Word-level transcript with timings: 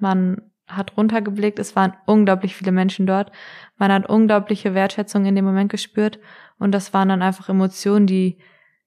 Man 0.00 0.42
hat 0.66 0.96
runtergeblickt, 0.96 1.58
es 1.58 1.74
waren 1.76 1.94
unglaublich 2.06 2.54
viele 2.54 2.72
Menschen 2.72 3.06
dort. 3.06 3.32
Man 3.78 3.90
hat 3.90 4.08
unglaubliche 4.08 4.74
Wertschätzung 4.74 5.24
in 5.24 5.34
dem 5.34 5.44
Moment 5.44 5.70
gespürt 5.70 6.18
und 6.58 6.72
das 6.72 6.92
waren 6.92 7.08
dann 7.08 7.22
einfach 7.22 7.48
Emotionen, 7.48 8.06
die 8.06 8.38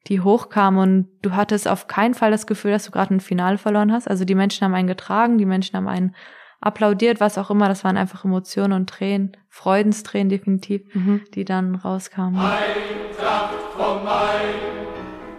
die 0.07 0.21
hochkamen 0.21 0.79
und 0.79 1.07
du 1.21 1.35
hattest 1.35 1.67
auf 1.67 1.87
keinen 1.87 2.13
Fall 2.13 2.31
das 2.31 2.47
Gefühl, 2.47 2.71
dass 2.71 2.85
du 2.85 2.91
gerade 2.91 3.13
ein 3.13 3.19
Finale 3.19 3.57
verloren 3.57 3.91
hast. 3.91 4.07
Also 4.07 4.25
die 4.25 4.35
Menschen 4.35 4.65
haben 4.65 4.73
einen 4.73 4.87
getragen, 4.87 5.37
die 5.37 5.45
Menschen 5.45 5.77
haben 5.77 5.87
einen 5.87 6.15
applaudiert, 6.59 7.19
was 7.19 7.37
auch 7.37 7.51
immer. 7.51 7.67
Das 7.67 7.83
waren 7.83 7.97
einfach 7.97 8.25
Emotionen 8.25 8.73
und 8.73 8.89
Tränen, 8.89 9.37
Freudenstränen 9.49 10.29
definitiv, 10.29 10.81
mhm. 10.93 11.21
die 11.33 11.45
dann 11.45 11.75
rauskamen. 11.75 12.39
Eintracht 12.39 13.53
vom 13.75 14.03
Main, 14.03 14.55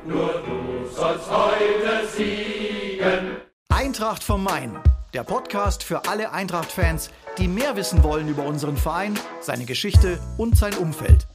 nur 0.07 0.43
du 0.47 0.87
sollst 0.89 1.31
heute 1.31 2.07
siegen. 2.07 3.37
Eintracht 3.69 4.23
vom 4.23 4.45
Main, 4.45 4.79
der 5.15 5.25
Podcast 5.25 5.83
für 5.83 6.09
alle 6.09 6.33
Eintracht-Fans, 6.33 7.11
die 7.37 7.47
mehr 7.47 7.77
wissen 7.77 8.03
wollen 8.03 8.29
über 8.29 8.47
unseren 8.47 8.79
Verein, 8.79 9.13
seine 9.41 9.67
Geschichte 9.67 10.19
und 10.39 10.57
sein 10.57 10.73
Umfeld. 10.75 11.27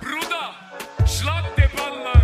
Bruder, 0.00 1.06
schlag 1.06 1.44
den 1.54 1.68
Ball 1.76 2.02
lang. 2.02 2.22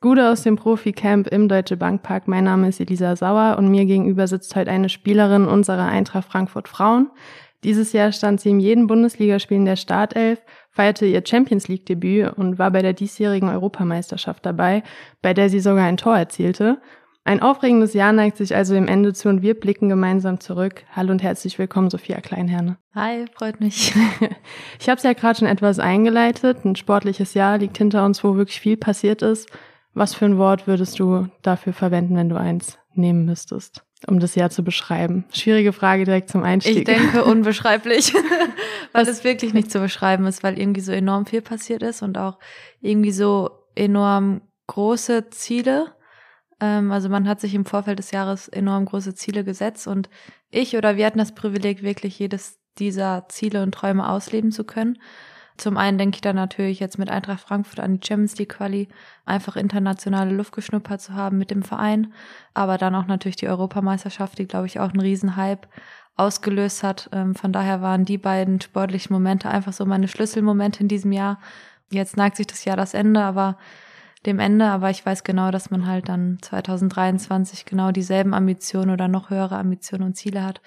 Gute 0.00 0.30
aus 0.30 0.42
dem 0.42 0.56
Profi-Camp 0.56 1.26
im 1.28 1.48
Deutsche 1.48 1.76
Bankpark. 1.76 2.28
Mein 2.28 2.44
Name 2.44 2.68
ist 2.68 2.80
Elisa 2.80 3.14
Sauer 3.14 3.56
und 3.58 3.68
mir 3.68 3.84
gegenüber 3.84 4.26
sitzt 4.26 4.56
heute 4.56 4.70
eine 4.70 4.88
Spielerin 4.88 5.46
unserer 5.46 5.86
Eintracht 5.86 6.30
Frankfurt 6.30 6.68
Frauen. 6.68 7.10
Dieses 7.62 7.92
Jahr 7.92 8.12
stand 8.12 8.40
sie 8.40 8.50
in 8.50 8.60
jedem 8.60 8.86
Bundesligaspiel 8.86 9.56
in 9.56 9.64
der 9.64 9.76
Startelf, 9.76 10.40
feierte 10.70 11.04
ihr 11.04 11.22
Champions 11.26 11.66
League 11.68 11.86
Debüt 11.86 12.32
und 12.34 12.58
war 12.58 12.70
bei 12.70 12.82
der 12.82 12.92
diesjährigen 12.92 13.48
Europameisterschaft 13.48 14.46
dabei, 14.46 14.84
bei 15.22 15.34
der 15.34 15.50
sie 15.50 15.60
sogar 15.60 15.84
ein 15.84 15.96
Tor 15.96 16.16
erzielte. 16.16 16.80
Ein 17.28 17.42
aufregendes 17.42 17.92
Jahr 17.92 18.14
neigt 18.14 18.38
sich 18.38 18.56
also 18.56 18.74
im 18.74 18.88
Ende 18.88 19.12
zu 19.12 19.28
und 19.28 19.42
wir 19.42 19.52
blicken 19.52 19.90
gemeinsam 19.90 20.40
zurück. 20.40 20.84
Hallo 20.96 21.10
und 21.10 21.22
herzlich 21.22 21.58
willkommen, 21.58 21.90
Sophia 21.90 22.22
Kleinherne. 22.22 22.78
Hi, 22.94 23.26
freut 23.34 23.60
mich. 23.60 23.94
ich 24.80 24.88
habe 24.88 24.96
es 24.96 25.02
ja 25.02 25.12
gerade 25.12 25.38
schon 25.38 25.46
etwas 25.46 25.78
eingeleitet. 25.78 26.64
Ein 26.64 26.74
sportliches 26.74 27.34
Jahr 27.34 27.58
liegt 27.58 27.76
hinter 27.76 28.06
uns, 28.06 28.24
wo 28.24 28.36
wirklich 28.36 28.60
viel 28.60 28.78
passiert 28.78 29.20
ist. 29.20 29.46
Was 29.92 30.14
für 30.14 30.24
ein 30.24 30.38
Wort 30.38 30.66
würdest 30.66 30.98
du 31.00 31.28
dafür 31.42 31.74
verwenden, 31.74 32.16
wenn 32.16 32.30
du 32.30 32.36
eins 32.36 32.78
nehmen 32.94 33.26
müsstest, 33.26 33.84
um 34.06 34.20
das 34.20 34.34
Jahr 34.34 34.48
zu 34.48 34.64
beschreiben? 34.64 35.26
Schwierige 35.30 35.74
Frage 35.74 36.06
direkt 36.06 36.30
zum 36.30 36.44
Einstieg. 36.44 36.78
Ich 36.78 36.84
denke 36.84 37.24
unbeschreiblich, 37.30 38.14
weil 38.94 39.06
es 39.06 39.22
wirklich 39.22 39.52
nicht 39.52 39.70
zu 39.70 39.80
beschreiben 39.80 40.24
ist, 40.24 40.42
weil 40.42 40.58
irgendwie 40.58 40.80
so 40.80 40.92
enorm 40.92 41.26
viel 41.26 41.42
passiert 41.42 41.82
ist 41.82 42.00
und 42.00 42.16
auch 42.16 42.38
irgendwie 42.80 43.12
so 43.12 43.50
enorm 43.74 44.40
große 44.66 45.28
Ziele. 45.28 45.92
Ähm, 46.60 46.90
also 46.92 47.08
man 47.08 47.28
hat 47.28 47.40
sich 47.40 47.54
im 47.54 47.64
Vorfeld 47.64 47.98
des 47.98 48.10
Jahres 48.10 48.48
enorm 48.48 48.84
große 48.86 49.14
Ziele 49.14 49.44
gesetzt 49.44 49.86
und 49.86 50.08
ich 50.50 50.76
oder 50.76 50.96
wir 50.96 51.06
hatten 51.06 51.18
das 51.18 51.34
Privileg, 51.34 51.82
wirklich 51.82 52.18
jedes 52.18 52.58
dieser 52.78 53.26
Ziele 53.28 53.62
und 53.62 53.72
Träume 53.72 54.08
ausleben 54.08 54.52
zu 54.52 54.64
können. 54.64 54.98
Zum 55.56 55.76
einen 55.76 55.98
denke 55.98 56.16
ich 56.16 56.20
da 56.20 56.32
natürlich 56.32 56.78
jetzt 56.78 56.98
mit 56.98 57.10
Eintracht 57.10 57.40
Frankfurt 57.40 57.80
an 57.80 57.98
die 57.98 58.06
Champions 58.06 58.38
League 58.38 58.50
Quali, 58.50 58.88
einfach 59.24 59.56
internationale 59.56 60.32
Luft 60.32 60.52
geschnuppert 60.52 61.00
zu 61.00 61.14
haben 61.14 61.36
mit 61.36 61.50
dem 61.50 61.64
Verein, 61.64 62.12
aber 62.54 62.78
dann 62.78 62.94
auch 62.94 63.06
natürlich 63.06 63.36
die 63.36 63.48
Europameisterschaft, 63.48 64.38
die 64.38 64.46
glaube 64.46 64.66
ich 64.66 64.78
auch 64.78 64.90
einen 64.90 65.00
Riesenhype 65.00 65.66
ausgelöst 66.16 66.84
hat. 66.84 67.10
Ähm, 67.12 67.34
von 67.34 67.52
daher 67.52 67.82
waren 67.82 68.04
die 68.04 68.18
beiden 68.18 68.60
sportlichen 68.60 69.12
Momente 69.12 69.48
einfach 69.48 69.72
so 69.72 69.84
meine 69.84 70.06
Schlüsselmomente 70.06 70.80
in 70.80 70.88
diesem 70.88 71.10
Jahr. 71.10 71.40
Jetzt 71.90 72.16
neigt 72.16 72.36
sich 72.36 72.46
das 72.46 72.64
Jahr 72.64 72.76
das 72.76 72.94
Ende, 72.94 73.20
aber 73.20 73.58
dem 74.28 74.38
Ende, 74.38 74.66
aber 74.66 74.90
ich 74.90 75.04
weiß 75.04 75.24
genau, 75.24 75.50
dass 75.50 75.70
man 75.70 75.86
halt 75.86 76.08
dann 76.08 76.38
2023 76.42 77.64
genau 77.64 77.90
dieselben 77.90 78.34
Ambitionen 78.34 78.90
oder 78.90 79.08
noch 79.08 79.30
höhere 79.30 79.56
Ambitionen 79.56 80.04
und 80.04 80.14
Ziele 80.14 80.44
hat. 80.44 80.60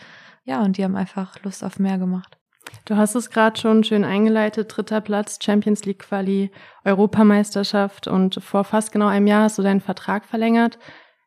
Ja, 0.43 0.61
und 0.63 0.77
die 0.77 0.83
haben 0.83 0.95
einfach 0.95 1.41
Lust 1.43 1.63
auf 1.63 1.79
mehr 1.79 1.97
gemacht. 1.97 2.37
Du 2.85 2.95
hast 2.95 3.15
es 3.15 3.29
gerade 3.29 3.59
schon 3.59 3.83
schön 3.83 4.03
eingeleitet, 4.03 4.75
dritter 4.75 5.01
Platz, 5.01 5.39
Champions 5.41 5.85
League 5.85 5.99
Quali, 5.99 6.51
Europameisterschaft 6.83 8.07
und 8.07 8.41
vor 8.43 8.63
fast 8.63 8.91
genau 8.91 9.07
einem 9.07 9.27
Jahr 9.27 9.43
hast 9.43 9.57
du 9.57 9.61
deinen 9.61 9.81
Vertrag 9.81 10.25
verlängert. 10.25 10.79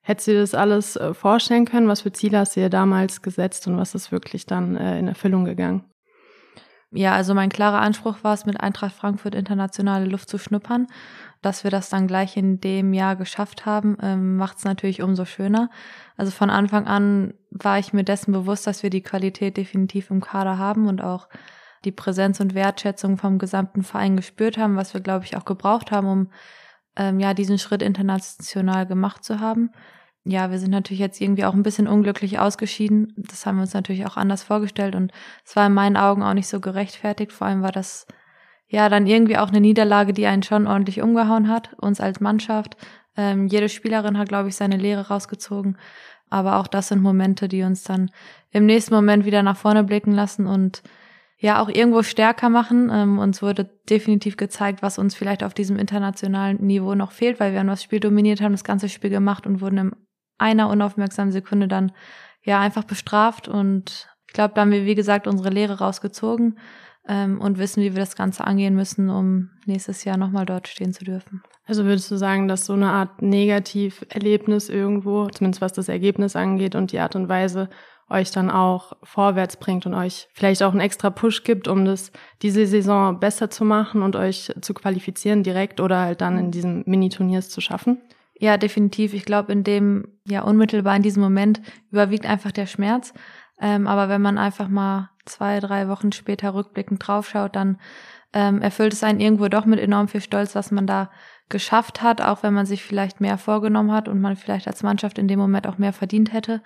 Hättest 0.02 0.28
du 0.28 0.32
dir 0.32 0.40
das 0.40 0.54
alles 0.54 0.96
äh, 0.96 1.14
vorstellen 1.14 1.64
können? 1.64 1.88
Was 1.88 2.02
für 2.02 2.12
Ziele 2.12 2.38
hast 2.38 2.56
du 2.56 2.60
dir 2.60 2.70
damals 2.70 3.22
gesetzt 3.22 3.66
und 3.66 3.78
was 3.78 3.94
ist 3.94 4.12
wirklich 4.12 4.46
dann 4.46 4.76
äh, 4.76 4.98
in 4.98 5.08
Erfüllung 5.08 5.44
gegangen? 5.44 5.84
Ja, 6.96 7.14
also 7.14 7.34
mein 7.34 7.48
klarer 7.48 7.80
Anspruch 7.80 8.18
war 8.22 8.34
es, 8.34 8.46
mit 8.46 8.60
Eintracht 8.60 8.94
Frankfurt 8.94 9.34
internationale 9.34 10.04
Luft 10.04 10.28
zu 10.28 10.38
schnuppern. 10.38 10.86
Dass 11.44 11.62
wir 11.62 11.70
das 11.70 11.90
dann 11.90 12.06
gleich 12.06 12.38
in 12.38 12.58
dem 12.58 12.94
Jahr 12.94 13.16
geschafft 13.16 13.66
haben, 13.66 13.98
ähm, 14.00 14.38
macht 14.38 14.56
es 14.56 14.64
natürlich 14.64 15.02
umso 15.02 15.26
schöner. 15.26 15.68
Also 16.16 16.32
von 16.32 16.48
Anfang 16.48 16.86
an 16.86 17.34
war 17.50 17.78
ich 17.78 17.92
mir 17.92 18.02
dessen 18.02 18.32
bewusst, 18.32 18.66
dass 18.66 18.82
wir 18.82 18.88
die 18.88 19.02
Qualität 19.02 19.58
definitiv 19.58 20.10
im 20.10 20.22
Kader 20.22 20.56
haben 20.56 20.88
und 20.88 21.02
auch 21.02 21.28
die 21.84 21.92
Präsenz 21.92 22.40
und 22.40 22.54
Wertschätzung 22.54 23.18
vom 23.18 23.38
gesamten 23.38 23.82
Verein 23.82 24.16
gespürt 24.16 24.56
haben, 24.56 24.76
was 24.76 24.94
wir, 24.94 25.02
glaube 25.02 25.26
ich, 25.26 25.36
auch 25.36 25.44
gebraucht 25.44 25.90
haben, 25.90 26.08
um 26.08 26.30
ähm, 26.96 27.20
ja 27.20 27.34
diesen 27.34 27.58
Schritt 27.58 27.82
international 27.82 28.86
gemacht 28.86 29.22
zu 29.22 29.38
haben. 29.38 29.70
Ja, 30.24 30.50
wir 30.50 30.58
sind 30.58 30.70
natürlich 30.70 31.00
jetzt 31.00 31.20
irgendwie 31.20 31.44
auch 31.44 31.52
ein 31.52 31.62
bisschen 31.62 31.86
unglücklich 31.86 32.38
ausgeschieden. 32.38 33.12
Das 33.18 33.44
haben 33.44 33.56
wir 33.56 33.62
uns 33.62 33.74
natürlich 33.74 34.06
auch 34.06 34.16
anders 34.16 34.42
vorgestellt 34.42 34.94
und 34.94 35.12
es 35.44 35.54
war 35.56 35.66
in 35.66 35.74
meinen 35.74 35.98
Augen 35.98 36.22
auch 36.22 36.32
nicht 36.32 36.48
so 36.48 36.58
gerechtfertigt. 36.60 37.32
Vor 37.32 37.46
allem 37.46 37.60
war 37.60 37.72
das 37.72 38.06
ja 38.68 38.88
dann 38.88 39.06
irgendwie 39.06 39.38
auch 39.38 39.48
eine 39.48 39.60
Niederlage, 39.60 40.12
die 40.12 40.26
einen 40.26 40.42
schon 40.42 40.66
ordentlich 40.66 41.02
umgehauen 41.02 41.48
hat, 41.48 41.74
uns 41.74 42.00
als 42.00 42.20
Mannschaft. 42.20 42.76
Ähm, 43.16 43.46
jede 43.46 43.68
Spielerin 43.68 44.18
hat, 44.18 44.28
glaube 44.28 44.48
ich, 44.48 44.56
seine 44.56 44.76
Lehre 44.76 45.08
rausgezogen. 45.08 45.78
Aber 46.30 46.58
auch 46.58 46.66
das 46.66 46.88
sind 46.88 47.02
Momente, 47.02 47.48
die 47.48 47.62
uns 47.62 47.84
dann 47.84 48.10
im 48.50 48.66
nächsten 48.66 48.94
Moment 48.94 49.24
wieder 49.24 49.42
nach 49.42 49.56
vorne 49.56 49.84
blicken 49.84 50.12
lassen 50.12 50.46
und 50.46 50.82
ja 51.38 51.62
auch 51.62 51.68
irgendwo 51.68 52.02
stärker 52.02 52.48
machen. 52.48 52.90
Ähm, 52.92 53.18
uns 53.18 53.42
wurde 53.42 53.70
definitiv 53.88 54.36
gezeigt, 54.36 54.82
was 54.82 54.98
uns 54.98 55.14
vielleicht 55.14 55.44
auf 55.44 55.54
diesem 55.54 55.78
internationalen 55.78 56.56
Niveau 56.64 56.94
noch 56.94 57.12
fehlt, 57.12 57.38
weil 57.38 57.52
wir 57.52 57.60
haben 57.60 57.66
das 57.68 57.82
Spiel 57.82 58.00
dominiert, 58.00 58.40
haben 58.40 58.52
das 58.52 58.64
ganze 58.64 58.88
Spiel 58.88 59.10
gemacht 59.10 59.46
und 59.46 59.60
wurden 59.60 59.78
in 59.78 59.92
einer 60.38 60.68
unaufmerksamen 60.68 61.32
Sekunde 61.32 61.68
dann 61.68 61.92
ja 62.42 62.60
einfach 62.60 62.84
bestraft. 62.84 63.46
Und 63.46 64.08
ich 64.26 64.32
glaube, 64.32 64.54
da 64.54 64.62
haben 64.62 64.72
wir, 64.72 64.86
wie 64.86 64.94
gesagt, 64.94 65.26
unsere 65.26 65.50
Lehre 65.50 65.78
rausgezogen 65.78 66.58
ähm, 67.08 67.40
und 67.40 67.58
wissen, 67.58 67.82
wie 67.82 67.92
wir 67.94 68.00
das 68.00 68.16
Ganze 68.16 68.44
angehen 68.46 68.74
müssen, 68.74 69.10
um 69.10 69.50
nächstes 69.66 70.04
Jahr 70.04 70.16
nochmal 70.16 70.46
dort 70.46 70.68
stehen 70.68 70.92
zu 70.92 71.04
dürfen. 71.04 71.42
Also 71.66 71.84
würdest 71.84 72.10
du 72.10 72.16
sagen, 72.16 72.48
dass 72.48 72.66
so 72.66 72.74
eine 72.74 72.90
Art 72.90 73.22
Negativerlebnis 73.22 74.68
irgendwo, 74.68 75.28
zumindest 75.28 75.62
was 75.62 75.72
das 75.72 75.88
Ergebnis 75.88 76.36
angeht 76.36 76.74
und 76.74 76.92
die 76.92 76.98
Art 76.98 77.16
und 77.16 77.28
Weise, 77.28 77.68
euch 78.10 78.30
dann 78.30 78.50
auch 78.50 78.92
vorwärts 79.02 79.56
bringt 79.56 79.86
und 79.86 79.94
euch 79.94 80.28
vielleicht 80.34 80.62
auch 80.62 80.72
einen 80.72 80.80
extra 80.80 81.08
Push 81.08 81.42
gibt, 81.42 81.68
um 81.68 81.86
das 81.86 82.12
diese 82.42 82.66
Saison 82.66 83.18
besser 83.18 83.48
zu 83.48 83.64
machen 83.64 84.02
und 84.02 84.14
euch 84.14 84.52
zu 84.60 84.74
qualifizieren 84.74 85.42
direkt 85.42 85.80
oder 85.80 86.00
halt 86.00 86.20
dann 86.20 86.38
in 86.38 86.50
diesem 86.50 86.82
Mini-Turniers 86.86 87.48
zu 87.48 87.62
schaffen? 87.62 88.02
Ja, 88.38 88.58
definitiv. 88.58 89.14
Ich 89.14 89.24
glaube, 89.24 89.52
in 89.52 89.64
dem, 89.64 90.08
ja, 90.26 90.42
unmittelbar 90.42 90.96
in 90.96 91.02
diesem 91.02 91.22
Moment 91.22 91.62
überwiegt 91.90 92.26
einfach 92.26 92.52
der 92.52 92.66
Schmerz. 92.66 93.14
Ähm, 93.60 93.86
aber 93.86 94.08
wenn 94.08 94.20
man 94.20 94.36
einfach 94.36 94.68
mal 94.68 95.10
zwei, 95.24 95.60
drei 95.60 95.88
Wochen 95.88 96.12
später 96.12 96.54
rückblickend 96.54 97.06
draufschaut, 97.06 97.56
dann 97.56 97.78
ähm, 98.32 98.60
erfüllt 98.62 98.92
es 98.92 99.04
einen 99.04 99.20
irgendwo 99.20 99.48
doch 99.48 99.64
mit 99.64 99.78
enorm 99.78 100.08
viel 100.08 100.20
Stolz, 100.20 100.54
was 100.54 100.70
man 100.70 100.86
da 100.86 101.10
geschafft 101.48 102.02
hat, 102.02 102.20
auch 102.20 102.42
wenn 102.42 102.54
man 102.54 102.66
sich 102.66 102.82
vielleicht 102.82 103.20
mehr 103.20 103.38
vorgenommen 103.38 103.92
hat 103.92 104.08
und 104.08 104.20
man 104.20 104.34
vielleicht 104.36 104.66
als 104.66 104.82
Mannschaft 104.82 105.18
in 105.18 105.28
dem 105.28 105.38
Moment 105.38 105.66
auch 105.66 105.78
mehr 105.78 105.92
verdient 105.92 106.32
hätte. 106.32 106.62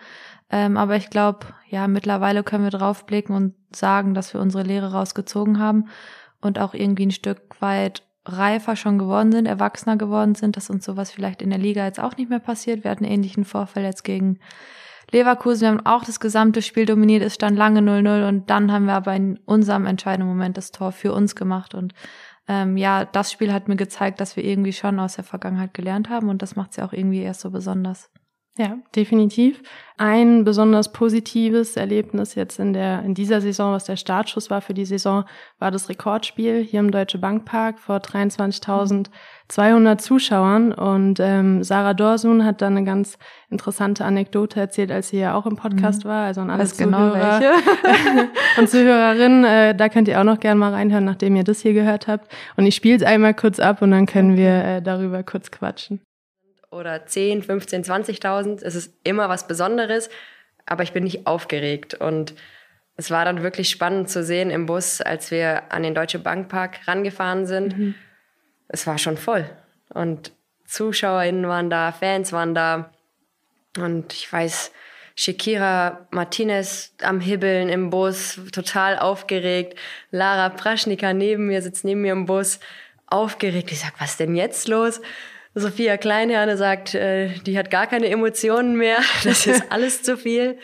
Ähm, 0.51 0.77
aber 0.77 0.97
ich 0.97 1.11
glaube, 1.11 1.47
ja, 1.69 1.89
mittlerweile 1.89 2.43
können 2.43 2.65
wir 2.65 2.71
draufblicken 2.71 3.35
und 3.35 3.55
sagen, 3.75 4.15
dass 4.15 4.33
wir 4.33 4.41
unsere 4.41 4.63
Lehre 4.63 4.93
rausgezogen 4.93 5.59
haben 5.59 5.89
und 6.41 6.59
auch 6.59 6.75
irgendwie 6.75 7.07
ein 7.07 7.11
Stück 7.11 7.61
weit 7.61 8.03
reifer 8.25 8.77
schon 8.77 8.99
geworden 8.99 9.33
sind, 9.33 9.47
erwachsener 9.47 9.97
geworden 9.97 10.35
sind, 10.35 10.57
dass 10.57 10.71
uns 10.71 10.85
sowas 10.85 11.11
vielleicht 11.11 11.43
in 11.43 11.51
der 11.51 11.59
Liga 11.59 11.85
jetzt 11.85 12.01
auch 12.01 12.17
nicht 12.17 12.31
mehr 12.31 12.41
passiert. 12.41 12.85
Wir 12.85 12.91
hatten 12.91 13.05
ähnlichen 13.05 13.45
Vorfall 13.45 13.83
jetzt 13.83 14.05
gegen 14.05 14.39
Leverkusen, 15.11 15.61
wir 15.63 15.69
haben 15.69 15.87
auch 15.87 16.05
das 16.05 16.21
gesamte 16.21 16.63
Spiel 16.63 16.85
dominiert, 16.85 17.23
es 17.23 17.35
stand 17.35 17.57
lange 17.57 17.81
0-0 17.81 18.29
und 18.29 18.51
dann 18.51 18.71
haben 18.73 18.87
wir 18.87 18.95
aber 18.95 19.15
in 19.15 19.39
unserem 19.47 19.87
entscheidenden 19.87 20.29
Moment 20.29 20.57
das 20.57 20.71
Tor 20.71 20.93
für 20.93 21.13
uns 21.13 21.35
gemacht 21.35 21.75
und 21.75 21.95
ähm, 22.47 22.77
ja, 22.77 23.05
das 23.05 23.31
Spiel 23.31 23.53
hat 23.53 23.69
mir 23.69 23.77
gezeigt, 23.77 24.21
dass 24.21 24.37
wir 24.37 24.45
irgendwie 24.45 24.73
schon 24.73 24.99
aus 24.99 25.17
der 25.17 25.25
Vergangenheit 25.25 25.75
gelernt 25.75 26.09
haben 26.09 26.29
und 26.29 26.43
das 26.43 26.57
macht 26.57 26.71
es 26.73 26.77
ja 26.77 26.87
auch 26.87 26.93
irgendwie 26.93 27.21
erst 27.21 27.41
so 27.41 27.51
besonders. 27.51 28.11
Ja, 28.59 28.77
definitiv. 28.97 29.63
Ein 29.99 30.43
besonders 30.43 30.93
positives 30.93 31.77
Erlebnis 31.77 32.35
jetzt 32.35 32.59
in 32.59 32.73
der, 32.73 33.05
in 33.05 33.15
dieser 33.15 33.41
Saison, 33.41 33.73
was 33.73 33.85
der 33.85 33.95
Startschuss 33.95 34.51
war 34.51 34.61
für 34.61 34.75
die 34.75 34.85
Saison, 34.85 35.23
war 35.61 35.71
das 35.71 35.89
Rekordspiel 35.89 36.65
hier 36.65 36.81
im 36.81 36.91
Deutsche 36.91 37.19
Bankpark 37.19 37.79
vor 37.79 37.99
23.200 37.99 39.99
Zuschauern. 39.99 40.73
Und 40.73 41.21
ähm, 41.21 41.63
Sarah 41.63 41.95
Dorsun 41.95 42.45
hat 42.45 42.61
da 42.61 42.67
eine 42.67 42.83
ganz 42.83 43.17
interessante 43.49 44.05
Anekdote 44.05 44.59
erzählt, 44.59 44.91
als 44.91 45.11
sie 45.11 45.21
ja 45.21 45.35
auch 45.35 45.47
im 45.47 45.55
Podcast 45.55 46.05
mhm. 46.05 46.09
war. 46.09 46.27
Also 46.27 46.41
an 46.41 46.51
alle 46.51 46.65
Was 46.65 46.77
genau 46.77 47.13
Zuhörer 47.13 47.39
genau 47.39 47.49
und 48.59 48.69
Zuhörerinnen, 48.69 49.45
äh, 49.45 49.77
da 49.77 49.89
könnt 49.89 50.09
ihr 50.09 50.19
auch 50.19 50.25
noch 50.25 50.41
gerne 50.41 50.59
mal 50.59 50.73
reinhören, 50.73 51.05
nachdem 51.05 51.37
ihr 51.37 51.45
das 51.45 51.61
hier 51.61 51.75
gehört 51.75 52.09
habt. 52.09 52.29
Und 52.57 52.67
ich 52.67 52.75
spiele 52.75 52.97
es 52.97 53.05
einmal 53.05 53.35
kurz 53.35 53.61
ab 53.61 53.83
und 53.83 53.93
dann 53.93 54.07
können 54.07 54.37
wir 54.37 54.65
äh, 54.65 54.83
darüber 54.83 55.23
kurz 55.23 55.53
quatschen 55.53 56.01
oder 56.71 57.07
10, 57.07 57.43
15, 57.43 57.85
20.000. 57.85 58.63
Es 58.63 58.75
ist 58.75 58.95
immer 59.05 59.29
was 59.29 59.47
Besonderes, 59.47 60.11
aber 60.67 60.83
ich 60.83 60.93
bin 60.93 61.05
nicht 61.05 61.27
aufgeregt. 61.27 61.95
Und 61.95 62.35
es 62.97 63.11
war 63.11 63.25
dann 63.25 63.43
wirklich 63.43 63.71
spannend 63.71 64.11
zu 64.11 64.25
sehen 64.25 64.51
im 64.51 64.67
Bus, 64.67 65.01
als 65.01 65.31
wir 65.31 65.73
an 65.73 65.83
den 65.83 65.95
Deutsche 65.95 66.19
Bankpark 66.19 66.87
rangefahren 66.87 67.47
sind. 67.47 67.79
Mhm. 67.79 67.95
Es 68.69 68.87
war 68.87 68.99
schon 68.99 69.17
voll. 69.17 69.49
Und 69.95 70.33
ZuschauerInnen 70.67 71.49
waren 71.49 71.71
da, 71.71 71.93
Fans 71.93 72.33
waren 72.33 72.55
da. 72.55 72.93
Und 73.79 74.13
ich 74.13 74.31
weiß, 74.31 74.73
Shakira 75.15 76.07
Martinez 76.11 76.95
am 77.03 77.21
Hibbeln 77.21 77.69
im 77.71 77.91
Bus, 77.91 78.39
total 78.53 78.99
aufgeregt. 78.99 79.79
Lara 80.11 80.49
Praschnika 80.51 81.13
neben 81.13 81.47
mir 81.47 81.63
sitzt 81.63 81.85
neben 81.85 82.03
mir 82.03 82.13
im 82.13 82.27
Bus, 82.27 82.61
aufgeregt. 83.07 83.73
Ich 83.73 83.81
sag, 83.81 84.01
was 84.01 84.11
ist 84.11 84.21
denn 84.21 84.37
jetzt 84.37 84.69
los? 84.69 85.01
Sophia 85.55 85.97
Kleinherne 85.97 86.57
sagt, 86.57 86.95
äh, 86.95 87.31
die 87.47 87.59
hat 87.59 87.71
gar 87.71 87.87
keine 87.87 88.09
Emotionen 88.09 88.77
mehr. 88.77 88.99
Das 89.25 89.47
ist 89.47 89.65
alles 89.71 90.03
zu 90.03 90.17
viel. 90.17 90.59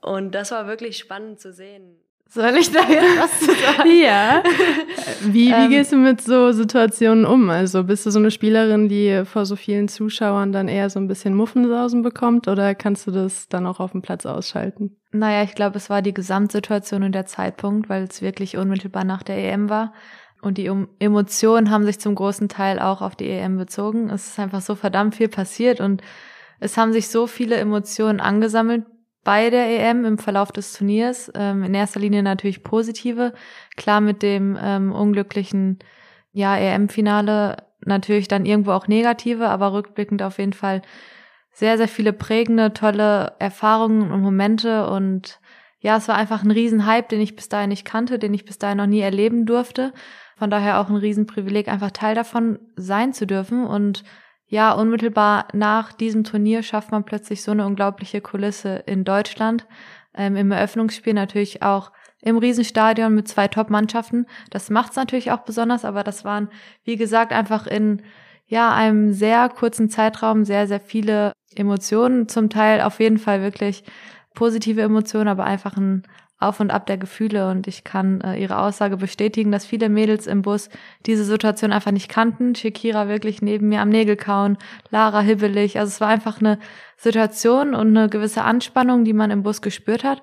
Und 0.00 0.34
das 0.34 0.50
war 0.50 0.66
wirklich 0.66 0.98
spannend 0.98 1.40
zu 1.40 1.52
sehen. 1.52 1.96
Soll 2.32 2.56
ich 2.58 2.70
da 2.70 2.88
jetzt 2.88 3.18
was 3.18 3.40
zu 3.40 3.46
sagen? 3.46 3.90
ja. 4.02 4.44
Wie, 5.22 5.48
wie 5.48 5.50
ähm, 5.50 5.68
gehst 5.68 5.90
du 5.90 5.96
mit 5.96 6.20
so 6.20 6.52
Situationen 6.52 7.24
um? 7.24 7.50
Also 7.50 7.82
bist 7.82 8.06
du 8.06 8.12
so 8.12 8.20
eine 8.20 8.30
Spielerin, 8.30 8.88
die 8.88 9.24
vor 9.24 9.44
so 9.46 9.56
vielen 9.56 9.88
Zuschauern 9.88 10.52
dann 10.52 10.68
eher 10.68 10.90
so 10.90 11.00
ein 11.00 11.08
bisschen 11.08 11.34
Muffensausen 11.34 12.02
bekommt 12.02 12.46
oder 12.46 12.76
kannst 12.76 13.08
du 13.08 13.10
das 13.10 13.48
dann 13.48 13.66
auch 13.66 13.80
auf 13.80 13.90
dem 13.90 14.00
Platz 14.00 14.26
ausschalten? 14.26 14.96
Naja, 15.10 15.42
ich 15.42 15.56
glaube, 15.56 15.76
es 15.76 15.90
war 15.90 16.02
die 16.02 16.14
Gesamtsituation 16.14 17.02
und 17.02 17.12
der 17.12 17.26
Zeitpunkt, 17.26 17.88
weil 17.88 18.04
es 18.04 18.22
wirklich 18.22 18.56
unmittelbar 18.56 19.02
nach 19.02 19.24
der 19.24 19.36
EM 19.36 19.68
war. 19.68 19.92
Und 20.42 20.58
die 20.58 20.70
Emotionen 20.98 21.70
haben 21.70 21.84
sich 21.84 22.00
zum 22.00 22.14
großen 22.14 22.48
Teil 22.48 22.78
auch 22.78 23.02
auf 23.02 23.14
die 23.14 23.28
EM 23.28 23.58
bezogen. 23.58 24.08
Es 24.08 24.28
ist 24.28 24.38
einfach 24.38 24.62
so 24.62 24.74
verdammt 24.74 25.14
viel 25.14 25.28
passiert 25.28 25.80
und 25.80 26.02
es 26.60 26.76
haben 26.76 26.92
sich 26.92 27.08
so 27.08 27.26
viele 27.26 27.56
Emotionen 27.56 28.20
angesammelt 28.20 28.84
bei 29.22 29.50
der 29.50 29.66
EM 29.68 30.04
im 30.04 30.18
Verlauf 30.18 30.50
des 30.52 30.72
Turniers. 30.72 31.30
Ähm, 31.34 31.62
in 31.62 31.74
erster 31.74 32.00
Linie 32.00 32.22
natürlich 32.22 32.62
positive. 32.62 33.34
Klar 33.76 34.00
mit 34.00 34.22
dem 34.22 34.58
ähm, 34.60 34.92
unglücklichen 34.92 35.78
ja, 36.32 36.56
EM-Finale 36.56 37.56
natürlich 37.84 38.28
dann 38.28 38.46
irgendwo 38.46 38.72
auch 38.72 38.88
negative, 38.88 39.48
aber 39.48 39.72
rückblickend 39.72 40.22
auf 40.22 40.38
jeden 40.38 40.52
Fall 40.52 40.82
sehr, 41.52 41.76
sehr 41.76 41.88
viele 41.88 42.12
prägende, 42.12 42.72
tolle 42.72 43.34
Erfahrungen 43.38 44.10
und 44.10 44.20
Momente 44.20 44.88
und 44.88 45.40
ja, 45.80 45.96
es 45.96 46.08
war 46.08 46.14
einfach 46.14 46.42
ein 46.42 46.50
Riesenhype, 46.50 47.08
den 47.08 47.22
ich 47.22 47.36
bis 47.36 47.48
dahin 47.48 47.70
nicht 47.70 47.86
kannte, 47.86 48.18
den 48.18 48.34
ich 48.34 48.44
bis 48.44 48.58
dahin 48.58 48.76
noch 48.76 48.86
nie 48.86 49.00
erleben 49.00 49.46
durfte. 49.46 49.94
Von 50.40 50.48
daher 50.48 50.80
auch 50.80 50.88
ein 50.88 50.96
Riesenprivileg, 50.96 51.68
einfach 51.68 51.90
Teil 51.90 52.14
davon 52.14 52.60
sein 52.74 53.12
zu 53.12 53.26
dürfen 53.26 53.66
und 53.66 54.04
ja, 54.46 54.72
unmittelbar 54.72 55.48
nach 55.52 55.92
diesem 55.92 56.24
Turnier 56.24 56.62
schafft 56.62 56.92
man 56.92 57.04
plötzlich 57.04 57.42
so 57.42 57.50
eine 57.50 57.66
unglaubliche 57.66 58.22
Kulisse 58.22 58.82
in 58.86 59.04
Deutschland. 59.04 59.66
Ähm, 60.14 60.36
Im 60.36 60.50
Eröffnungsspiel 60.50 61.12
natürlich 61.12 61.62
auch 61.62 61.92
im 62.22 62.38
Riesenstadion 62.38 63.14
mit 63.14 63.28
zwei 63.28 63.48
Top-Mannschaften. 63.48 64.24
Das 64.48 64.70
macht's 64.70 64.96
natürlich 64.96 65.30
auch 65.30 65.40
besonders, 65.40 65.84
aber 65.84 66.04
das 66.04 66.24
waren, 66.24 66.48
wie 66.84 66.96
gesagt, 66.96 67.32
einfach 67.32 67.66
in 67.66 68.00
ja 68.46 68.72
einem 68.72 69.12
sehr 69.12 69.50
kurzen 69.50 69.90
Zeitraum 69.90 70.46
sehr, 70.46 70.66
sehr 70.66 70.80
viele 70.80 71.32
Emotionen. 71.54 72.28
Zum 72.28 72.48
Teil 72.48 72.80
auf 72.80 72.98
jeden 72.98 73.18
Fall 73.18 73.42
wirklich 73.42 73.84
positive 74.32 74.80
Emotionen, 74.80 75.28
aber 75.28 75.44
einfach 75.44 75.76
ein 75.76 76.04
auf 76.40 76.58
und 76.58 76.70
ab 76.70 76.86
der 76.86 76.96
Gefühle 76.96 77.50
und 77.50 77.68
ich 77.68 77.84
kann 77.84 78.22
äh, 78.22 78.36
ihre 78.40 78.58
Aussage 78.58 78.96
bestätigen, 78.96 79.52
dass 79.52 79.66
viele 79.66 79.90
Mädels 79.90 80.26
im 80.26 80.40
Bus 80.40 80.70
diese 81.04 81.24
Situation 81.24 81.70
einfach 81.70 81.92
nicht 81.92 82.08
kannten. 82.08 82.54
Shakira 82.54 83.08
wirklich 83.08 83.42
neben 83.42 83.68
mir 83.68 83.82
am 83.82 83.90
Nägel 83.90 84.16
kauen, 84.16 84.56
Lara 84.90 85.20
hibbelig. 85.20 85.78
Also 85.78 85.90
es 85.90 86.00
war 86.00 86.08
einfach 86.08 86.40
eine 86.40 86.58
Situation 86.96 87.74
und 87.74 87.96
eine 87.96 88.08
gewisse 88.08 88.42
Anspannung, 88.42 89.04
die 89.04 89.12
man 89.12 89.30
im 89.30 89.42
Bus 89.42 89.60
gespürt 89.60 90.02
hat. 90.02 90.22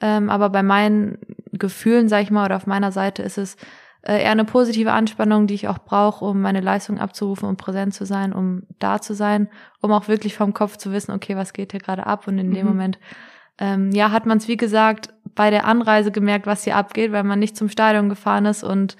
Ähm, 0.00 0.30
aber 0.30 0.50
bei 0.50 0.62
meinen 0.62 1.18
Gefühlen, 1.52 2.08
sag 2.08 2.22
ich 2.22 2.30
mal, 2.30 2.44
oder 2.44 2.56
auf 2.56 2.68
meiner 2.68 2.92
Seite 2.92 3.22
ist 3.22 3.38
es 3.38 3.56
äh, 4.02 4.22
eher 4.22 4.30
eine 4.30 4.44
positive 4.44 4.92
Anspannung, 4.92 5.48
die 5.48 5.54
ich 5.54 5.66
auch 5.66 5.78
brauche, 5.78 6.24
um 6.24 6.40
meine 6.40 6.60
Leistung 6.60 7.00
abzurufen, 7.00 7.48
um 7.48 7.56
präsent 7.56 7.92
zu 7.92 8.06
sein, 8.06 8.32
um 8.32 8.62
da 8.78 9.00
zu 9.00 9.14
sein, 9.14 9.48
um 9.80 9.90
auch 9.90 10.06
wirklich 10.06 10.36
vom 10.36 10.54
Kopf 10.54 10.76
zu 10.76 10.92
wissen, 10.92 11.10
okay, 11.10 11.34
was 11.34 11.52
geht 11.52 11.72
hier 11.72 11.80
gerade 11.80 12.06
ab 12.06 12.28
und 12.28 12.38
in 12.38 12.50
mhm. 12.50 12.54
dem 12.54 12.66
Moment 12.66 12.98
ähm, 13.58 13.90
ja, 13.92 14.10
hat 14.10 14.26
man 14.26 14.38
es, 14.38 14.48
wie 14.48 14.56
gesagt, 14.56 15.12
bei 15.36 15.50
der 15.50 15.66
Anreise 15.66 16.10
gemerkt, 16.10 16.46
was 16.46 16.64
hier 16.64 16.74
abgeht, 16.74 17.12
weil 17.12 17.22
man 17.22 17.38
nicht 17.38 17.56
zum 17.56 17.68
Stadion 17.68 18.08
gefahren 18.08 18.46
ist 18.46 18.64
und 18.64 18.96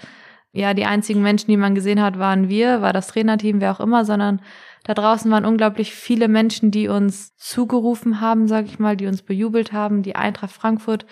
ja, 0.52 0.72
die 0.72 0.86
einzigen 0.86 1.22
Menschen, 1.22 1.50
die 1.50 1.56
man 1.56 1.74
gesehen 1.74 2.00
hat, 2.00 2.18
waren 2.18 2.48
wir, 2.48 2.80
war 2.80 2.92
das 2.92 3.08
Trainerteam, 3.08 3.60
wer 3.60 3.72
auch 3.72 3.80
immer, 3.80 4.04
sondern 4.04 4.40
da 4.84 4.94
draußen 4.94 5.30
waren 5.30 5.44
unglaublich 5.44 5.92
viele 5.92 6.28
Menschen, 6.28 6.70
die 6.70 6.88
uns 6.88 7.36
zugerufen 7.36 8.20
haben, 8.20 8.48
sag 8.48 8.64
ich 8.66 8.78
mal, 8.78 8.96
die 8.96 9.06
uns 9.06 9.22
bejubelt 9.22 9.72
haben, 9.72 10.02
die 10.02 10.16
Eintracht 10.16 10.52
Frankfurt 10.52 11.04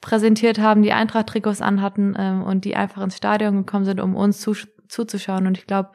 präsentiert 0.00 0.58
haben, 0.58 0.82
die 0.82 0.92
Eintracht-Trikots 0.92 1.60
anhatten 1.60 2.16
ähm, 2.18 2.42
und 2.42 2.64
die 2.64 2.74
einfach 2.74 3.02
ins 3.02 3.16
Stadion 3.16 3.58
gekommen 3.58 3.84
sind, 3.84 4.00
um 4.00 4.16
uns 4.16 4.40
zu, 4.40 4.54
zuzuschauen. 4.88 5.46
Und 5.46 5.58
ich 5.58 5.66
glaube, 5.66 5.90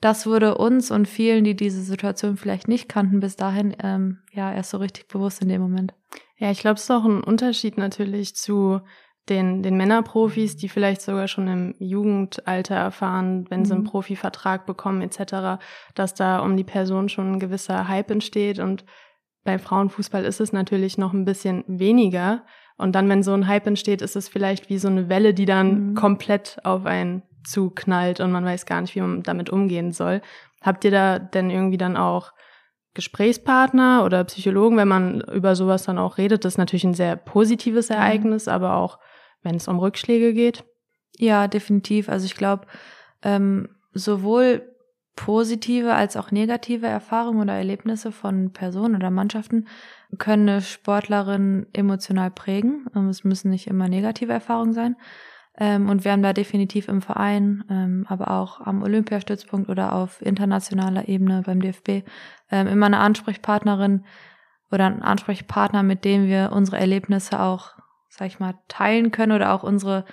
das 0.00 0.26
wurde 0.26 0.56
uns 0.56 0.90
und 0.90 1.06
vielen, 1.06 1.44
die 1.44 1.54
diese 1.54 1.82
Situation 1.82 2.36
vielleicht 2.36 2.66
nicht 2.66 2.88
kannten, 2.88 3.20
bis 3.20 3.36
dahin 3.36 3.76
ähm, 3.82 4.18
ja 4.32 4.52
erst 4.52 4.70
so 4.70 4.78
richtig 4.78 5.06
bewusst 5.06 5.42
in 5.42 5.48
dem 5.48 5.60
Moment. 5.60 5.94
Ja, 6.36 6.50
ich 6.50 6.60
glaube, 6.60 6.74
es 6.74 6.84
ist 6.84 6.90
auch 6.90 7.04
ein 7.04 7.22
Unterschied 7.22 7.78
natürlich 7.78 8.34
zu 8.34 8.80
den, 9.28 9.62
den 9.62 9.76
Männerprofis, 9.76 10.56
die 10.56 10.68
vielleicht 10.68 11.02
sogar 11.02 11.28
schon 11.28 11.46
im 11.46 11.74
Jugendalter 11.78 12.74
erfahren, 12.74 13.46
wenn 13.48 13.64
sie 13.64 13.74
einen 13.74 13.84
mhm. 13.84 13.88
Profivertrag 13.88 14.66
bekommen 14.66 15.00
etc., 15.02 15.62
dass 15.94 16.14
da 16.14 16.40
um 16.40 16.56
die 16.56 16.64
Person 16.64 17.08
schon 17.08 17.32
ein 17.32 17.38
gewisser 17.38 17.86
Hype 17.86 18.10
entsteht 18.10 18.58
und 18.58 18.84
bei 19.44 19.58
Frauenfußball 19.58 20.24
ist 20.24 20.40
es 20.40 20.52
natürlich 20.52 20.98
noch 20.98 21.12
ein 21.12 21.24
bisschen 21.24 21.64
weniger. 21.66 22.44
Und 22.76 22.94
dann, 22.94 23.08
wenn 23.08 23.22
so 23.22 23.32
ein 23.32 23.48
Hype 23.48 23.66
entsteht, 23.66 24.02
ist 24.02 24.16
es 24.16 24.28
vielleicht 24.28 24.68
wie 24.68 24.78
so 24.78 24.88
eine 24.88 25.08
Welle, 25.08 25.34
die 25.34 25.46
dann 25.46 25.90
mhm. 25.90 25.94
komplett 25.94 26.58
auf 26.64 26.86
einen 26.86 27.22
zuknallt 27.44 28.20
und 28.20 28.30
man 28.30 28.44
weiß 28.44 28.66
gar 28.66 28.80
nicht, 28.80 28.94
wie 28.94 29.00
man 29.00 29.22
damit 29.22 29.50
umgehen 29.50 29.92
soll. 29.92 30.22
Habt 30.62 30.84
ihr 30.84 30.92
da 30.92 31.18
denn 31.18 31.50
irgendwie 31.50 31.76
dann 31.76 31.96
auch 31.96 32.32
Gesprächspartner 32.94 34.04
oder 34.04 34.24
Psychologen, 34.24 34.76
wenn 34.76 34.88
man 34.88 35.20
über 35.20 35.56
sowas 35.56 35.84
dann 35.84 35.98
auch 35.98 36.18
redet, 36.18 36.44
das 36.44 36.54
ist 36.54 36.58
natürlich 36.58 36.84
ein 36.84 36.94
sehr 36.94 37.16
positives 37.16 37.88
mhm. 37.88 37.96
Ereignis, 37.96 38.46
mhm. 38.46 38.52
aber 38.52 38.76
auch 38.76 38.98
wenn 39.42 39.56
es 39.56 39.68
um 39.68 39.78
Rückschläge 39.78 40.34
geht. 40.34 40.64
Ja, 41.16 41.48
definitiv. 41.48 42.08
Also 42.08 42.26
ich 42.26 42.34
glaube, 42.34 42.66
ähm, 43.22 43.68
sowohl 43.92 44.68
positive 45.16 45.94
als 45.94 46.16
auch 46.16 46.30
negative 46.30 46.86
Erfahrungen 46.86 47.40
oder 47.40 47.54
Erlebnisse 47.54 48.12
von 48.12 48.52
Personen 48.52 48.96
oder 48.96 49.10
Mannschaften 49.10 49.66
können 50.18 50.48
eine 50.48 50.62
Sportlerin 50.62 51.66
emotional 51.72 52.30
prägen. 52.30 52.86
Ähm, 52.94 53.08
es 53.08 53.24
müssen 53.24 53.50
nicht 53.50 53.66
immer 53.66 53.88
negative 53.88 54.32
Erfahrungen 54.32 54.72
sein. 54.72 54.96
Ähm, 55.58 55.88
und 55.88 56.04
wir 56.04 56.12
haben 56.12 56.22
da 56.22 56.32
definitiv 56.32 56.88
im 56.88 57.02
Verein, 57.02 57.64
ähm, 57.70 58.06
aber 58.08 58.30
auch 58.30 58.60
am 58.60 58.82
Olympiastützpunkt 58.82 59.68
oder 59.68 59.92
auf 59.92 60.22
internationaler 60.22 61.08
Ebene 61.08 61.42
beim 61.44 61.60
DFB 61.60 62.04
ähm, 62.50 62.66
immer 62.66 62.86
eine 62.86 62.98
Ansprechpartnerin 62.98 64.04
oder 64.70 64.86
einen 64.86 65.02
Ansprechpartner, 65.02 65.82
mit 65.82 66.04
dem 66.04 66.26
wir 66.26 66.50
unsere 66.52 66.78
Erlebnisse 66.78 67.40
auch, 67.40 67.72
sag 68.08 68.28
ich 68.28 68.40
mal, 68.40 68.54
teilen 68.68 69.10
können 69.10 69.32
oder 69.32 69.52
auch 69.52 69.62
unsere 69.62 70.06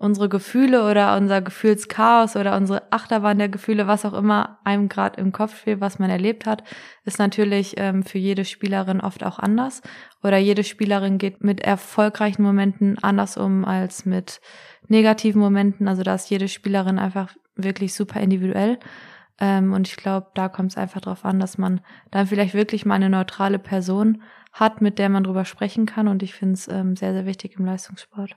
unsere 0.00 0.30
Gefühle 0.30 0.90
oder 0.90 1.14
unser 1.18 1.42
Gefühlschaos 1.42 2.34
oder 2.34 2.56
unsere 2.56 2.90
Achterbahn 2.90 3.36
der 3.36 3.50
Gefühle, 3.50 3.86
was 3.86 4.06
auch 4.06 4.14
immer 4.14 4.58
einem 4.64 4.88
gerade 4.88 5.20
im 5.20 5.30
Kopf 5.30 5.60
spielt, 5.60 5.82
was 5.82 5.98
man 5.98 6.08
erlebt 6.08 6.46
hat, 6.46 6.64
ist 7.04 7.18
natürlich 7.18 7.74
ähm, 7.76 8.02
für 8.02 8.16
jede 8.16 8.46
Spielerin 8.46 9.02
oft 9.02 9.22
auch 9.22 9.38
anders. 9.38 9.82
Oder 10.22 10.38
jede 10.38 10.64
Spielerin 10.64 11.18
geht 11.18 11.44
mit 11.44 11.60
erfolgreichen 11.60 12.42
Momenten 12.42 12.96
anders 13.02 13.36
um 13.36 13.66
als 13.66 14.06
mit 14.06 14.40
negativen 14.88 15.42
Momenten. 15.42 15.86
Also 15.86 16.02
da 16.02 16.14
ist 16.14 16.30
jede 16.30 16.48
Spielerin 16.48 16.98
einfach 16.98 17.36
wirklich 17.54 17.92
super 17.92 18.20
individuell. 18.20 18.78
Ähm, 19.38 19.74
und 19.74 19.86
ich 19.86 19.96
glaube, 19.96 20.28
da 20.34 20.48
kommt 20.48 20.70
es 20.70 20.78
einfach 20.78 21.02
darauf 21.02 21.26
an, 21.26 21.38
dass 21.38 21.58
man 21.58 21.82
dann 22.10 22.26
vielleicht 22.26 22.54
wirklich 22.54 22.86
mal 22.86 22.94
eine 22.94 23.10
neutrale 23.10 23.58
Person 23.58 24.22
hat, 24.50 24.80
mit 24.80 24.98
der 24.98 25.10
man 25.10 25.24
drüber 25.24 25.44
sprechen 25.44 25.84
kann. 25.84 26.08
Und 26.08 26.22
ich 26.22 26.32
finde 26.32 26.54
es 26.54 26.68
ähm, 26.68 26.96
sehr, 26.96 27.12
sehr 27.12 27.26
wichtig 27.26 27.56
im 27.58 27.66
Leistungssport. 27.66 28.34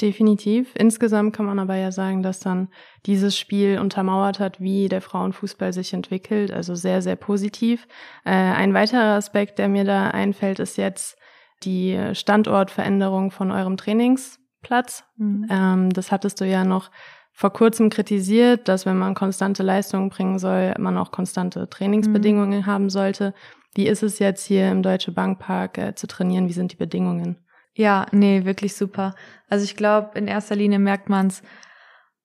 Definitiv. 0.00 0.74
Insgesamt 0.76 1.34
kann 1.34 1.46
man 1.46 1.58
aber 1.58 1.76
ja 1.76 1.90
sagen, 1.90 2.22
dass 2.22 2.38
dann 2.38 2.68
dieses 3.06 3.38
Spiel 3.38 3.78
untermauert 3.78 4.40
hat, 4.40 4.60
wie 4.60 4.88
der 4.88 5.00
Frauenfußball 5.00 5.72
sich 5.72 5.94
entwickelt. 5.94 6.52
Also 6.52 6.74
sehr, 6.74 7.00
sehr 7.00 7.16
positiv. 7.16 7.88
Äh, 8.24 8.32
ein 8.32 8.74
weiterer 8.74 9.14
Aspekt, 9.16 9.58
der 9.58 9.68
mir 9.68 9.84
da 9.84 10.08
einfällt, 10.08 10.58
ist 10.58 10.76
jetzt 10.76 11.16
die 11.62 11.98
Standortveränderung 12.12 13.30
von 13.30 13.50
eurem 13.50 13.78
Trainingsplatz. 13.78 15.04
Mhm. 15.16 15.46
Ähm, 15.50 15.90
das 15.90 16.12
hattest 16.12 16.42
du 16.42 16.44
ja 16.44 16.64
noch 16.64 16.90
vor 17.32 17.52
kurzem 17.52 17.88
kritisiert, 17.88 18.68
dass 18.68 18.86
wenn 18.86 18.98
man 18.98 19.14
konstante 19.14 19.62
Leistungen 19.62 20.10
bringen 20.10 20.38
soll, 20.38 20.74
man 20.78 20.96
auch 20.98 21.10
konstante 21.10 21.68
Trainingsbedingungen 21.68 22.60
mhm. 22.60 22.66
haben 22.66 22.90
sollte. 22.90 23.34
Wie 23.74 23.86
ist 23.86 24.02
es 24.02 24.18
jetzt 24.18 24.44
hier 24.46 24.70
im 24.70 24.82
Deutsche 24.82 25.12
Bankpark 25.12 25.78
äh, 25.78 25.94
zu 25.94 26.06
trainieren? 26.06 26.48
Wie 26.48 26.54
sind 26.54 26.72
die 26.72 26.76
Bedingungen? 26.76 27.45
Ja, 27.76 28.06
nee, 28.10 28.46
wirklich 28.46 28.74
super. 28.74 29.14
Also 29.50 29.64
ich 29.64 29.76
glaube, 29.76 30.18
in 30.18 30.28
erster 30.28 30.56
Linie 30.56 30.78
merkt 30.78 31.10
man 31.10 31.26
es 31.26 31.42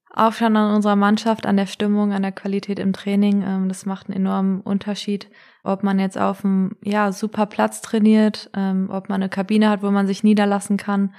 auch 0.09 0.31
schon 0.31 0.55
an 0.55 0.73
unserer 0.73 0.95
Mannschaft, 0.95 1.45
an 1.45 1.57
der 1.57 1.65
Stimmung, 1.65 2.13
an 2.13 2.21
der 2.21 2.31
Qualität 2.31 2.79
im 2.79 2.93
Training. 2.93 3.43
Ähm, 3.45 3.67
das 3.67 3.85
macht 3.85 4.07
einen 4.07 4.15
enormen 4.15 4.61
Unterschied, 4.61 5.29
ob 5.63 5.83
man 5.83 5.99
jetzt 5.99 6.17
auf 6.17 6.45
einem 6.45 6.77
ja, 6.81 7.11
super 7.11 7.47
Platz 7.47 7.81
trainiert, 7.81 8.49
ähm, 8.55 8.89
ob 8.89 9.09
man 9.09 9.21
eine 9.21 9.29
Kabine 9.29 9.69
hat, 9.69 9.83
wo 9.83 9.91
man 9.91 10.07
sich 10.07 10.23
niederlassen 10.23 10.77
kann, 10.77 11.13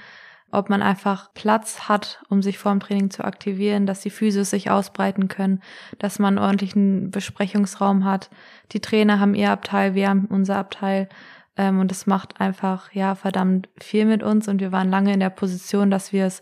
ob 0.50 0.70
man 0.70 0.80
einfach 0.80 1.34
Platz 1.34 1.90
hat, 1.90 2.22
um 2.30 2.40
sich 2.40 2.56
vor 2.56 2.72
dem 2.72 2.80
Training 2.80 3.10
zu 3.10 3.24
aktivieren, 3.24 3.84
dass 3.84 4.00
die 4.00 4.10
Physios 4.10 4.48
sich 4.48 4.70
ausbreiten 4.70 5.28
können, 5.28 5.62
dass 5.98 6.18
man 6.18 6.38
einen 6.38 6.46
ordentlichen 6.46 7.10
Besprechungsraum 7.10 8.06
hat. 8.06 8.30
Die 8.72 8.80
Trainer 8.80 9.20
haben 9.20 9.34
ihr 9.34 9.50
Abteil, 9.50 9.94
wir 9.94 10.08
haben 10.08 10.24
unser 10.24 10.56
Abteil. 10.56 11.10
Ähm, 11.56 11.80
und 11.80 11.92
es 11.92 12.06
macht 12.06 12.40
einfach, 12.40 12.92
ja, 12.92 13.14
verdammt 13.14 13.68
viel 13.80 14.04
mit 14.04 14.22
uns. 14.22 14.48
Und 14.48 14.60
wir 14.60 14.72
waren 14.72 14.90
lange 14.90 15.12
in 15.12 15.20
der 15.20 15.30
Position, 15.30 15.90
dass 15.90 16.12
wir 16.12 16.26
es 16.26 16.40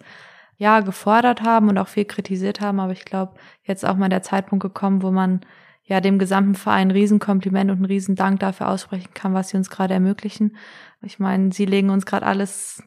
ja 0.56 0.80
gefordert 0.80 1.42
haben 1.42 1.68
und 1.68 1.78
auch 1.78 1.88
viel 1.88 2.04
kritisiert 2.04 2.60
haben. 2.60 2.80
Aber 2.80 2.92
ich 2.92 3.04
glaube, 3.04 3.34
jetzt 3.64 3.84
auch 3.84 3.96
mal 3.96 4.08
der 4.08 4.22
Zeitpunkt 4.22 4.62
gekommen, 4.62 5.02
wo 5.02 5.10
man 5.10 5.40
ja 5.84 6.00
dem 6.00 6.18
gesamten 6.18 6.54
Verein 6.54 6.88
ein 6.88 6.92
Riesenkompliment 6.92 7.70
und 7.70 7.78
einen 7.78 7.86
Riesendank 7.86 8.40
dafür 8.40 8.68
aussprechen 8.68 9.12
kann, 9.14 9.34
was 9.34 9.48
sie 9.48 9.56
uns 9.56 9.70
gerade 9.70 9.94
ermöglichen. 9.94 10.56
Ich 11.02 11.18
meine, 11.18 11.52
sie 11.52 11.64
legen 11.64 11.90
uns 11.90 12.06
gerade 12.06 12.26
alles 12.26 12.82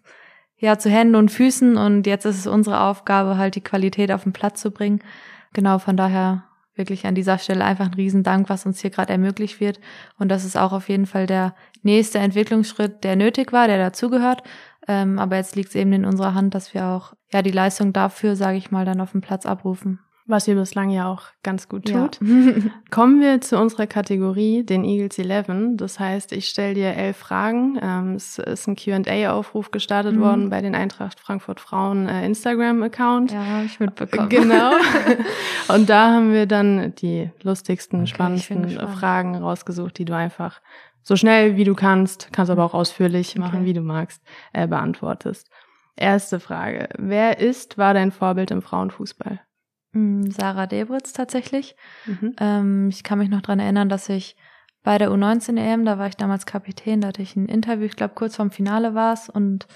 ja 0.58 0.78
zu 0.80 0.90
Händen 0.90 1.16
und 1.16 1.30
Füßen 1.30 1.76
und 1.76 2.08
jetzt 2.08 2.26
ist 2.26 2.38
es 2.38 2.48
unsere 2.48 2.80
Aufgabe, 2.80 3.38
halt 3.38 3.56
die 3.56 3.64
Qualität 3.64 4.12
auf 4.14 4.24
den 4.24 4.32
Platz 4.32 4.62
zu 4.62 4.72
bringen. 4.72 5.02
Genau, 5.52 5.78
von 5.80 5.98
daher 5.98 6.46
wirklich 6.76 7.06
an 7.06 7.16
dieser 7.16 7.38
Stelle 7.38 7.64
einfach 7.64 7.86
ein 7.86 7.94
Riesendank, 7.94 8.50
was 8.50 8.66
uns 8.66 8.82
hier 8.82 8.90
gerade 8.90 9.12
ermöglicht 9.12 9.60
wird. 9.60 9.80
Und 10.18 10.30
das 10.30 10.44
ist 10.44 10.58
auch 10.58 10.74
auf 10.74 10.90
jeden 10.90 11.06
Fall 11.06 11.28
der 11.28 11.56
nächste 11.82 12.20
Entwicklungsschritt, 12.20 13.04
der 13.04 13.16
nötig 13.16 13.52
war, 13.54 13.68
der 13.68 13.78
dazugehört. 13.78 14.44
Ähm, 14.88 15.20
aber 15.20 15.38
jetzt 15.38 15.56
liegt 15.56 15.70
es 15.70 15.76
eben 15.76 15.94
in 15.94 16.06
unserer 16.06 16.34
Hand, 16.34 16.56
dass 16.56 16.74
wir 16.74 16.86
auch 16.86 17.14
ja 17.32 17.42
die 17.42 17.52
Leistung 17.52 17.94
dafür, 17.94 18.36
sage 18.36 18.58
ich 18.58 18.72
mal, 18.72 18.86
dann 18.86 19.02
auf 19.02 19.12
dem 19.12 19.22
Platz 19.22 19.46
abrufen. 19.46 20.00
Was 20.26 20.48
ihr 20.48 20.56
bislang 20.56 20.90
ja 20.90 21.12
auch 21.12 21.24
ganz 21.44 21.68
gut 21.68 21.86
tut. 21.86 22.20
Ja. 22.22 22.72
Kommen 22.92 23.20
wir 23.20 23.42
zu 23.42 23.60
unserer 23.60 23.88
Kategorie, 23.88 24.64
den 24.64 24.86
Eagles 24.86 25.20
11. 25.20 25.76
Das 25.76 26.00
heißt, 26.00 26.32
ich 26.32 26.48
stelle 26.48 26.74
dir 26.74 26.96
elf 26.96 27.18
Fragen. 27.18 27.78
Ähm, 27.82 28.16
es 28.16 28.40
ist 28.40 28.68
ein 28.68 28.78
Q&A-Aufruf 28.78 29.72
gestartet 29.72 30.16
mhm. 30.16 30.22
worden 30.22 30.50
bei 30.50 30.62
den 30.62 30.76
Eintracht 30.76 31.20
Frankfurt 31.20 31.60
Frauen 31.60 32.08
äh, 32.08 32.26
Instagram-Account. 32.26 33.34
Ja, 33.34 33.46
habe 33.46 33.66
ich 33.66 33.80
mitbekommen. 33.82 34.30
Genau. 34.30 34.72
Und 35.68 35.90
da 35.90 36.14
haben 36.14 36.32
wir 36.32 36.46
dann 36.46 36.96
die 36.96 37.30
lustigsten, 37.42 38.02
okay, 38.02 38.08
spannendsten 38.08 38.70
Fragen 38.70 39.36
rausgesucht, 39.36 39.98
die 39.98 40.06
du 40.06 40.16
einfach 40.16 40.62
so 41.02 41.18
schnell 41.18 41.58
wie 41.58 41.66
du 41.66 41.76
kannst, 41.76 42.30
kannst 42.32 42.50
aber 42.50 42.64
auch 42.64 42.74
ausführlich 42.74 43.38
machen, 43.38 43.60
okay. 43.60 43.66
wie 43.66 43.74
du 43.74 43.82
magst, 43.82 44.24
äh, 44.54 44.68
beantwortest. 44.68 45.50
Erste 45.96 46.40
Frage. 46.40 46.90
Wer 46.98 47.40
ist, 47.40 47.78
war 47.78 47.94
dein 47.94 48.12
Vorbild 48.12 48.52
im 48.52 48.62
Frauenfußball? 48.62 49.42
Mm, 49.94 50.30
Sarah 50.30 50.68
Debritz 50.68 51.14
tatsächlich. 51.14 51.76
Mhm. 52.06 52.36
Ähm, 52.40 52.90
ich 52.90 53.04
kann 53.04 53.20
mich 53.20 53.30
noch 53.30 53.42
dran 53.42 53.60
erinnern, 53.60 53.90
dass 53.90 54.10
ich 54.10 54.36
bei 54.84 54.98
der 54.98 55.12
U19-EM, 55.12 55.86
da 55.86 55.98
war 55.98 56.08
ich 56.08 56.18
damals 56.18 56.46
Kapitän, 56.46 57.02
da 57.02 57.08
hatte 57.10 57.22
ich 57.22 57.36
ein 57.36 57.46
Interview, 57.48 57.86
ich 57.86 57.96
glaube 57.96 58.16
kurz 58.16 58.36
vorm 58.36 58.52
Finale 58.52 58.94
war 58.94 59.14
es 59.14 59.30
und 59.30 59.68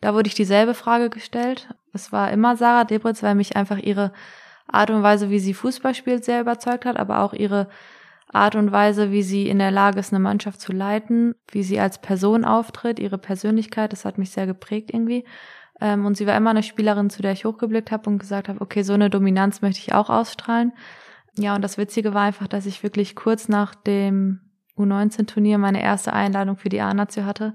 da 0.00 0.14
wurde 0.14 0.28
ich 0.28 0.34
dieselbe 0.34 0.74
Frage 0.74 1.10
gestellt. 1.10 1.68
Es 1.92 2.10
war 2.10 2.32
immer 2.32 2.56
Sarah 2.56 2.84
Debritz, 2.84 3.22
weil 3.22 3.34
mich 3.34 3.56
einfach 3.56 3.78
ihre 3.78 4.12
Art 4.66 4.90
und 4.90 5.02
Weise, 5.02 5.30
wie 5.30 5.38
sie 5.38 5.54
Fußball 5.54 5.94
spielt, 5.94 6.24
sehr 6.24 6.40
überzeugt 6.40 6.84
hat, 6.84 6.96
aber 6.96 7.20
auch 7.20 7.32
ihre 7.32 7.68
Art 8.32 8.54
und 8.54 8.70
Weise, 8.72 9.10
wie 9.10 9.22
sie 9.22 9.48
in 9.48 9.58
der 9.58 9.72
Lage 9.72 9.98
ist, 9.98 10.12
eine 10.12 10.20
Mannschaft 10.20 10.60
zu 10.60 10.72
leiten, 10.72 11.34
wie 11.50 11.62
sie 11.62 11.80
als 11.80 12.00
Person 12.00 12.44
auftritt, 12.44 12.98
ihre 12.98 13.18
Persönlichkeit, 13.18 13.92
das 13.92 14.04
hat 14.04 14.18
mich 14.18 14.30
sehr 14.30 14.46
geprägt 14.46 14.90
irgendwie. 14.92 15.24
Ähm, 15.80 16.06
und 16.06 16.16
sie 16.16 16.26
war 16.26 16.36
immer 16.36 16.50
eine 16.50 16.62
Spielerin, 16.62 17.10
zu 17.10 17.22
der 17.22 17.32
ich 17.32 17.44
hochgeblickt 17.44 17.90
habe 17.90 18.08
und 18.10 18.18
gesagt 18.18 18.48
habe, 18.48 18.60
okay, 18.60 18.82
so 18.82 18.92
eine 18.92 19.10
Dominanz 19.10 19.62
möchte 19.62 19.80
ich 19.80 19.94
auch 19.94 20.10
ausstrahlen. 20.10 20.72
Ja, 21.36 21.54
und 21.54 21.62
das 21.62 21.78
Witzige 21.78 22.14
war 22.14 22.22
einfach, 22.22 22.48
dass 22.48 22.66
ich 22.66 22.82
wirklich 22.82 23.14
kurz 23.14 23.48
nach 23.48 23.74
dem 23.74 24.40
U19-Turnier 24.76 25.58
meine 25.58 25.82
erste 25.82 26.12
Einladung 26.12 26.56
für 26.56 26.68
die 26.68 26.80
A-Nation 26.80 27.26
hatte. 27.26 27.54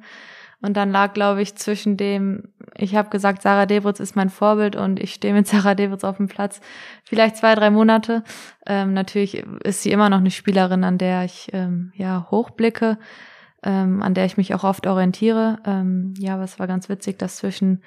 Und 0.61 0.77
dann 0.77 0.91
lag, 0.91 1.13
glaube 1.13 1.41
ich, 1.41 1.55
zwischen 1.55 1.97
dem, 1.97 2.53
ich 2.75 2.95
habe 2.95 3.09
gesagt, 3.09 3.41
Sarah 3.41 3.65
Debritz 3.65 3.99
ist 3.99 4.15
mein 4.15 4.29
Vorbild 4.29 4.75
und 4.75 4.99
ich 4.99 5.13
stehe 5.13 5.33
mit 5.33 5.47
Sarah 5.47 5.75
Debritz 5.75 6.03
auf 6.03 6.17
dem 6.17 6.27
Platz, 6.27 6.61
vielleicht 7.03 7.37
zwei, 7.37 7.53
drei 7.55 7.69
Monate. 7.69 8.23
Ähm, 8.65 8.93
natürlich 8.93 9.45
ist 9.63 9.83
sie 9.83 9.91
immer 9.91 10.09
noch 10.09 10.17
eine 10.17 10.31
Spielerin, 10.31 10.83
an 10.83 10.97
der 10.97 11.25
ich 11.25 11.49
ähm, 11.53 11.91
ja 11.95 12.27
hochblicke, 12.31 12.97
ähm, 13.65 14.01
an 14.01 14.13
der 14.13 14.25
ich 14.25 14.37
mich 14.37 14.53
auch 14.53 14.63
oft 14.63 14.87
orientiere. 14.87 15.59
Ähm, 15.65 16.13
ja, 16.17 16.35
aber 16.35 16.43
es 16.43 16.59
war 16.59 16.67
ganz 16.67 16.87
witzig, 16.87 17.19
dass 17.19 17.37
zwischen 17.37 17.81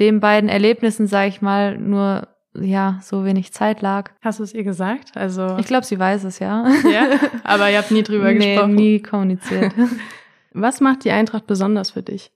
den 0.00 0.20
beiden 0.20 0.48
Erlebnissen, 0.48 1.06
sage 1.06 1.28
ich 1.28 1.40
mal, 1.40 1.78
nur 1.78 2.28
ja, 2.54 2.98
so 3.02 3.24
wenig 3.24 3.52
Zeit 3.52 3.80
lag. 3.80 4.10
Hast 4.20 4.38
du 4.38 4.42
es 4.42 4.52
ihr 4.52 4.64
gesagt? 4.64 5.16
Also 5.16 5.56
Ich 5.58 5.66
glaube, 5.66 5.86
sie 5.86 5.98
weiß 5.98 6.24
es, 6.24 6.38
ja. 6.38 6.66
Ja, 6.90 7.08
aber 7.44 7.70
ihr 7.70 7.78
habt 7.78 7.90
nie 7.90 8.02
drüber 8.02 8.32
nee, 8.32 8.54
gesprochen. 8.54 8.74
nie 8.74 9.00
kommuniziert. 9.00 9.72
Was 10.52 10.80
macht 10.80 11.04
die 11.04 11.12
Eintracht 11.12 11.46
besonders 11.46 11.92
für 11.92 12.02
dich? 12.02 12.30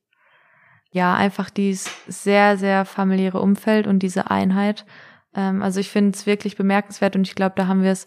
Ja, 0.91 1.15
einfach 1.15 1.51
dieses 1.51 1.91
sehr, 2.07 2.57
sehr 2.57 2.87
familiäre 2.87 3.41
Umfeld 3.41 3.87
und 3.87 3.99
diese 3.99 4.31
Einheit. 4.31 4.87
Ähm, 5.35 5.63
also 5.63 5.81
ich 5.81 5.91
finde 5.91 6.13
es 6.17 6.25
wirklich 6.25 6.57
bemerkenswert 6.57 7.15
und 7.15 7.27
ich 7.29 7.35
glaube, 7.35 7.55
da 7.57 7.67
haben 7.67 7.83
wir 7.83 7.91
es 7.91 8.07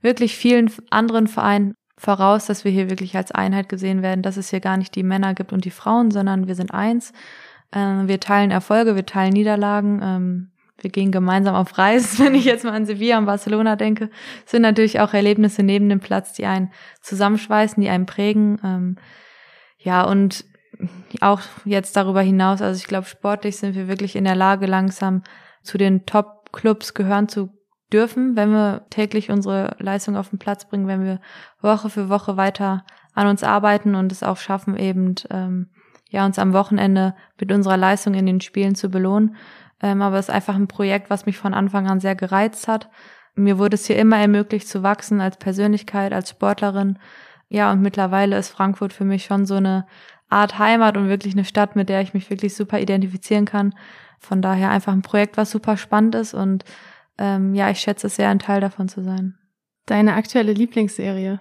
wirklich 0.00 0.36
vielen 0.36 0.70
anderen 0.88 1.26
Vereinen 1.26 1.74
voraus, 2.00 2.46
dass 2.46 2.64
wir 2.64 2.72
hier 2.72 2.88
wirklich 2.88 3.14
als 3.16 3.30
Einheit 3.30 3.68
gesehen 3.68 4.00
werden, 4.02 4.22
dass 4.22 4.38
es 4.38 4.48
hier 4.48 4.60
gar 4.60 4.78
nicht 4.78 4.94
die 4.94 5.02
Männer 5.02 5.34
gibt 5.34 5.52
und 5.52 5.64
die 5.66 5.70
Frauen, 5.70 6.10
sondern 6.10 6.48
wir 6.48 6.54
sind 6.54 6.72
eins. 6.72 7.12
Ähm, 7.72 8.08
wir 8.08 8.18
teilen 8.18 8.50
Erfolge, 8.50 8.96
wir 8.96 9.04
teilen 9.04 9.34
Niederlagen. 9.34 10.00
Ähm, 10.02 10.50
wir 10.78 10.88
gehen 10.88 11.12
gemeinsam 11.12 11.54
auf 11.54 11.76
Reisen, 11.76 12.18
wenn 12.24 12.34
ich 12.34 12.46
jetzt 12.46 12.64
mal 12.64 12.72
an 12.72 12.86
Sevilla 12.86 13.18
und 13.18 13.26
Barcelona 13.26 13.76
denke. 13.76 14.08
Es 14.46 14.52
sind 14.52 14.62
natürlich 14.62 14.98
auch 15.00 15.12
Erlebnisse 15.12 15.62
neben 15.62 15.90
dem 15.90 16.00
Platz, 16.00 16.32
die 16.32 16.46
einen 16.46 16.72
zusammenschweißen, 17.02 17.82
die 17.82 17.90
einen 17.90 18.06
prägen. 18.06 18.58
Ähm, 18.64 18.96
ja, 19.78 20.02
und 20.02 20.46
auch 21.20 21.42
jetzt 21.66 21.96
darüber 21.96 22.22
hinaus, 22.22 22.62
also 22.62 22.78
ich 22.78 22.86
glaube, 22.86 23.06
sportlich 23.06 23.58
sind 23.58 23.74
wir 23.74 23.88
wirklich 23.88 24.16
in 24.16 24.24
der 24.24 24.36
Lage, 24.36 24.64
langsam 24.64 25.22
zu 25.62 25.76
den 25.76 26.06
Top-Clubs 26.06 26.94
gehören 26.94 27.28
zu 27.28 27.59
dürfen, 27.92 28.36
wenn 28.36 28.50
wir 28.50 28.86
täglich 28.90 29.30
unsere 29.30 29.76
Leistung 29.78 30.16
auf 30.16 30.30
den 30.30 30.38
Platz 30.38 30.64
bringen, 30.66 30.86
wenn 30.86 31.04
wir 31.04 31.20
Woche 31.60 31.90
für 31.90 32.08
Woche 32.08 32.36
weiter 32.36 32.84
an 33.14 33.26
uns 33.26 33.42
arbeiten 33.42 33.94
und 33.94 34.12
es 34.12 34.22
auch 34.22 34.36
schaffen, 34.36 34.76
eben 34.76 35.14
ähm, 35.30 35.68
ja, 36.10 36.24
uns 36.26 36.38
am 36.38 36.52
Wochenende 36.52 37.14
mit 37.38 37.52
unserer 37.52 37.76
Leistung 37.76 38.14
in 38.14 38.26
den 38.26 38.40
Spielen 38.40 38.74
zu 38.74 38.88
belohnen. 38.88 39.36
Ähm, 39.82 40.02
aber 40.02 40.18
es 40.18 40.28
ist 40.28 40.34
einfach 40.34 40.54
ein 40.54 40.68
Projekt, 40.68 41.10
was 41.10 41.26
mich 41.26 41.38
von 41.38 41.54
Anfang 41.54 41.88
an 41.88 42.00
sehr 42.00 42.14
gereizt 42.14 42.68
hat. 42.68 42.90
Mir 43.34 43.58
wurde 43.58 43.74
es 43.74 43.86
hier 43.86 43.98
immer 43.98 44.18
ermöglicht 44.18 44.68
zu 44.68 44.82
wachsen 44.82 45.20
als 45.20 45.36
Persönlichkeit, 45.38 46.12
als 46.12 46.30
Sportlerin. 46.30 46.98
Ja, 47.48 47.72
und 47.72 47.80
mittlerweile 47.80 48.36
ist 48.36 48.50
Frankfurt 48.50 48.92
für 48.92 49.04
mich 49.04 49.24
schon 49.24 49.46
so 49.46 49.54
eine 49.54 49.86
Art 50.28 50.58
Heimat 50.58 50.96
und 50.96 51.08
wirklich 51.08 51.34
eine 51.34 51.44
Stadt, 51.44 51.74
mit 51.74 51.88
der 51.88 52.00
ich 52.02 52.14
mich 52.14 52.30
wirklich 52.30 52.54
super 52.54 52.78
identifizieren 52.78 53.44
kann. 53.44 53.74
Von 54.18 54.42
daher 54.42 54.70
einfach 54.70 54.92
ein 54.92 55.02
Projekt, 55.02 55.36
was 55.36 55.50
super 55.50 55.76
spannend 55.76 56.14
ist 56.14 56.34
und 56.34 56.64
ähm, 57.20 57.54
ja, 57.54 57.70
ich 57.70 57.78
schätze 57.78 58.08
es 58.08 58.16
sehr, 58.16 58.30
ein 58.30 58.38
Teil 58.38 58.60
davon 58.60 58.88
zu 58.88 59.04
sein. 59.04 59.38
Deine 59.86 60.14
aktuelle 60.14 60.52
Lieblingsserie? 60.52 61.40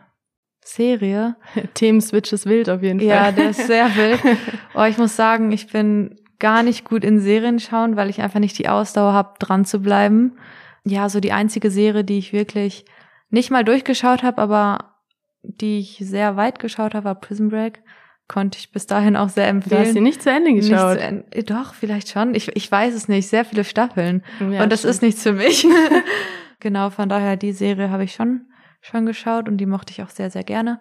Serie. 0.64 1.38
Themenswitch 1.74 2.32
ist 2.34 2.46
wild 2.46 2.70
auf 2.70 2.84
jeden 2.84 3.00
Fall. 3.00 3.08
Ja, 3.08 3.32
der 3.32 3.52
ist 3.52 3.66
sehr 3.66 3.88
wild. 3.96 4.20
Oh, 4.76 4.84
ich 4.84 4.98
muss 4.98 5.16
sagen, 5.16 5.52
ich 5.52 5.68
bin 5.72 6.16
gar 6.38 6.64
nicht 6.64 6.86
gut 6.86 7.04
in 7.04 7.20
Serien 7.20 7.60
schauen, 7.60 7.96
weil 7.96 8.10
ich 8.10 8.22
einfach 8.22 8.40
nicht 8.40 8.58
die 8.60 8.70
Ausdauer 8.70 9.14
habe, 9.14 9.34
dran 9.40 9.66
zu 9.66 9.80
bleiben. 9.80 10.38
Ja, 10.86 11.10
so 11.10 11.20
die 11.20 11.34
einzige 11.34 11.72
Serie, 11.72 12.04
die 12.04 12.18
ich 12.18 12.34
wirklich 12.34 12.86
nicht 13.30 13.52
mal 13.52 13.64
durchgeschaut 13.64 14.24
habe, 14.24 14.42
aber 14.42 14.96
die 15.42 15.80
ich 15.80 15.98
sehr 16.02 16.36
weit 16.36 16.60
geschaut 16.60 16.94
habe, 16.94 17.06
war 17.06 17.16
Prison 17.16 17.50
Break. 17.50 17.82
Konnte 18.30 18.58
ich 18.60 18.72
bis 18.72 18.86
dahin 18.86 19.18
auch 19.18 19.28
sehr 19.28 19.50
empfehlen. 19.50 19.82
Du 19.82 19.88
hast 19.88 19.94
sie 19.94 20.02
nicht 20.02 20.22
zu 20.22 20.32
Ende 20.32 20.54
geschaut. 20.54 21.00
Zu 21.00 21.04
Ende, 21.04 21.44
doch, 21.44 21.74
vielleicht 21.74 22.10
schon. 22.10 22.34
Ich, 22.36 22.56
ich 22.56 22.72
weiß 22.72 22.94
es 22.94 23.10
nicht. 23.10 23.28
Sehr 23.28 23.44
viele 23.44 23.66
Staffeln. 23.66 24.24
Ja, 24.40 24.64
Und 24.64 24.72
das 24.72 24.80
stimmt. 24.80 24.94
ist 24.94 25.02
nichts 25.02 25.24
für 25.24 25.34
mich. 25.34 25.68
genau, 26.62 26.92
von 26.92 27.10
daher, 27.10 27.36
die 27.36 27.52
Serie 27.52 27.90
habe 27.90 28.06
ich 28.06 28.14
schon 28.14 28.46
schon 28.82 29.06
geschaut 29.06 29.48
und 29.48 29.58
die 29.58 29.66
mochte 29.66 29.92
ich 29.92 30.02
auch 30.02 30.10
sehr, 30.10 30.30
sehr 30.30 30.44
gerne. 30.44 30.80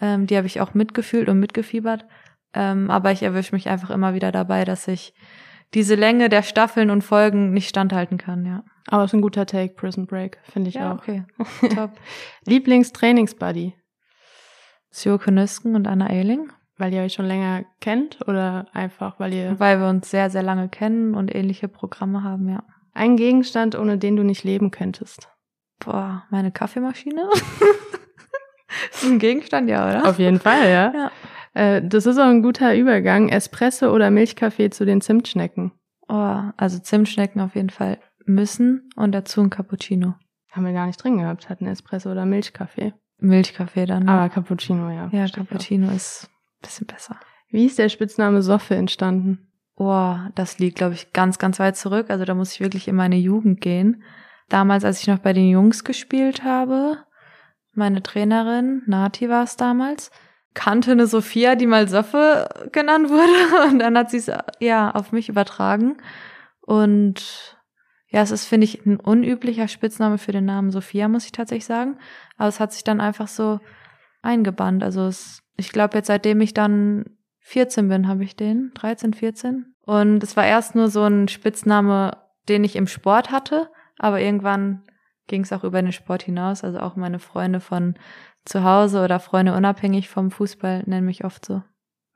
Ähm, 0.00 0.26
die 0.26 0.36
habe 0.36 0.46
ich 0.46 0.60
auch 0.60 0.74
mitgefühlt 0.74 1.28
und 1.28 1.38
mitgefiebert. 1.38 2.06
Ähm, 2.54 2.90
aber 2.90 3.12
ich 3.12 3.22
erwische 3.22 3.54
mich 3.54 3.68
einfach 3.68 3.90
immer 3.90 4.14
wieder 4.14 4.32
dabei, 4.32 4.64
dass 4.64 4.88
ich 4.88 5.14
diese 5.74 5.94
Länge 5.94 6.28
der 6.28 6.42
Staffeln 6.42 6.90
und 6.90 7.02
Folgen 7.02 7.52
nicht 7.52 7.68
standhalten 7.68 8.16
kann, 8.16 8.44
ja. 8.46 8.64
Aber 8.86 9.04
es 9.04 9.10
ist 9.10 9.14
ein 9.14 9.22
guter 9.22 9.44
Take, 9.44 9.74
Prison 9.74 10.06
Break, 10.06 10.38
finde 10.44 10.70
ich 10.70 10.76
ja, 10.76 10.92
auch. 10.92 10.98
okay. 10.98 11.24
Top. 11.74 11.92
Lieblingstrainingsbuddy? 12.46 13.74
Sio 14.90 15.18
Nüsken 15.26 15.74
und 15.74 15.86
Anna 15.86 16.10
Ehling. 16.10 16.50
Weil 16.78 16.94
ihr 16.94 17.02
euch 17.02 17.12
schon 17.12 17.26
länger 17.26 17.64
kennt 17.80 18.18
oder 18.28 18.66
einfach, 18.72 19.18
weil 19.18 19.34
ihr. 19.34 19.58
Weil 19.58 19.80
wir 19.80 19.88
uns 19.88 20.10
sehr, 20.10 20.30
sehr 20.30 20.42
lange 20.42 20.68
kennen 20.68 21.14
und 21.14 21.34
ähnliche 21.34 21.68
Programme 21.68 22.22
haben, 22.22 22.48
ja. 22.48 22.62
Ein 22.94 23.16
Gegenstand, 23.16 23.76
ohne 23.76 23.98
den 23.98 24.16
du 24.16 24.22
nicht 24.22 24.44
leben 24.44 24.70
könntest. 24.70 25.28
Boah, 25.78 26.24
meine 26.30 26.50
Kaffeemaschine? 26.50 27.28
ist 28.92 29.04
ein 29.04 29.18
Gegenstand, 29.18 29.68
ja, 29.68 29.88
oder? 29.88 30.08
Auf 30.08 30.18
jeden 30.18 30.40
Fall, 30.40 30.68
ja. 30.68 30.92
ja. 30.94 31.10
Äh, 31.54 31.82
das 31.86 32.06
ist 32.06 32.18
auch 32.18 32.26
ein 32.26 32.42
guter 32.42 32.74
Übergang. 32.74 33.28
Espresso 33.28 33.92
oder 33.92 34.10
Milchkaffee 34.10 34.70
zu 34.70 34.84
den 34.84 35.00
Zimtschnecken? 35.00 35.72
Oh, 36.08 36.40
also 36.56 36.78
Zimtschnecken 36.78 37.40
auf 37.40 37.54
jeden 37.54 37.70
Fall 37.70 37.98
müssen 38.24 38.90
und 38.96 39.12
dazu 39.12 39.40
ein 39.40 39.50
Cappuccino. 39.50 40.14
Haben 40.50 40.66
wir 40.66 40.72
gar 40.72 40.86
nicht 40.86 41.02
drin 41.02 41.18
gehabt, 41.18 41.48
hatten 41.48 41.66
Espresso 41.66 42.10
oder 42.10 42.26
Milchkaffee. 42.26 42.94
Milchkaffee 43.18 43.86
dann. 43.86 44.08
Aber 44.08 44.28
Cappuccino, 44.28 44.90
ja. 44.90 45.08
Ja, 45.12 45.28
Cappuccino 45.28 45.90
ist 45.90 46.30
bisschen 46.60 46.86
besser. 46.86 47.18
Wie 47.50 47.66
ist 47.66 47.78
der 47.78 47.88
Spitzname 47.88 48.42
Soffe 48.42 48.74
entstanden? 48.74 49.50
Oh, 49.76 50.16
das 50.34 50.58
liegt, 50.58 50.76
glaube 50.76 50.94
ich, 50.94 51.12
ganz, 51.12 51.38
ganz 51.38 51.58
weit 51.58 51.76
zurück. 51.76 52.10
Also 52.10 52.24
da 52.24 52.34
muss 52.34 52.52
ich 52.52 52.60
wirklich 52.60 52.88
in 52.88 52.96
meine 52.96 53.16
Jugend 53.16 53.60
gehen. 53.60 54.02
Damals, 54.48 54.84
als 54.84 55.00
ich 55.00 55.06
noch 55.06 55.18
bei 55.18 55.32
den 55.32 55.48
Jungs 55.48 55.84
gespielt 55.84 56.42
habe, 56.42 56.98
meine 57.72 58.02
Trainerin, 58.02 58.82
Nati 58.86 59.28
war 59.28 59.44
es 59.44 59.56
damals, 59.56 60.10
kannte 60.54 60.92
eine 60.92 61.06
Sophia, 61.06 61.54
die 61.54 61.66
mal 61.66 61.88
Soffe 61.88 62.48
genannt 62.72 63.08
wurde. 63.08 63.68
Und 63.70 63.78
dann 63.78 63.96
hat 63.96 64.10
sie 64.10 64.16
es 64.16 64.30
ja 64.58 64.90
auf 64.90 65.12
mich 65.12 65.28
übertragen. 65.28 65.98
Und 66.60 67.56
ja, 68.08 68.22
es 68.22 68.30
ist, 68.30 68.46
finde 68.46 68.64
ich, 68.64 68.84
ein 68.84 68.98
unüblicher 68.98 69.68
Spitzname 69.68 70.18
für 70.18 70.32
den 70.32 70.46
Namen 70.46 70.70
Sophia, 70.70 71.08
muss 71.08 71.26
ich 71.26 71.32
tatsächlich 71.32 71.66
sagen. 71.66 71.98
Aber 72.36 72.48
es 72.48 72.58
hat 72.58 72.72
sich 72.72 72.82
dann 72.82 73.00
einfach 73.00 73.28
so 73.28 73.60
eingebannt. 74.22 74.82
Also 74.82 75.06
es, 75.06 75.42
ich 75.58 75.72
glaube, 75.72 75.98
jetzt 75.98 76.06
seitdem 76.06 76.40
ich 76.40 76.54
dann 76.54 77.04
14 77.40 77.88
bin, 77.88 78.08
habe 78.08 78.24
ich 78.24 78.36
den. 78.36 78.70
13, 78.74 79.12
14. 79.12 79.74
Und 79.84 80.22
es 80.22 80.36
war 80.36 80.46
erst 80.46 80.74
nur 80.74 80.88
so 80.88 81.02
ein 81.04 81.28
Spitzname, 81.28 82.16
den 82.48 82.64
ich 82.64 82.76
im 82.76 82.86
Sport 82.86 83.30
hatte. 83.30 83.68
Aber 83.98 84.20
irgendwann 84.20 84.84
ging 85.26 85.42
es 85.42 85.52
auch 85.52 85.64
über 85.64 85.82
den 85.82 85.92
Sport 85.92 86.22
hinaus. 86.22 86.62
Also 86.62 86.78
auch 86.78 86.94
meine 86.94 87.18
Freunde 87.18 87.60
von 87.60 87.94
zu 88.44 88.62
Hause 88.62 89.02
oder 89.02 89.18
Freunde 89.18 89.54
unabhängig 89.54 90.08
vom 90.08 90.30
Fußball 90.30 90.84
nennen 90.86 91.06
mich 91.06 91.24
oft 91.24 91.44
so. 91.44 91.62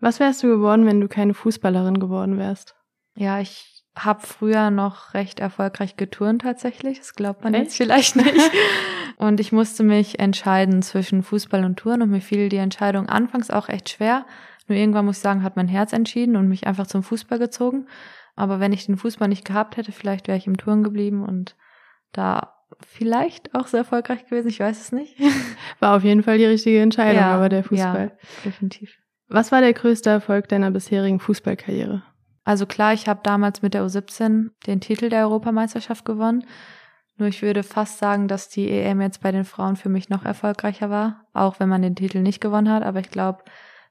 Was 0.00 0.20
wärst 0.20 0.42
du 0.42 0.48
geworden, 0.48 0.86
wenn 0.86 1.00
du 1.00 1.08
keine 1.08 1.34
Fußballerin 1.34 1.98
geworden 1.98 2.38
wärst? 2.38 2.76
Ja, 3.14 3.40
ich 3.40 3.71
habe 3.96 4.20
früher 4.26 4.70
noch 4.70 5.14
recht 5.14 5.40
erfolgreich 5.40 5.96
geturnt 5.96 6.42
tatsächlich. 6.42 6.98
Das 6.98 7.14
glaubt 7.14 7.44
man 7.44 7.54
Echt? 7.54 7.64
jetzt 7.64 7.76
vielleicht 7.76 8.16
nicht. 8.16 8.50
und 9.16 9.38
ich 9.40 9.52
musste 9.52 9.82
mich 9.82 10.18
entscheiden 10.18 10.82
zwischen 10.82 11.22
Fußball 11.22 11.64
und 11.64 11.76
Touren 11.76 12.02
und 12.02 12.10
mir 12.10 12.22
fiel 12.22 12.48
die 12.48 12.56
Entscheidung 12.56 13.08
anfangs 13.08 13.50
auch 13.50 13.68
echt 13.68 13.90
schwer. 13.90 14.24
Nur 14.68 14.78
irgendwann 14.78 15.04
muss 15.04 15.18
ich 15.18 15.22
sagen, 15.22 15.42
hat 15.42 15.56
mein 15.56 15.68
Herz 15.68 15.92
entschieden 15.92 16.36
und 16.36 16.48
mich 16.48 16.66
einfach 16.66 16.86
zum 16.86 17.02
Fußball 17.02 17.38
gezogen. 17.38 17.86
Aber 18.34 18.60
wenn 18.60 18.72
ich 18.72 18.86
den 18.86 18.96
Fußball 18.96 19.28
nicht 19.28 19.44
gehabt 19.44 19.76
hätte, 19.76 19.92
vielleicht 19.92 20.26
wäre 20.26 20.38
ich 20.38 20.46
im 20.46 20.56
Touren 20.56 20.82
geblieben 20.82 21.22
und 21.22 21.56
da 22.12 22.54
vielleicht 22.86 23.54
auch 23.54 23.66
sehr 23.66 23.80
erfolgreich 23.80 24.24
gewesen, 24.24 24.48
ich 24.48 24.60
weiß 24.60 24.80
es 24.80 24.92
nicht. 24.92 25.16
War 25.80 25.96
auf 25.96 26.04
jeden 26.04 26.22
Fall 26.22 26.38
die 26.38 26.46
richtige 26.46 26.80
Entscheidung, 26.80 27.20
ja, 27.20 27.34
aber 27.34 27.50
der 27.50 27.64
Fußball. 27.64 28.12
Ja, 28.18 28.28
definitiv. 28.44 28.96
Was 29.28 29.52
war 29.52 29.60
der 29.60 29.72
größte 29.72 30.10
Erfolg 30.10 30.48
deiner 30.48 30.70
bisherigen 30.70 31.20
Fußballkarriere? 31.20 32.02
Also 32.44 32.66
klar, 32.66 32.92
ich 32.92 33.08
habe 33.08 33.20
damals 33.22 33.62
mit 33.62 33.74
der 33.74 33.84
U17 33.84 34.50
den 34.66 34.80
Titel 34.80 35.08
der 35.08 35.22
Europameisterschaft 35.22 36.04
gewonnen. 36.04 36.44
Nur 37.16 37.28
ich 37.28 37.42
würde 37.42 37.62
fast 37.62 37.98
sagen, 37.98 38.26
dass 38.26 38.48
die 38.48 38.68
EM 38.70 39.00
jetzt 39.00 39.20
bei 39.20 39.30
den 39.30 39.44
Frauen 39.44 39.76
für 39.76 39.88
mich 39.88 40.08
noch 40.08 40.24
erfolgreicher 40.24 40.90
war, 40.90 41.26
auch 41.32 41.60
wenn 41.60 41.68
man 41.68 41.82
den 41.82 41.94
Titel 41.94 42.20
nicht 42.20 42.40
gewonnen 42.40 42.70
hat. 42.70 42.82
Aber 42.82 43.00
ich 43.00 43.10
glaube, 43.10 43.44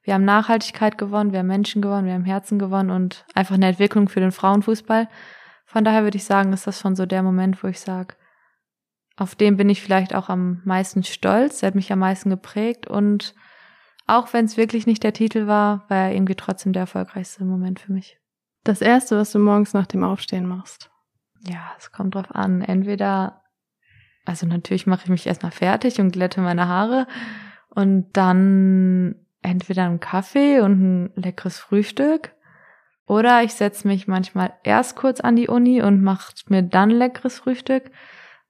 wir 0.03 0.15
haben 0.15 0.25
Nachhaltigkeit 0.25 0.98
gewonnen, 0.98 1.31
wir 1.31 1.39
haben 1.39 1.48
Menschen 1.48 1.81
gewonnen, 1.81 2.08
wir 2.08 2.13
haben 2.13 2.25
Herzen 2.25 2.60
gewonnen 2.60 2.89
und 2.89 3.25
einfach 3.36 3.55
eine 3.55 3.67
Entwicklung 3.67 4.10
für 4.10 4.20
den 4.20 4.31
Frauenfußball. 4.31 5.08
Von 5.65 5.84
daher 5.84 6.03
würde 6.03 6.17
ich 6.17 6.25
sagen, 6.25 6.51
ist 6.51 6.67
das 6.67 6.79
schon 6.79 6.96
so 6.96 7.05
der 7.05 7.24
Moment, 7.24 7.63
wo 7.63 7.67
ich 7.67 7.79
sage, 7.79 8.15
auf 9.15 9.36
den 9.36 9.55
bin 9.58 9.70
ich 9.70 9.81
vielleicht 9.81 10.15
auch 10.15 10.29
am 10.29 10.62
meisten 10.65 11.03
stolz. 11.03 11.60
Der 11.60 11.67
hat 11.67 11.75
mich 11.75 11.91
am 11.93 12.00
meisten 12.00 12.29
geprägt 12.29 12.88
und 12.88 13.36
auch 14.08 14.34
wenn 14.34 14.46
es 14.46 14.58
wirklich 14.58 14.88
nicht 14.88 15.03
der 15.03 15.13
Titel 15.13 15.48
war, 15.48 15.86
war 15.88 15.98
er 15.98 16.13
irgendwie 16.13 16.36
trotzdem 16.36 16.74
der 16.74 16.81
erfolgreichste 16.81 17.46
Moment 17.46 17.79
für 17.79 17.93
mich. 17.93 18.20
Das 18.63 18.81
erste, 18.81 19.17
was 19.17 19.31
du 19.31 19.39
morgens 19.39 19.73
nach 19.73 19.87
dem 19.87 20.03
Aufstehen 20.03 20.45
machst? 20.45 20.91
Ja, 21.47 21.71
es 21.77 21.91
kommt 21.91 22.15
drauf 22.15 22.33
an. 22.33 22.61
Entweder, 22.61 23.41
also 24.25 24.45
natürlich 24.45 24.85
mache 24.85 25.03
ich 25.05 25.09
mich 25.09 25.25
erstmal 25.25 25.51
fertig 25.51 25.99
und 25.99 26.11
glätte 26.11 26.41
meine 26.41 26.67
Haare 26.67 27.07
und 27.69 28.09
dann 28.13 29.15
entweder 29.41 29.85
einen 29.85 29.99
Kaffee 29.99 30.59
und 30.59 30.81
ein 30.81 31.13
leckeres 31.15 31.57
Frühstück 31.57 32.33
oder 33.07 33.43
ich 33.43 33.53
setze 33.55 33.87
mich 33.87 34.07
manchmal 34.07 34.53
erst 34.63 34.95
kurz 34.95 35.19
an 35.19 35.35
die 35.35 35.47
Uni 35.47 35.81
und 35.81 36.03
mache 36.03 36.33
mir 36.47 36.61
dann 36.61 36.89
leckeres 36.89 37.39
Frühstück 37.39 37.91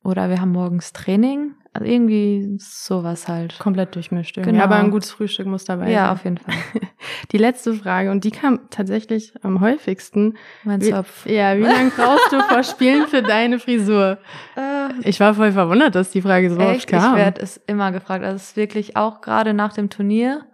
oder 0.04 0.30
wir 0.30 0.42
haben 0.42 0.52
morgens 0.52 0.94
Training. 0.94 1.56
Also 1.74 1.88
irgendwie 1.88 2.58
sowas 2.60 3.30
halt. 3.30 3.58
Komplett 3.60 3.96
durchmischt. 3.96 4.36
Irgendwie. 4.36 4.54
Genau. 4.54 4.66
aber 4.66 4.76
ein 4.76 4.92
gutes 4.92 5.12
Frühstück 5.12 5.48
muss 5.48 5.64
dabei 5.64 5.86
sein. 5.86 5.94
Ja, 5.94 6.12
auf 6.12 6.24
jeden 6.26 6.38
Fall. 6.38 6.54
Die 7.32 7.38
letzte 7.38 7.74
Frage, 7.74 8.12
und 8.12 8.26
die 8.26 8.32
kam 8.32 8.70
tatsächlich 8.70 9.34
am 9.42 9.62
häufigsten. 9.62 10.36
Mein 10.64 10.82
Zopf. 10.82 11.26
Wie, 11.26 11.34
ja, 11.34 11.58
wie 11.58 11.64
lange 11.64 11.92
brauchst 11.92 12.32
du 12.32 12.42
vor 12.42 12.64
Spielen 12.64 13.08
für 13.08 13.22
deine 13.22 13.58
Frisur? 13.58 14.18
Äh, 14.58 14.90
ich 15.04 15.20
war 15.22 15.34
voll 15.34 15.54
verwundert, 15.54 15.96
dass 15.96 16.12
die 16.12 16.22
Frage 16.22 16.54
so 16.54 16.60
echt? 16.60 16.80
oft 16.80 16.88
kam. 16.88 17.14
Ich 17.14 17.20
werde 17.20 17.42
es 17.42 17.58
immer 17.68 17.94
gefragt. 17.94 18.26
Also 18.26 18.36
es 18.36 18.50
ist 18.50 18.58
wirklich 18.58 18.98
auch 18.98 19.22
gerade 19.22 19.54
nach 19.54 19.72
dem 19.72 19.90
Turnier 19.90 20.46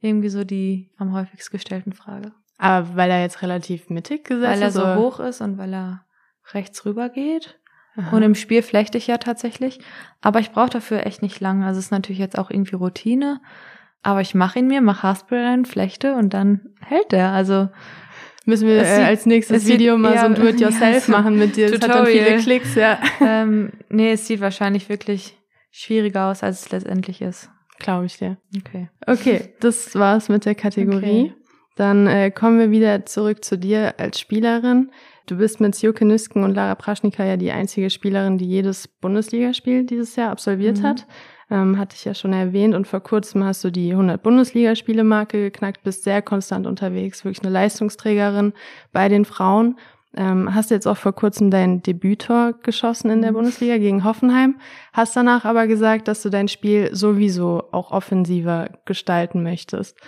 irgendwie 0.00 0.28
so 0.28 0.44
die 0.44 0.90
am 0.98 1.12
häufigst 1.14 1.50
gestellten 1.52 1.92
Frage. 1.92 2.32
Aber 2.58 2.96
weil 2.96 3.10
er 3.10 3.20
jetzt 3.20 3.42
relativ 3.42 3.90
mittig 3.90 4.24
gesetzt 4.24 4.54
ist? 4.54 4.60
Weil 4.60 4.62
er 4.62 4.70
so 4.70 4.82
oder? 4.82 4.96
hoch 4.96 5.20
ist 5.20 5.40
und 5.40 5.56
weil 5.56 5.72
er 5.72 6.04
rechts 6.52 6.84
rüber 6.84 7.08
geht. 7.08 7.58
Aha. 7.96 8.16
Und 8.16 8.22
im 8.22 8.34
Spiel 8.34 8.62
flechte 8.62 8.98
ich 8.98 9.06
ja 9.06 9.18
tatsächlich. 9.18 9.78
Aber 10.20 10.40
ich 10.40 10.50
brauche 10.50 10.70
dafür 10.70 11.06
echt 11.06 11.22
nicht 11.22 11.40
lange. 11.40 11.66
Also 11.66 11.78
es 11.78 11.86
ist 11.86 11.90
natürlich 11.90 12.18
jetzt 12.18 12.38
auch 12.38 12.50
irgendwie 12.50 12.76
Routine. 12.76 13.40
Aber 14.02 14.20
ich 14.20 14.34
mache 14.34 14.58
ihn 14.58 14.66
mir, 14.66 14.80
mache 14.80 15.02
Haarspray 15.02 15.44
rein, 15.44 15.64
flechte 15.64 16.14
und 16.14 16.34
dann 16.34 16.60
hält 16.80 17.12
der. 17.12 17.30
Also 17.30 17.68
müssen 18.44 18.68
wir 18.68 18.82
äh, 18.82 19.04
als 19.04 19.26
nächstes 19.26 19.66
Video 19.66 19.96
mal 19.96 20.14
ja, 20.14 20.20
so 20.20 20.26
ein 20.26 20.34
Do-it-yourself 20.36 21.08
ja, 21.08 21.12
machen 21.12 21.38
mit 21.38 21.56
dir. 21.56 21.70
Das 21.70 21.80
Tutorial. 21.80 22.00
hat 22.00 22.06
dann 22.06 22.12
viele 22.12 22.38
Klicks, 22.38 22.74
ja. 22.74 22.98
ähm, 23.20 23.72
nee, 23.88 24.12
es 24.12 24.26
sieht 24.26 24.40
wahrscheinlich 24.40 24.88
wirklich 24.88 25.38
schwieriger 25.70 26.26
aus, 26.30 26.42
als 26.42 26.66
es 26.66 26.70
letztendlich 26.70 27.22
ist. 27.22 27.50
Glaube 27.78 28.06
ich 28.06 28.18
dir. 28.18 28.36
Okay. 28.58 28.88
Okay, 29.06 29.54
das 29.60 29.94
war's 29.94 30.28
mit 30.28 30.44
der 30.44 30.54
Kategorie. 30.54 31.32
Okay. 31.32 31.34
Dann 31.76 32.06
äh, 32.06 32.30
kommen 32.30 32.58
wir 32.58 32.70
wieder 32.70 33.04
zurück 33.06 33.44
zu 33.44 33.58
dir 33.58 33.94
als 33.98 34.20
Spielerin. 34.20 34.90
Du 35.26 35.36
bist 35.36 35.60
mit 35.60 35.74
Sjoke 35.74 36.04
Nüsken 36.04 36.44
und 36.44 36.54
Lara 36.54 36.74
Praschnika 36.74 37.24
ja 37.24 37.36
die 37.36 37.50
einzige 37.50 37.88
Spielerin, 37.88 38.36
die 38.36 38.46
jedes 38.46 38.88
Bundesligaspiel 38.88 39.84
dieses 39.84 40.16
Jahr 40.16 40.30
absolviert 40.30 40.78
mhm. 40.78 40.82
hat. 40.82 41.06
Ähm, 41.50 41.78
hatte 41.78 41.94
ich 41.96 42.04
ja 42.04 42.14
schon 42.14 42.32
erwähnt. 42.32 42.74
Und 42.74 42.86
vor 42.86 43.00
kurzem 43.00 43.44
hast 43.44 43.64
du 43.64 43.70
die 43.70 43.90
100 43.92 44.22
Bundesligaspiele-Marke 44.22 45.38
geknackt, 45.38 45.82
bist 45.82 46.04
sehr 46.04 46.22
konstant 46.22 46.66
unterwegs, 46.66 47.24
wirklich 47.24 47.42
eine 47.42 47.52
Leistungsträgerin 47.52 48.52
bei 48.92 49.08
den 49.08 49.24
Frauen. 49.24 49.78
Ähm, 50.16 50.54
hast 50.54 50.70
jetzt 50.70 50.86
auch 50.86 50.96
vor 50.96 51.12
kurzem 51.12 51.50
dein 51.50 51.82
Debütor 51.82 52.52
geschossen 52.62 53.10
in 53.10 53.20
der 53.20 53.32
mhm. 53.32 53.36
Bundesliga 53.36 53.78
gegen 53.78 54.04
Hoffenheim, 54.04 54.56
hast 54.92 55.16
danach 55.16 55.44
aber 55.44 55.66
gesagt, 55.66 56.06
dass 56.06 56.22
du 56.22 56.30
dein 56.30 56.48
Spiel 56.48 56.94
sowieso 56.94 57.64
auch 57.72 57.90
offensiver 57.90 58.70
gestalten 58.84 59.42
möchtest. 59.42 59.98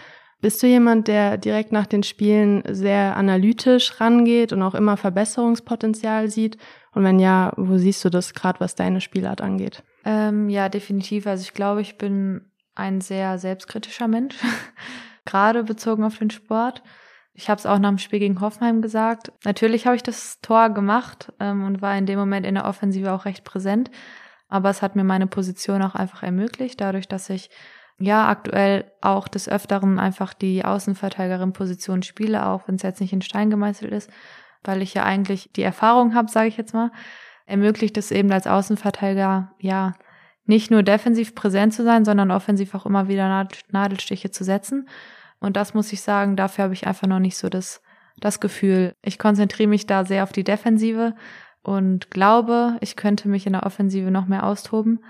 Bist 0.47 0.63
du 0.63 0.69
jemand, 0.69 1.09
der 1.09 1.39
direkt 1.39 1.73
nach 1.73 1.87
den 1.87 2.05
Spielen 2.05 2.63
sehr 2.69 3.17
analytisch 3.17 4.01
rangeht 4.01 4.53
und 4.53 4.63
auch 4.63 4.77
immer 4.77 4.97
Verbesserungspotenzial 4.97 6.31
sieht? 6.31 6.57
Und 6.93 7.03
wenn 7.03 7.19
ja, 7.19 7.53
wo 7.57 7.79
siehst 7.79 8.05
du 8.05 8.11
das 8.11 8.33
gerade, 8.33 8.61
was 8.61 8.77
deine 8.77 9.01
Spielart 9.01 9.41
angeht? 9.41 9.83
Ähm, 10.05 10.49
ja, 10.49 10.69
definitiv. 10.69 11.27
Also 11.27 11.43
ich 11.43 11.53
glaube, 11.53 11.81
ich 11.81 11.99
bin 11.99 12.43
ein 12.77 13.01
sehr 13.01 13.39
selbstkritischer 13.39 14.07
Mensch, 14.07 14.37
gerade 15.25 15.65
bezogen 15.65 16.05
auf 16.05 16.19
den 16.19 16.31
Sport. 16.31 16.85
Ich 17.35 17.51
habe 17.51 17.59
es 17.59 17.67
auch 17.67 17.81
nach 17.81 17.89
dem 17.89 17.99
Spiel 17.99 18.21
gegen 18.21 18.41
Hoffenheim 18.41 18.83
gesagt. 18.83 19.33
Natürlich 19.43 19.85
habe 19.85 19.97
ich 19.97 20.05
das 20.05 20.41
Tor 20.43 20.71
gemacht 20.71 21.33
ähm, 21.41 21.65
und 21.65 21.83
war 21.83 21.99
in 21.99 22.07
dem 22.07 22.21
Moment 22.21 22.47
in 22.47 22.55
der 22.55 22.67
Offensive 22.67 23.11
auch 23.11 23.25
recht 23.25 23.43
präsent. 23.43 23.91
Aber 24.47 24.71
es 24.71 24.81
hat 24.81 24.95
mir 24.95 25.03
meine 25.03 25.27
Position 25.27 25.83
auch 25.83 25.97
einfach 25.97 26.23
ermöglicht, 26.23 26.81
dadurch, 26.81 27.09
dass 27.09 27.31
ich 27.31 27.51
ja 27.99 28.29
aktuell 28.29 28.91
auch 29.01 29.29
des 29.29 29.49
Öfteren 29.49 29.99
einfach 29.99 30.35
die 30.35 30.65
Außenverteidigerin-Position 30.65 32.03
spiele, 32.03 32.47
auch 32.47 32.69
wenn 32.69 32.77
es 32.77 32.83
jetzt 32.83 33.01
nicht 33.01 33.13
in 33.13 33.23
Stein 33.23 33.51
gemeißelt 33.51 33.93
ist, 33.93 34.11
weil 34.65 34.83
ich 34.83 34.95
ja 34.95 35.05
eigentlich 35.05 35.51
die 35.57 35.63
Erfahrung 35.63 36.15
habe, 36.15 36.31
sage 36.31 36.49
ich 36.49 36.57
jetzt 36.57 36.75
mal, 36.75 36.91
ermöglicht 37.47 37.97
es 37.97 38.11
eben 38.11 38.31
als 38.33 38.47
Außenverteidiger, 38.47 39.53
ja, 39.59 39.95
nicht 40.45 40.71
nur 40.71 40.83
defensiv 40.83 41.35
präsent 41.35 41.75
zu 41.75 41.83
sein, 41.83 42.05
sondern 42.05 42.31
offensiv 42.31 42.75
auch 42.75 42.87
immer 42.87 43.09
wieder 43.09 43.49
Nadelstiche 43.71 44.31
zu 44.31 44.45
setzen. 44.45 44.89
Und 45.41 45.57
das 45.57 45.75
muss 45.75 45.93
ich 45.93 46.03
sagen, 46.03 46.37
dafür 46.37 46.65
habe 46.65 46.75
ich 46.75 46.87
einfach 46.87 47.09
noch 47.09 47.19
nicht 47.19 47.37
so 47.37 47.49
das, 47.49 47.83
das 48.21 48.41
Gefühl. 48.41 48.95
Ich 49.03 49.19
konzentriere 49.19 49.69
mich 49.69 49.87
da 49.87 50.05
sehr 50.05 50.23
auf 50.23 50.33
die 50.33 50.45
Defensive 50.45 51.15
und 51.63 52.11
glaube, 52.11 52.77
ich 52.81 52.95
könnte 52.95 53.29
mich 53.29 53.47
in 53.47 53.55
der 53.55 53.67
Offensive 53.67 54.11
noch 54.11 54.27
mehr 54.27 54.45
austoben. 54.45 55.01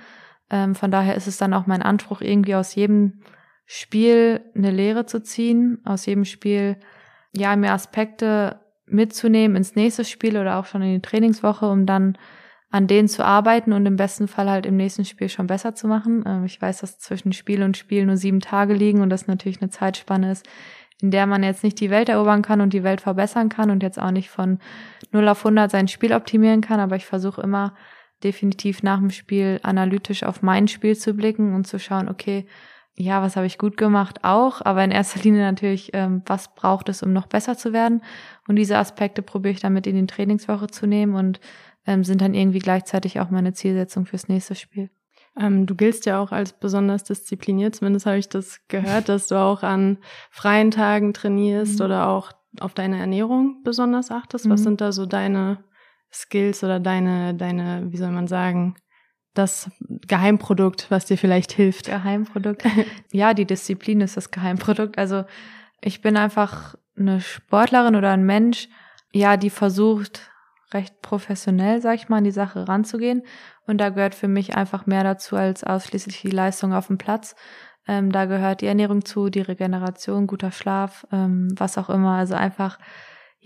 Ähm, 0.51 0.75
von 0.75 0.91
daher 0.91 1.17
ist 1.17 1.27
es 1.27 1.39
dann 1.39 1.55
auch 1.55 1.67
mein 1.67 1.83
Anspruch, 1.83 2.21
irgendwie 2.21 2.55
aus 2.55 2.75
jedem 2.75 3.21
Spiel 3.67 4.43
eine 4.55 4.71
Lehre 4.71 5.07
zu 5.07 5.23
ziehen, 5.23 5.81
aus 5.85 6.07
jedem 6.07 6.25
Spiel 6.25 6.77
ja 7.33 7.57
mehr 7.57 7.73
Aspekte 7.73 8.61
mitzunehmen 8.87 9.57
ins 9.57 9.75
nächste 9.75 10.05
Spiel 10.05 10.39
oder 10.39 10.59
auch 10.59 10.67
schon 10.67 10.83
in 10.83 10.95
die 10.95 11.03
Trainingswoche, 11.03 11.69
um 11.69 11.87
dann 11.87 12.17
an 12.71 12.87
denen 12.87 13.09
zu 13.09 13.25
arbeiten 13.25 13.73
und 13.73 13.87
im 13.87 13.97
besten 13.97 14.29
Fall 14.29 14.51
halt 14.51 14.67
im 14.67 14.77
nächsten 14.77 15.05
Spiel 15.05 15.29
schon 15.29 15.47
besser 15.47 15.75
zu 15.75 15.89
machen. 15.89 16.25
Ähm, 16.27 16.45
ich 16.45 16.61
weiß, 16.61 16.81
dass 16.81 16.99
zwischen 16.99 17.33
Spiel 17.33 17.63
und 17.63 17.77
Spiel 17.77 18.07
nur 18.07 18.17
sieben 18.17 18.41
Tage 18.41 18.75
liegen 18.75 19.01
und 19.01 19.11
das 19.11 19.27
natürlich 19.27 19.61
eine 19.61 19.71
Zeitspanne 19.71 20.31
ist, 20.31 20.47
in 21.01 21.11
der 21.11 21.27
man 21.27 21.43
jetzt 21.43 21.65
nicht 21.65 21.81
die 21.81 21.91
Welt 21.91 22.09
erobern 22.09 22.43
kann 22.43 22.61
und 22.61 22.73
die 22.73 22.85
Welt 22.85 23.01
verbessern 23.01 23.49
kann 23.49 23.71
und 23.71 23.83
jetzt 23.83 24.01
auch 24.01 24.11
nicht 24.11 24.31
von 24.31 24.59
0 25.13 25.29
auf 25.29 25.39
100 25.39 25.71
sein 25.71 25.89
Spiel 25.89 26.13
optimieren 26.13 26.61
kann, 26.61 26.81
aber 26.81 26.97
ich 26.97 27.07
versuche 27.07 27.41
immer 27.43 27.75
definitiv 28.23 28.83
nach 28.83 28.99
dem 28.99 29.11
Spiel 29.11 29.61
analytisch 29.63 30.23
auf 30.23 30.43
mein 30.43 30.69
Spiel 30.69 30.97
zu 30.97 31.15
blicken 31.15 31.55
und 31.55 31.67
zu 31.67 31.79
schauen, 31.79 32.09
okay, 32.09 32.47
ja, 32.99 33.21
was 33.21 33.37
habe 33.37 33.47
ich 33.47 33.59
gut 33.59 33.77
gemacht 33.77 34.21
auch, 34.23 34.63
aber 34.65 34.83
in 34.83 34.91
erster 34.91 35.21
Linie 35.21 35.43
natürlich, 35.43 35.91
ähm, 35.93 36.23
was 36.25 36.55
braucht 36.55 36.89
es, 36.89 37.03
um 37.03 37.13
noch 37.13 37.27
besser 37.27 37.57
zu 37.57 37.75
werden. 37.75 38.03
Und 38.49 38.57
diese 38.57 38.79
Aspekte 38.79 39.21
probiere 39.21 39.53
ich 39.53 39.61
damit 39.61 39.87
in 39.87 39.97
die 39.97 40.07
Trainingswoche 40.07 40.69
zu 40.69 40.87
nehmen 40.87 41.15
und 41.15 41.41
ähm, 41.87 42.05
sind 42.05 42.23
dann 42.23 42.33
irgendwie 42.33 42.59
gleichzeitig 42.59 43.21
auch 43.21 43.31
meine 43.31 43.53
Zielsetzung 43.53 44.07
fürs 44.07 44.29
nächste 44.29 44.55
Spiel. 44.55 44.91
Ähm, 45.39 45.67
du 45.67 45.75
giltst 45.75 46.07
ja 46.07 46.19
auch 46.19 46.33
als 46.33 46.55
besonders 46.55 47.05
diszipliniert, 47.05 47.77
zumindest 47.77 48.07
habe 48.07 48.17
ich 48.17 48.31
das 48.31 48.61
gehört, 48.69 49.11
dass 49.11 49.29
du 49.29 49.35
auch 49.37 49.63
an 49.63 49.99
freien 50.31 50.71
Tagen 50.71 51.13
trainierst 51.13 51.79
mhm. 51.79 51.85
oder 51.85 52.09
auch 52.09 52.33
auf 52.61 52.73
deine 52.73 52.99
Ernährung 52.99 53.63
besonders 53.63 54.11
achtest. 54.11 54.47
Mhm. 54.47 54.51
Was 54.51 54.63
sind 54.63 54.81
da 54.81 54.93
so 54.93 55.05
deine 55.05 55.59
Skills 56.13 56.65
oder 56.65 56.81
deine, 56.81 57.35
deine, 57.35 57.87
wie 57.91 57.97
soll 57.97 58.11
man 58.11 58.27
sagen, 58.27 58.77
das 59.35 59.71
Geheimprodukt, 59.81 60.91
was 60.91 61.05
dir 61.05 61.19
vielleicht 61.19 61.53
hilft? 61.53 61.87
Geheimprodukt. 61.87 62.65
ja, 63.13 63.35
die 63.35 63.45
Disziplin 63.45 64.01
ist 64.01 64.17
das 64.17 64.31
Geheimprodukt. 64.31 64.99
Also 64.99 65.25
ich 65.81 66.01
bin 66.01 66.17
einfach 66.17 66.75
eine 66.97 67.21
Sportlerin 67.21 67.97
oder 67.97 68.13
ein 68.13 68.25
Mensch, 68.25 68.69
ja, 69.13 69.37
die 69.37 69.51
versucht, 69.51 70.31
recht 70.73 71.01
professionell, 71.03 71.81
sag 71.81 71.95
ich 71.95 72.09
mal, 72.09 72.19
an 72.19 72.25
die 72.25 72.31
Sache 72.31 72.67
ranzugehen. 72.67 73.23
Und 73.67 73.79
da 73.79 73.91
gehört 73.91 74.15
für 74.15 74.29
mich 74.29 74.57
einfach 74.57 74.87
mehr 74.87 75.05
dazu 75.05 75.37
als 75.37 75.65
ausschließlich 75.65 76.23
die 76.23 76.31
Leistung 76.31 76.73
auf 76.73 76.89
dem 76.89 76.99
Platz. 76.99 77.37
Ähm, 77.87 78.11
da 78.11 78.25
gehört 78.25 78.63
die 78.63 78.67
Ernährung 78.67 79.05
zu, 79.05 79.29
die 79.29 79.41
Regeneration, 79.41 80.27
guter 80.27 80.51
Schlaf, 80.51 81.07
ähm, 81.13 81.49
was 81.57 81.79
auch 81.79 81.89
immer. 81.89 82.17
Also 82.17 82.35
einfach, 82.35 82.79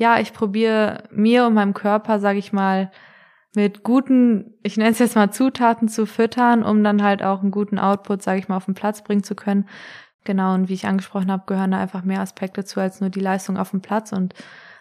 ja, 0.00 0.18
ich 0.18 0.32
probiere 0.32 1.04
mir 1.10 1.44
und 1.46 1.52
meinem 1.52 1.74
Körper, 1.74 2.20
sag 2.20 2.38
ich 2.38 2.54
mal, 2.54 2.90
mit 3.54 3.82
guten, 3.82 4.54
ich 4.62 4.78
nenne 4.78 4.92
es 4.92 4.98
jetzt 4.98 5.14
mal 5.14 5.30
Zutaten 5.30 5.88
zu 5.88 6.06
füttern, 6.06 6.62
um 6.62 6.82
dann 6.82 7.02
halt 7.02 7.22
auch 7.22 7.42
einen 7.42 7.50
guten 7.50 7.78
Output, 7.78 8.22
sage 8.22 8.38
ich 8.38 8.48
mal, 8.48 8.56
auf 8.56 8.64
den 8.64 8.72
Platz 8.72 9.04
bringen 9.04 9.22
zu 9.22 9.34
können. 9.34 9.68
Genau, 10.24 10.54
und 10.54 10.70
wie 10.70 10.72
ich 10.72 10.86
angesprochen 10.86 11.30
habe, 11.30 11.42
gehören 11.46 11.72
da 11.72 11.78
einfach 11.78 12.02
mehr 12.02 12.20
Aspekte 12.22 12.64
zu 12.64 12.80
als 12.80 13.02
nur 13.02 13.10
die 13.10 13.20
Leistung 13.20 13.58
auf 13.58 13.72
dem 13.72 13.82
Platz. 13.82 14.10
Und 14.12 14.32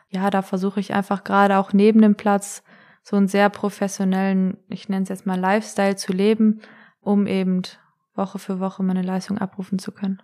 ja, 0.07 0.29
da 0.29 0.41
versuche 0.41 0.79
ich 0.79 0.93
einfach 0.93 1.25
gerade 1.25 1.57
auch 1.57 1.73
neben 1.73 2.01
dem 2.01 2.15
Platz 2.15 2.63
so 3.03 3.17
einen 3.17 3.27
sehr 3.27 3.49
professionellen, 3.49 4.55
ich 4.69 4.87
nenne 4.87 5.03
es 5.03 5.09
jetzt 5.09 5.25
mal 5.25 5.37
Lifestyle 5.37 5.97
zu 5.97 6.13
leben, 6.13 6.61
um 7.01 7.27
eben 7.27 7.63
Woche 8.15 8.39
für 8.39 8.61
Woche 8.61 8.83
meine 8.83 9.01
Leistung 9.01 9.37
abrufen 9.37 9.79
zu 9.79 9.91
können. 9.91 10.21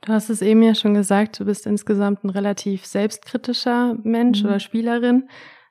Du 0.00 0.12
hast 0.12 0.30
es 0.30 0.42
eben 0.42 0.62
ja 0.62 0.74
schon 0.74 0.94
gesagt, 0.94 1.38
du 1.40 1.44
bist 1.44 1.66
insgesamt 1.66 2.24
ein 2.24 2.30
relativ 2.30 2.86
selbstkritischer 2.86 3.96
Mensch 4.02 4.42
mhm. 4.42 4.48
oder 4.48 4.60
Spielerin. 4.60 5.28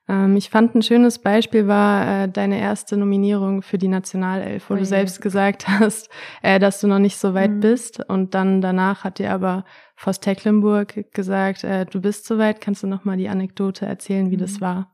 Ähm, 0.08 0.36
ich 0.36 0.50
fand 0.50 0.74
ein 0.74 0.82
schönes 0.82 1.18
Beispiel 1.18 1.66
war 1.66 2.24
äh, 2.24 2.28
deine 2.28 2.58
erste 2.58 2.96
Nominierung 2.96 3.62
für 3.62 3.78
die 3.78 3.88
Nationalelf, 3.88 4.70
wo 4.70 4.74
oh 4.74 4.76
du 4.78 4.84
selbst 4.84 5.20
gesagt 5.20 5.68
hast, 5.68 6.08
äh, 6.42 6.58
dass 6.58 6.80
du 6.80 6.86
noch 6.86 6.98
nicht 6.98 7.18
so 7.18 7.34
weit 7.34 7.52
mhm. 7.52 7.60
bist. 7.60 8.00
Und 8.08 8.34
dann 8.34 8.60
danach 8.60 9.04
hat 9.04 9.18
dir 9.18 9.32
aber 9.32 9.64
Voss 9.96 10.20
Tecklenburg 10.20 11.12
gesagt, 11.12 11.64
äh, 11.64 11.84
du 11.84 12.00
bist 12.00 12.24
so 12.24 12.38
weit. 12.38 12.60
Kannst 12.60 12.82
du 12.82 12.86
noch 12.86 13.04
mal 13.04 13.16
die 13.16 13.28
Anekdote 13.28 13.86
erzählen, 13.86 14.30
wie 14.30 14.36
mhm. 14.36 14.40
das 14.40 14.60
war? 14.60 14.92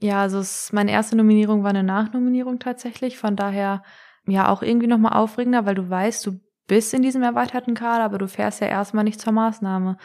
Ja, 0.00 0.20
also 0.22 0.38
es, 0.38 0.72
meine 0.72 0.90
erste 0.90 1.16
Nominierung 1.16 1.62
war 1.62 1.70
eine 1.70 1.84
Nachnominierung 1.84 2.58
tatsächlich. 2.58 3.18
Von 3.18 3.36
daher 3.36 3.84
ja 4.26 4.48
auch 4.48 4.62
irgendwie 4.62 4.88
noch 4.88 4.98
mal 4.98 5.12
aufregender, 5.12 5.64
weil 5.64 5.76
du 5.76 5.88
weißt, 5.88 6.26
du 6.26 6.40
bist 6.72 6.94
in 6.94 7.02
diesem 7.02 7.22
erweiterten 7.22 7.74
Kader, 7.74 8.02
aber 8.02 8.16
du 8.16 8.26
fährst 8.26 8.62
ja 8.62 8.66
erstmal 8.66 9.04
nicht 9.04 9.20
zur 9.20 9.34
Maßnahme. 9.34 9.98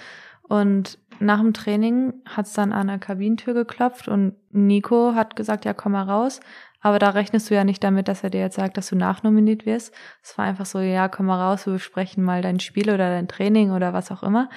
Und 0.49 0.99
nach 1.21 1.39
dem 1.39 1.53
Training 1.53 2.15
hat's 2.25 2.51
dann 2.51 2.73
an 2.73 2.87
der 2.87 2.99
Kabinentür 2.99 3.53
geklopft 3.53 4.09
und 4.09 4.35
Nico 4.51 5.15
hat 5.15 5.37
gesagt, 5.37 5.63
ja, 5.63 5.73
komm 5.73 5.93
mal 5.93 6.03
raus. 6.03 6.41
Aber 6.81 6.99
da 6.99 7.11
rechnest 7.11 7.49
du 7.49 7.55
ja 7.55 7.63
nicht 7.63 7.81
damit, 7.85 8.09
dass 8.09 8.21
er 8.21 8.31
dir 8.31 8.41
jetzt 8.41 8.57
sagt, 8.57 8.75
dass 8.75 8.89
du 8.89 8.97
nachnominiert 8.97 9.65
wirst. 9.65 9.95
Es 10.21 10.37
war 10.37 10.43
einfach 10.43 10.65
so, 10.65 10.79
ja, 10.79 11.07
komm 11.07 11.27
mal 11.27 11.41
raus, 11.41 11.65
wir 11.65 11.71
besprechen 11.71 12.21
mal 12.21 12.41
dein 12.41 12.59
Spiel 12.59 12.89
oder 12.89 13.11
dein 13.11 13.29
Training 13.29 13.71
oder 13.71 13.93
was 13.93 14.11
auch 14.11 14.21
immer. 14.21 14.49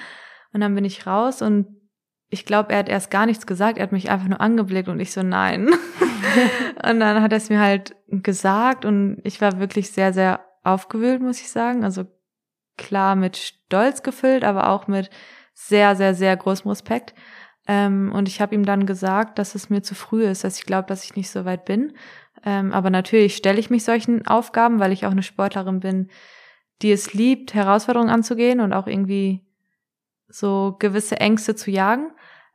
Und 0.51 0.59
dann 0.59 0.75
bin 0.75 0.83
ich 0.83 1.07
raus 1.07 1.41
und 1.41 1.77
ich 2.29 2.43
glaube, 2.43 2.73
er 2.73 2.79
hat 2.79 2.89
erst 2.89 3.09
gar 3.09 3.25
nichts 3.25 3.47
gesagt, 3.47 3.77
er 3.77 3.83
hat 3.83 3.93
mich 3.93 4.11
einfach 4.11 4.27
nur 4.27 4.41
angeblickt 4.41 4.89
und 4.89 4.99
ich 4.99 5.13
so, 5.13 5.23
nein. 5.23 5.69
und 6.89 6.99
dann 6.99 7.21
hat 7.21 7.31
er 7.31 7.37
es 7.37 7.49
mir 7.49 7.61
halt 7.61 7.95
gesagt 8.09 8.83
und 8.83 9.21
ich 9.23 9.39
war 9.39 9.61
wirklich 9.61 9.91
sehr, 9.91 10.11
sehr 10.11 10.41
aufgewühlt, 10.63 11.21
muss 11.21 11.41
ich 11.41 11.49
sagen. 11.49 11.83
Also 11.83 12.05
klar 12.77 13.15
mit 13.15 13.37
Stolz 13.37 14.03
gefüllt, 14.03 14.43
aber 14.43 14.69
auch 14.69 14.87
mit 14.87 15.09
sehr, 15.53 15.95
sehr, 15.95 16.15
sehr 16.15 16.35
großem 16.35 16.69
Respekt. 16.69 17.13
Ähm, 17.67 18.11
und 18.13 18.27
ich 18.27 18.41
habe 18.41 18.55
ihm 18.55 18.65
dann 18.65 18.85
gesagt, 18.85 19.37
dass 19.37 19.55
es 19.55 19.69
mir 19.69 19.83
zu 19.83 19.95
früh 19.95 20.25
ist, 20.25 20.43
dass 20.43 20.57
ich 20.57 20.65
glaube, 20.65 20.87
dass 20.87 21.03
ich 21.03 21.15
nicht 21.15 21.29
so 21.29 21.45
weit 21.45 21.65
bin. 21.65 21.93
Ähm, 22.43 22.73
aber 22.73 22.89
natürlich 22.89 23.35
stelle 23.35 23.59
ich 23.59 23.69
mich 23.69 23.83
solchen 23.83 24.25
Aufgaben, 24.25 24.79
weil 24.79 24.91
ich 24.91 25.05
auch 25.05 25.11
eine 25.11 25.23
Sportlerin 25.23 25.79
bin, 25.79 26.09
die 26.81 26.91
es 26.91 27.13
liebt, 27.13 27.53
Herausforderungen 27.53 28.09
anzugehen 28.09 28.59
und 28.59 28.73
auch 28.73 28.87
irgendwie 28.87 29.45
so 30.27 30.75
gewisse 30.79 31.19
Ängste 31.19 31.55
zu 31.55 31.69
jagen. 31.69 32.11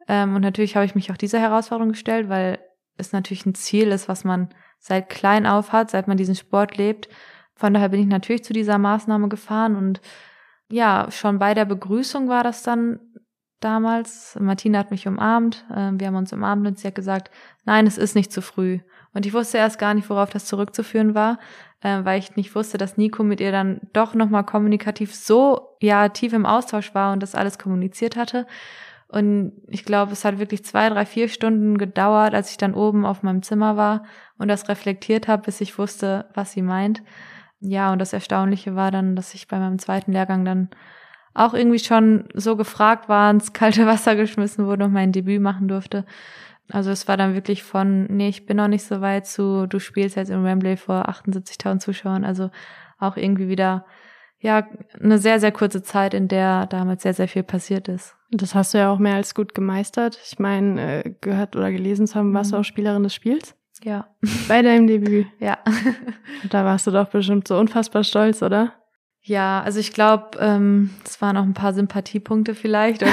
Ähm, 0.08 0.34
und 0.34 0.42
natürlich 0.42 0.74
habe 0.74 0.86
ich 0.86 0.94
mich 0.94 1.12
auch 1.12 1.16
dieser 1.16 1.38
Herausforderung 1.38 1.92
gestellt, 1.92 2.28
weil 2.28 2.58
es 2.96 3.12
natürlich 3.12 3.46
ein 3.46 3.54
Ziel 3.54 3.88
ist, 3.88 4.08
was 4.08 4.24
man 4.24 4.48
seit 4.78 5.08
klein 5.08 5.46
auf 5.46 5.72
hat, 5.72 5.90
seit 5.90 6.08
man 6.08 6.16
diesen 6.16 6.34
Sport 6.34 6.76
lebt. 6.76 7.08
Von 7.56 7.74
daher 7.74 7.88
bin 7.88 8.00
ich 8.00 8.06
natürlich 8.06 8.44
zu 8.44 8.52
dieser 8.52 8.78
Maßnahme 8.78 9.28
gefahren 9.28 9.76
und 9.76 10.00
ja, 10.68 11.08
schon 11.10 11.38
bei 11.38 11.54
der 11.54 11.64
Begrüßung 11.64 12.28
war 12.28 12.44
das 12.44 12.62
dann 12.62 13.00
damals. 13.60 14.36
Martina 14.40 14.78
hat 14.78 14.90
mich 14.90 15.06
umarmt. 15.06 15.64
Äh, 15.70 15.92
wir 15.94 16.08
haben 16.08 16.16
uns 16.16 16.32
umarmt 16.32 16.66
und 16.66 16.78
sie 16.78 16.88
hat 16.88 16.94
gesagt, 16.94 17.30
nein, 17.64 17.86
es 17.86 17.98
ist 17.98 18.14
nicht 18.14 18.32
zu 18.32 18.42
früh. 18.42 18.80
Und 19.14 19.24
ich 19.26 19.32
wusste 19.32 19.58
erst 19.58 19.78
gar 19.78 19.94
nicht, 19.94 20.10
worauf 20.10 20.30
das 20.30 20.44
zurückzuführen 20.44 21.14
war, 21.14 21.38
äh, 21.80 22.04
weil 22.04 22.18
ich 22.18 22.36
nicht 22.36 22.54
wusste, 22.54 22.78
dass 22.78 22.96
Nico 22.96 23.22
mit 23.22 23.40
ihr 23.40 23.52
dann 23.52 23.80
doch 23.92 24.14
nochmal 24.14 24.44
kommunikativ 24.44 25.14
so, 25.14 25.76
ja, 25.80 26.08
tief 26.08 26.32
im 26.32 26.46
Austausch 26.46 26.94
war 26.94 27.12
und 27.12 27.22
das 27.22 27.34
alles 27.34 27.58
kommuniziert 27.58 28.16
hatte. 28.16 28.46
Und 29.08 29.52
ich 29.68 29.84
glaube, 29.84 30.12
es 30.12 30.24
hat 30.24 30.38
wirklich 30.40 30.64
zwei, 30.64 30.88
drei, 30.90 31.06
vier 31.06 31.28
Stunden 31.28 31.78
gedauert, 31.78 32.34
als 32.34 32.50
ich 32.50 32.56
dann 32.56 32.74
oben 32.74 33.06
auf 33.06 33.22
meinem 33.22 33.42
Zimmer 33.42 33.76
war 33.76 34.04
und 34.36 34.48
das 34.48 34.68
reflektiert 34.68 35.28
habe, 35.28 35.44
bis 35.44 35.60
ich 35.60 35.78
wusste, 35.78 36.28
was 36.34 36.52
sie 36.52 36.62
meint 36.62 37.02
ja, 37.66 37.92
und 37.92 37.98
das 37.98 38.12
Erstaunliche 38.12 38.76
war 38.76 38.90
dann, 38.90 39.16
dass 39.16 39.35
ich 39.35 39.48
bei 39.48 39.59
meinem 39.59 39.79
zweiten 39.79 40.12
Lehrgang 40.12 40.44
dann 40.44 40.68
auch 41.35 41.52
irgendwie 41.52 41.79
schon 41.79 42.29
so 42.35 42.57
gefragt 42.57 43.09
war, 43.09 43.31
ins 43.31 43.52
kalte 43.52 43.87
Wasser 43.87 44.16
geschmissen 44.16 44.66
wurde 44.66 44.85
und 44.85 44.92
mein 44.92 45.12
Debüt 45.12 45.40
machen 45.42 45.68
durfte. 45.68 46.05
Also 46.70 46.90
es 46.90 47.07
war 47.07 47.16
dann 47.16 47.35
wirklich 47.35 47.62
von, 47.62 48.07
nee, 48.07 48.29
ich 48.29 48.46
bin 48.46 48.57
noch 48.57 48.68
nicht 48.68 48.85
so 48.85 49.00
weit 49.00 49.26
zu, 49.26 49.66
du 49.66 49.79
spielst 49.79 50.16
jetzt 50.16 50.31
in 50.31 50.44
Wembley 50.44 50.76
vor 50.76 51.09
78.000 51.09 51.79
Zuschauern. 51.79 52.24
Also 52.24 52.50
auch 52.98 53.16
irgendwie 53.16 53.48
wieder, 53.48 53.85
ja, 54.40 54.66
eine 55.00 55.18
sehr, 55.18 55.38
sehr 55.38 55.52
kurze 55.52 55.83
Zeit, 55.83 56.14
in 56.14 56.29
der 56.29 56.66
damals 56.66 57.02
sehr, 57.02 57.14
sehr 57.14 57.29
viel 57.29 57.42
passiert 57.42 57.88
ist. 57.88 58.16
Das 58.31 58.55
hast 58.55 58.74
du 58.74 58.79
ja 58.79 58.90
auch 58.90 58.98
mehr 58.98 59.14
als 59.14 59.35
gut 59.35 59.55
gemeistert. 59.55 60.18
Ich 60.24 60.38
meine, 60.38 61.05
äh, 61.05 61.14
gehört 61.20 61.55
oder 61.55 61.70
gelesen 61.70 62.07
zu 62.07 62.16
haben, 62.16 62.35
warst 62.35 62.50
du 62.50 62.57
mhm. 62.57 62.61
auch 62.61 62.64
Spielerin 62.64 63.02
des 63.05 63.14
Spiels? 63.14 63.55
Ja. 63.84 64.08
Bei 64.48 64.62
deinem 64.62 64.86
Debüt? 64.86 65.26
Ja. 65.38 65.58
da 66.50 66.64
warst 66.64 66.86
du 66.86 66.90
doch 66.90 67.08
bestimmt 67.08 67.48
so 67.48 67.58
unfassbar 67.58 68.04
stolz, 68.04 68.42
oder? 68.42 68.72
Ja, 69.22 69.60
also 69.62 69.80
ich 69.80 69.92
glaube, 69.92 70.38
ähm, 70.38 70.90
es 71.04 71.20
waren 71.20 71.36
auch 71.36 71.42
ein 71.42 71.54
paar 71.54 71.74
Sympathiepunkte 71.74 72.54
vielleicht, 72.54 73.02
oder? 73.02 73.12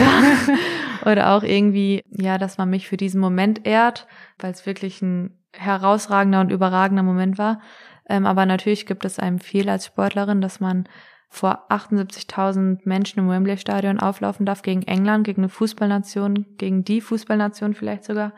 oder 1.12 1.34
auch 1.34 1.44
irgendwie, 1.44 2.04
ja, 2.12 2.38
dass 2.38 2.60
man 2.60 2.70
mich 2.70 2.88
für 2.88 2.98
diesen 2.98 3.20
Moment 3.20 3.66
ehrt, 3.66 4.08
weil 4.38 4.52
es 4.52 4.66
wirklich 4.66 5.02
ein 5.02 5.40
herausragender 5.54 6.42
und 6.42 6.52
überragender 6.52 7.04
Moment 7.04 7.38
war. 7.38 7.62
Ähm, 8.08 8.26
aber 8.26 8.46
natürlich 8.46 8.86
gibt 8.86 9.06
es 9.06 9.18
einem 9.18 9.40
viel 9.40 9.70
als 9.70 9.88
Sportlerin, 9.88 10.42
dass 10.42 10.60
man 10.60 10.88
vor 11.30 11.66
78.000 11.72 12.82
Menschen 12.84 13.20
im 13.20 13.30
Wembley-Stadion 13.30 14.00
auflaufen 14.00 14.46
darf 14.46 14.62
gegen 14.62 14.84
England, 14.84 15.26
gegen 15.26 15.42
eine 15.42 15.50
Fußballnation, 15.50 16.46
gegen 16.58 16.84
die 16.84 17.02
Fußballnation 17.02 17.74
vielleicht 17.74 18.04
sogar 18.04 18.34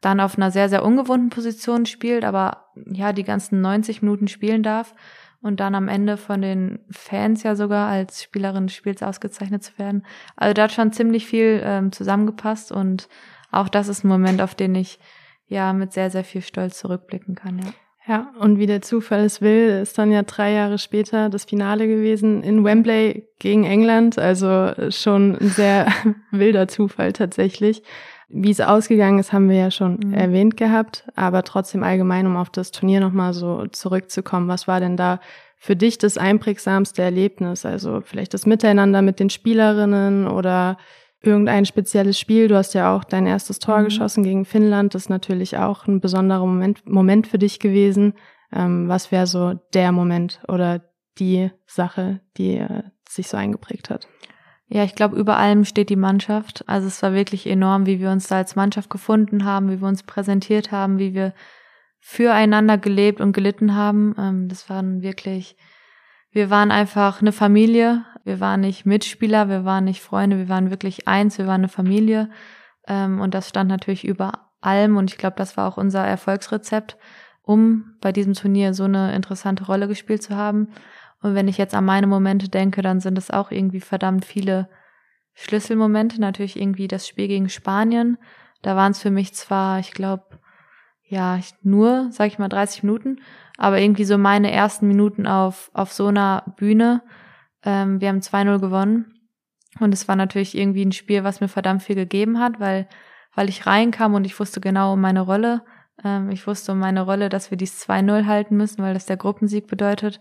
dann 0.00 0.20
auf 0.20 0.36
einer 0.36 0.50
sehr, 0.50 0.68
sehr 0.68 0.84
ungewohnten 0.84 1.30
Position 1.30 1.86
spielt, 1.86 2.24
aber 2.24 2.66
ja, 2.90 3.12
die 3.12 3.24
ganzen 3.24 3.60
90 3.60 4.02
Minuten 4.02 4.28
spielen 4.28 4.62
darf 4.62 4.94
und 5.42 5.60
dann 5.60 5.74
am 5.74 5.88
Ende 5.88 6.16
von 6.16 6.42
den 6.42 6.80
Fans 6.90 7.42
ja 7.42 7.54
sogar 7.54 7.88
als 7.88 8.22
Spielerin 8.22 8.66
des 8.66 8.76
Spiels 8.76 9.02
ausgezeichnet 9.02 9.62
zu 9.62 9.78
werden. 9.78 10.04
Also 10.36 10.54
da 10.54 10.64
hat 10.64 10.72
schon 10.72 10.92
ziemlich 10.92 11.26
viel 11.26 11.60
ähm, 11.64 11.92
zusammengepasst 11.92 12.72
und 12.72 13.08
auch 13.50 13.68
das 13.68 13.88
ist 13.88 14.04
ein 14.04 14.08
Moment, 14.08 14.40
auf 14.40 14.54
den 14.54 14.74
ich 14.74 14.98
ja 15.46 15.72
mit 15.72 15.92
sehr, 15.92 16.10
sehr 16.10 16.24
viel 16.24 16.42
Stolz 16.42 16.78
zurückblicken 16.78 17.34
kann, 17.34 17.58
ja. 17.58 17.72
Ja, 18.08 18.32
und 18.40 18.58
wie 18.58 18.66
der 18.66 18.82
Zufall 18.82 19.20
es 19.20 19.40
will, 19.40 19.68
ist 19.82 19.96
dann 19.96 20.10
ja 20.10 20.22
drei 20.22 20.52
Jahre 20.52 20.78
später 20.78 21.28
das 21.28 21.44
Finale 21.44 21.86
gewesen 21.86 22.42
in 22.42 22.64
Wembley 22.64 23.28
gegen 23.38 23.64
England. 23.64 24.18
Also 24.18 24.72
schon 24.90 25.36
ein 25.36 25.48
sehr 25.50 25.86
wilder 26.32 26.66
Zufall 26.66 27.12
tatsächlich. 27.12 27.84
Wie 28.32 28.50
es 28.50 28.60
ausgegangen 28.60 29.18
ist, 29.18 29.32
haben 29.32 29.48
wir 29.48 29.56
ja 29.56 29.70
schon 29.72 29.98
mhm. 30.04 30.14
erwähnt 30.14 30.56
gehabt, 30.56 31.04
aber 31.16 31.42
trotzdem 31.42 31.82
allgemein, 31.82 32.26
um 32.26 32.36
auf 32.36 32.48
das 32.48 32.70
Turnier 32.70 33.00
nochmal 33.00 33.32
so 33.32 33.66
zurückzukommen, 33.66 34.46
was 34.46 34.68
war 34.68 34.78
denn 34.78 34.96
da 34.96 35.20
für 35.56 35.74
dich 35.74 35.98
das 35.98 36.16
einprägsamste 36.16 37.02
Erlebnis? 37.02 37.66
Also 37.66 38.00
vielleicht 38.02 38.32
das 38.32 38.46
Miteinander 38.46 39.02
mit 39.02 39.18
den 39.18 39.30
Spielerinnen 39.30 40.28
oder 40.28 40.78
irgendein 41.22 41.66
spezielles 41.66 42.18
Spiel. 42.18 42.46
Du 42.46 42.56
hast 42.56 42.72
ja 42.72 42.94
auch 42.94 43.04
dein 43.04 43.26
erstes 43.26 43.58
Tor 43.58 43.80
mhm. 43.80 43.84
geschossen 43.86 44.22
gegen 44.22 44.44
Finnland. 44.44 44.94
Das 44.94 45.02
ist 45.02 45.10
natürlich 45.10 45.56
auch 45.58 45.86
ein 45.88 46.00
besonderer 46.00 46.46
Moment, 46.46 46.88
Moment 46.88 47.26
für 47.26 47.38
dich 47.38 47.58
gewesen. 47.58 48.14
Ähm, 48.52 48.88
was 48.88 49.10
wäre 49.10 49.26
so 49.26 49.54
der 49.74 49.90
Moment 49.90 50.40
oder 50.46 50.82
die 51.18 51.50
Sache, 51.66 52.20
die 52.36 52.58
äh, 52.58 52.82
sich 53.08 53.28
so 53.28 53.36
eingeprägt 53.36 53.90
hat? 53.90 54.06
Ja, 54.72 54.84
ich 54.84 54.94
glaube, 54.94 55.16
über 55.16 55.36
allem 55.36 55.64
steht 55.64 55.90
die 55.90 55.96
Mannschaft. 55.96 56.62
Also 56.68 56.86
es 56.86 57.02
war 57.02 57.12
wirklich 57.12 57.44
enorm, 57.48 57.86
wie 57.86 57.98
wir 57.98 58.10
uns 58.10 58.28
da 58.28 58.36
als 58.36 58.54
Mannschaft 58.54 58.88
gefunden 58.88 59.44
haben, 59.44 59.68
wie 59.68 59.80
wir 59.80 59.88
uns 59.88 60.04
präsentiert 60.04 60.70
haben, 60.70 60.98
wie 60.98 61.12
wir 61.12 61.34
füreinander 61.98 62.78
gelebt 62.78 63.20
und 63.20 63.32
gelitten 63.32 63.74
haben. 63.74 64.14
Ähm, 64.16 64.48
das 64.48 64.70
waren 64.70 65.02
wirklich, 65.02 65.56
wir 66.30 66.50
waren 66.50 66.70
einfach 66.70 67.20
eine 67.20 67.32
Familie. 67.32 68.04
Wir 68.22 68.38
waren 68.38 68.60
nicht 68.60 68.86
Mitspieler, 68.86 69.48
wir 69.48 69.64
waren 69.64 69.84
nicht 69.84 70.02
Freunde, 70.02 70.38
wir 70.38 70.48
waren 70.48 70.70
wirklich 70.70 71.08
eins, 71.08 71.36
wir 71.38 71.48
waren 71.48 71.62
eine 71.62 71.68
Familie. 71.68 72.30
Ähm, 72.86 73.20
und 73.20 73.34
das 73.34 73.48
stand 73.48 73.68
natürlich 73.68 74.04
über 74.04 74.50
allem. 74.60 74.96
Und 74.96 75.10
ich 75.10 75.18
glaube, 75.18 75.34
das 75.36 75.56
war 75.56 75.66
auch 75.66 75.78
unser 75.78 76.06
Erfolgsrezept, 76.06 76.96
um 77.42 77.96
bei 78.00 78.12
diesem 78.12 78.34
Turnier 78.34 78.72
so 78.72 78.84
eine 78.84 79.16
interessante 79.16 79.64
Rolle 79.64 79.88
gespielt 79.88 80.22
zu 80.22 80.36
haben. 80.36 80.68
Und 81.22 81.34
wenn 81.34 81.48
ich 81.48 81.58
jetzt 81.58 81.74
an 81.74 81.84
meine 81.84 82.06
Momente 82.06 82.48
denke, 82.48 82.82
dann 82.82 83.00
sind 83.00 83.18
es 83.18 83.30
auch 83.30 83.50
irgendwie 83.50 83.80
verdammt 83.80 84.24
viele 84.24 84.68
Schlüsselmomente. 85.34 86.20
Natürlich 86.20 86.58
irgendwie 86.58 86.88
das 86.88 87.06
Spiel 87.06 87.28
gegen 87.28 87.48
Spanien. 87.48 88.18
Da 88.62 88.76
waren 88.76 88.92
es 88.92 89.00
für 89.00 89.10
mich 89.10 89.34
zwar, 89.34 89.78
ich 89.78 89.92
glaube, 89.92 90.38
ja, 91.04 91.40
nur, 91.62 92.08
sag 92.12 92.28
ich 92.28 92.38
mal, 92.38 92.48
30 92.48 92.84
Minuten, 92.84 93.20
aber 93.58 93.80
irgendwie 93.80 94.04
so 94.04 94.16
meine 94.16 94.50
ersten 94.52 94.86
Minuten 94.86 95.26
auf, 95.26 95.70
auf 95.74 95.92
so 95.92 96.06
einer 96.06 96.54
Bühne. 96.56 97.02
Ähm, 97.64 98.00
wir 98.00 98.08
haben 98.08 98.20
2-0 98.20 98.58
gewonnen. 98.60 99.14
Und 99.78 99.92
es 99.92 100.08
war 100.08 100.16
natürlich 100.16 100.56
irgendwie 100.56 100.84
ein 100.84 100.92
Spiel, 100.92 101.24
was 101.24 101.40
mir 101.40 101.48
verdammt 101.48 101.82
viel 101.82 101.96
gegeben 101.96 102.38
hat, 102.38 102.60
weil, 102.60 102.88
weil 103.34 103.48
ich 103.48 103.66
reinkam 103.66 104.14
und 104.14 104.24
ich 104.24 104.38
wusste 104.38 104.60
genau 104.60 104.94
um 104.94 105.00
meine 105.00 105.20
Rolle. 105.20 105.62
Ähm, 106.04 106.30
ich 106.30 106.46
wusste 106.46 106.72
um 106.72 106.78
meine 106.78 107.02
Rolle, 107.02 107.28
dass 107.28 107.50
wir 107.50 107.58
dies 107.58 107.86
2-0 107.88 108.26
halten 108.26 108.56
müssen, 108.56 108.82
weil 108.82 108.94
das 108.94 109.06
der 109.06 109.16
Gruppensieg 109.16 109.66
bedeutet. 109.66 110.20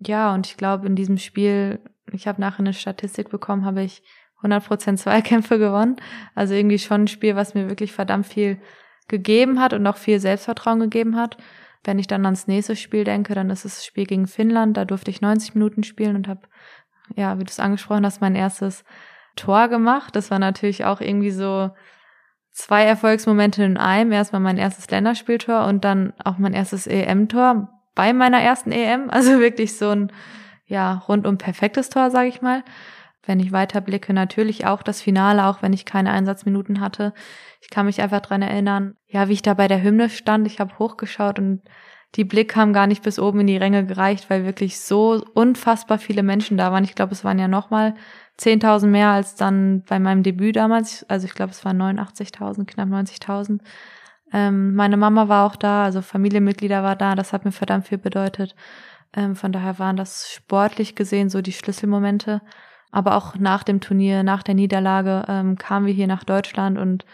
Ja, 0.00 0.32
und 0.34 0.46
ich 0.46 0.56
glaube, 0.56 0.86
in 0.86 0.96
diesem 0.96 1.18
Spiel, 1.18 1.80
ich 2.12 2.28
habe 2.28 2.40
nachher 2.40 2.60
eine 2.60 2.72
Statistik 2.72 3.30
bekommen, 3.30 3.64
habe 3.64 3.82
ich 3.82 4.02
100% 4.42 4.96
Zweikämpfe 4.96 5.58
gewonnen. 5.58 5.96
Also 6.34 6.54
irgendwie 6.54 6.78
schon 6.78 7.02
ein 7.02 7.08
Spiel, 7.08 7.36
was 7.36 7.54
mir 7.54 7.68
wirklich 7.68 7.92
verdammt 7.92 8.26
viel 8.26 8.58
gegeben 9.08 9.60
hat 9.60 9.72
und 9.72 9.86
auch 9.86 9.96
viel 9.96 10.20
Selbstvertrauen 10.20 10.80
gegeben 10.80 11.16
hat. 11.16 11.36
Wenn 11.84 11.98
ich 11.98 12.06
dann 12.06 12.24
ans 12.24 12.46
nächste 12.46 12.76
Spiel 12.76 13.04
denke, 13.04 13.34
dann 13.34 13.50
ist 13.50 13.64
es 13.64 13.76
das 13.76 13.86
Spiel 13.86 14.04
gegen 14.04 14.26
Finnland. 14.26 14.76
Da 14.76 14.84
durfte 14.84 15.10
ich 15.10 15.20
90 15.20 15.54
Minuten 15.54 15.82
spielen 15.82 16.16
und 16.16 16.28
habe, 16.28 16.42
ja, 17.16 17.38
wie 17.38 17.44
du 17.44 17.50
es 17.50 17.60
angesprochen 17.60 18.04
hast, 18.04 18.20
mein 18.20 18.34
erstes 18.34 18.84
Tor 19.36 19.68
gemacht. 19.68 20.14
Das 20.14 20.30
war 20.30 20.38
natürlich 20.38 20.84
auch 20.84 21.00
irgendwie 21.00 21.30
so 21.30 21.70
zwei 22.52 22.84
Erfolgsmomente 22.84 23.64
in 23.64 23.76
einem. 23.76 24.12
Erstmal 24.12 24.40
mein 24.40 24.58
erstes 24.58 24.90
Länderspieltor 24.90 25.66
und 25.66 25.84
dann 25.84 26.12
auch 26.22 26.38
mein 26.38 26.52
erstes 26.52 26.86
EM-Tor 26.86 27.77
bei 27.98 28.12
meiner 28.12 28.40
ersten 28.40 28.70
EM. 28.70 29.10
Also 29.10 29.40
wirklich 29.40 29.76
so 29.76 29.90
ein 29.90 30.12
ja 30.66 31.02
rundum 31.08 31.36
perfektes 31.36 31.90
Tor, 31.90 32.10
sage 32.10 32.28
ich 32.28 32.40
mal. 32.40 32.62
Wenn 33.26 33.40
ich 33.40 33.50
weiterblicke, 33.50 34.14
natürlich 34.14 34.66
auch 34.66 34.82
das 34.82 35.02
Finale, 35.02 35.46
auch 35.46 35.62
wenn 35.62 35.72
ich 35.72 35.84
keine 35.84 36.12
Einsatzminuten 36.12 36.80
hatte. 36.80 37.12
Ich 37.60 37.70
kann 37.70 37.86
mich 37.86 38.00
einfach 38.00 38.20
dran 38.20 38.40
erinnern, 38.40 38.94
ja, 39.08 39.28
wie 39.28 39.32
ich 39.32 39.42
da 39.42 39.54
bei 39.54 39.66
der 39.66 39.82
Hymne 39.82 40.08
stand. 40.10 40.46
Ich 40.46 40.60
habe 40.60 40.78
hochgeschaut 40.78 41.40
und 41.40 41.62
die 42.14 42.24
Blick 42.24 42.54
haben 42.54 42.72
gar 42.72 42.86
nicht 42.86 43.02
bis 43.02 43.18
oben 43.18 43.40
in 43.40 43.48
die 43.48 43.56
Ränge 43.56 43.84
gereicht, 43.84 44.30
weil 44.30 44.44
wirklich 44.44 44.78
so 44.80 45.22
unfassbar 45.34 45.98
viele 45.98 46.22
Menschen 46.22 46.56
da 46.56 46.70
waren. 46.70 46.84
Ich 46.84 46.94
glaube, 46.94 47.12
es 47.12 47.24
waren 47.24 47.38
ja 47.40 47.48
nochmal 47.48 47.96
10.000 48.38 48.86
mehr 48.86 49.08
als 49.08 49.34
dann 49.34 49.82
bei 49.88 49.98
meinem 49.98 50.22
Debüt 50.22 50.54
damals. 50.54 51.04
Also 51.10 51.26
ich 51.26 51.34
glaube, 51.34 51.50
es 51.50 51.64
waren 51.64 51.82
89.000, 51.82 52.64
knapp 52.64 52.88
90.000. 52.88 53.58
Ähm, 54.32 54.74
meine 54.74 54.96
Mama 54.96 55.28
war 55.28 55.46
auch 55.46 55.56
da, 55.56 55.84
also 55.84 56.02
Familienmitglieder 56.02 56.82
war 56.82 56.96
da, 56.96 57.14
das 57.14 57.32
hat 57.32 57.44
mir 57.44 57.52
verdammt 57.52 57.86
viel 57.86 57.98
bedeutet. 57.98 58.54
Ähm, 59.14 59.36
von 59.36 59.52
daher 59.52 59.78
waren 59.78 59.96
das 59.96 60.30
sportlich 60.30 60.94
gesehen 60.94 61.30
so 61.30 61.40
die 61.40 61.52
Schlüsselmomente. 61.52 62.42
Aber 62.90 63.16
auch 63.16 63.36
nach 63.36 63.62
dem 63.62 63.80
Turnier, 63.80 64.22
nach 64.22 64.42
der 64.42 64.54
Niederlage 64.54 65.24
ähm, 65.28 65.56
kamen 65.56 65.86
wir 65.86 65.92
hier 65.92 66.06
nach 66.06 66.24
Deutschland 66.24 66.78
und 66.78 67.04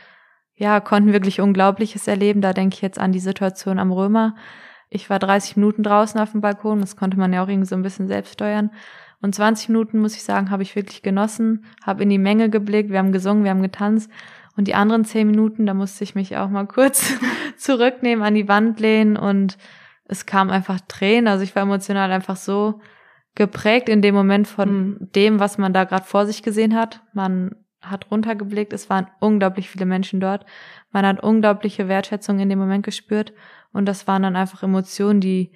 ja, 0.57 0.79
konnten 0.81 1.13
wirklich 1.13 1.41
Unglaubliches 1.41 2.07
erleben. 2.07 2.41
Da 2.41 2.53
denke 2.53 2.75
ich 2.75 2.83
jetzt 2.83 2.99
an 2.99 3.13
die 3.13 3.19
Situation 3.19 3.79
am 3.81 3.91
Römer. 3.91 4.37
Ich 4.89 5.11
war 5.11 5.19
30 5.19 5.57
Minuten 5.57 5.83
draußen 5.83 6.21
auf 6.21 6.31
dem 6.31 6.41
Balkon, 6.41 6.81
das 6.81 6.97
konnte 6.97 7.19
man 7.19 7.33
ja 7.33 7.43
auch 7.43 7.49
irgendwie 7.49 7.67
so 7.67 7.75
ein 7.75 7.83
bisschen 7.83 8.07
selbst 8.07 8.35
steuern. 8.35 8.71
Und 9.21 9.35
20 9.35 9.71
Minuten, 9.71 9.99
muss 9.99 10.15
ich 10.15 10.23
sagen, 10.23 10.51
habe 10.51 10.63
ich 10.63 10.77
wirklich 10.77 11.03
genossen, 11.03 11.65
habe 11.83 12.05
in 12.05 12.11
die 12.11 12.19
Menge 12.19 12.51
geblickt, 12.51 12.91
wir 12.91 12.99
haben 12.99 13.11
gesungen, 13.11 13.43
wir 13.43 13.51
haben 13.51 13.63
getanzt 13.63 14.11
und 14.57 14.69
die 14.69 14.75
anderen 14.75 15.05
zehn 15.05 15.27
Minuten, 15.27 15.67
da 15.67 15.75
musste 15.75 16.05
ich 16.05 16.15
mich 16.15 16.37
auch 16.37 16.49
mal 16.49 16.67
kurz 16.67 17.13
zurücknehmen, 17.57 18.25
an 18.25 18.35
die 18.35 18.49
Wand 18.49 18.81
lehnen 18.81 19.17
und 19.17 19.59
es 20.07 20.27
kam 20.27 20.51
einfach 20.51 20.81
Tränen. 20.87 21.29
Also 21.29 21.45
ich 21.45 21.55
war 21.57 21.63
emotional 21.63 22.13
einfach 22.13 22.37
so 22.37 22.81
geprägt 23.35 23.89
in 23.89 24.03
dem 24.03 24.15
Moment 24.15 24.47
von 24.47 24.69
mhm. 24.69 25.13
dem, 25.15 25.41
was 25.41 25.59
man 25.59 25.73
da 25.73 25.85
gerade 25.85 26.05
vor 26.05 26.27
sich 26.27 26.43
gesehen 26.43 26.75
hat. 26.75 27.03
Man 27.13 27.57
hat 27.81 28.11
runtergeblickt, 28.11 28.73
es 28.73 28.89
waren 28.89 29.09
unglaublich 29.21 29.69
viele 29.69 29.87
Menschen 29.87 30.21
dort. 30.21 30.47
Man 30.93 31.05
hat 31.05 31.23
unglaubliche 31.23 31.89
Wertschätzung 31.89 32.39
in 32.39 32.49
dem 32.49 32.59
Moment 32.59 32.85
gespürt 32.85 33.33
und 33.73 33.87
das 33.87 34.07
waren 34.07 34.23
dann 34.23 34.37
einfach 34.37 34.63
Emotionen, 34.63 35.21
die 35.21 35.53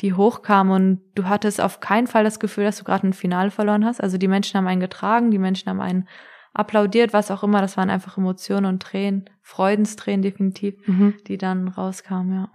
die 0.00 0.12
hochkamen 0.12 0.72
und 0.72 1.00
du 1.14 1.24
hattest 1.24 1.60
auf 1.60 1.80
keinen 1.80 2.06
Fall 2.06 2.22
das 2.22 2.38
Gefühl, 2.38 2.64
dass 2.64 2.76
du 2.76 2.84
gerade 2.84 3.06
ein 3.06 3.12
Finale 3.12 3.50
verloren 3.50 3.84
hast. 3.84 4.02
Also 4.02 4.18
die 4.18 4.28
Menschen 4.28 4.58
haben 4.58 4.66
einen 4.66 4.80
getragen, 4.80 5.30
die 5.30 5.38
Menschen 5.38 5.70
haben 5.70 5.80
einen 5.80 6.06
applaudiert, 6.58 7.12
was 7.12 7.30
auch 7.30 7.42
immer. 7.42 7.60
Das 7.60 7.76
waren 7.76 7.90
einfach 7.90 8.18
Emotionen 8.18 8.66
und 8.66 8.82
Tränen, 8.82 9.28
Freudenstränen 9.42 10.22
definitiv, 10.22 10.74
mhm. 10.86 11.14
die 11.26 11.38
dann 11.38 11.68
rauskamen, 11.68 12.32
ja. 12.32 12.50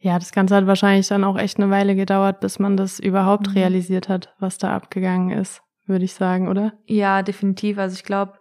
Ja, 0.00 0.18
das 0.18 0.30
Ganze 0.30 0.54
hat 0.54 0.66
wahrscheinlich 0.66 1.08
dann 1.08 1.24
auch 1.24 1.36
echt 1.36 1.58
eine 1.58 1.70
Weile 1.70 1.96
gedauert, 1.96 2.38
bis 2.40 2.60
man 2.60 2.76
das 2.76 3.00
überhaupt 3.00 3.48
mhm. 3.48 3.54
realisiert 3.54 4.08
hat, 4.08 4.32
was 4.38 4.56
da 4.56 4.74
abgegangen 4.74 5.30
ist, 5.30 5.60
würde 5.86 6.04
ich 6.04 6.14
sagen, 6.14 6.46
oder? 6.46 6.74
Ja, 6.86 7.22
definitiv. 7.22 7.78
Also 7.78 7.94
ich 7.94 8.04
glaube, 8.04 8.34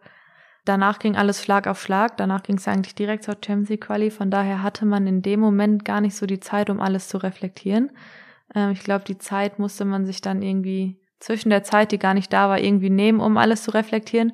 danach 0.66 1.00
ging 1.00 1.16
alles 1.16 1.44
Schlag 1.44 1.66
auf 1.66 1.82
Schlag. 1.82 2.16
Danach 2.18 2.44
ging 2.44 2.58
es 2.58 2.68
eigentlich 2.68 2.94
direkt 2.94 3.24
zur 3.24 3.38
Champions 3.44 3.70
League 3.70 3.86
Quali. 3.86 4.12
Von 4.12 4.30
daher 4.30 4.62
hatte 4.62 4.86
man 4.86 5.08
in 5.08 5.24
dem 5.24 5.40
Moment 5.40 5.84
gar 5.84 6.00
nicht 6.00 6.16
so 6.16 6.28
die 6.28 6.40
Zeit, 6.40 6.70
um 6.70 6.80
alles 6.80 7.08
zu 7.08 7.18
reflektieren. 7.18 7.90
Ähm, 8.54 8.72
ich 8.72 8.84
glaube, 8.84 9.06
die 9.06 9.18
Zeit 9.18 9.58
musste 9.58 9.84
man 9.84 10.06
sich 10.06 10.22
dann 10.22 10.44
irgendwie 10.44 11.00
zwischen 11.20 11.50
der 11.50 11.64
Zeit, 11.64 11.92
die 11.92 11.98
gar 11.98 12.14
nicht 12.14 12.32
da 12.32 12.50
war, 12.50 12.60
irgendwie 12.60 12.92
nehmen, 12.92 13.20
um 13.20 13.38
alles 13.38 13.64
zu 13.64 13.72
reflektieren. 13.72 14.34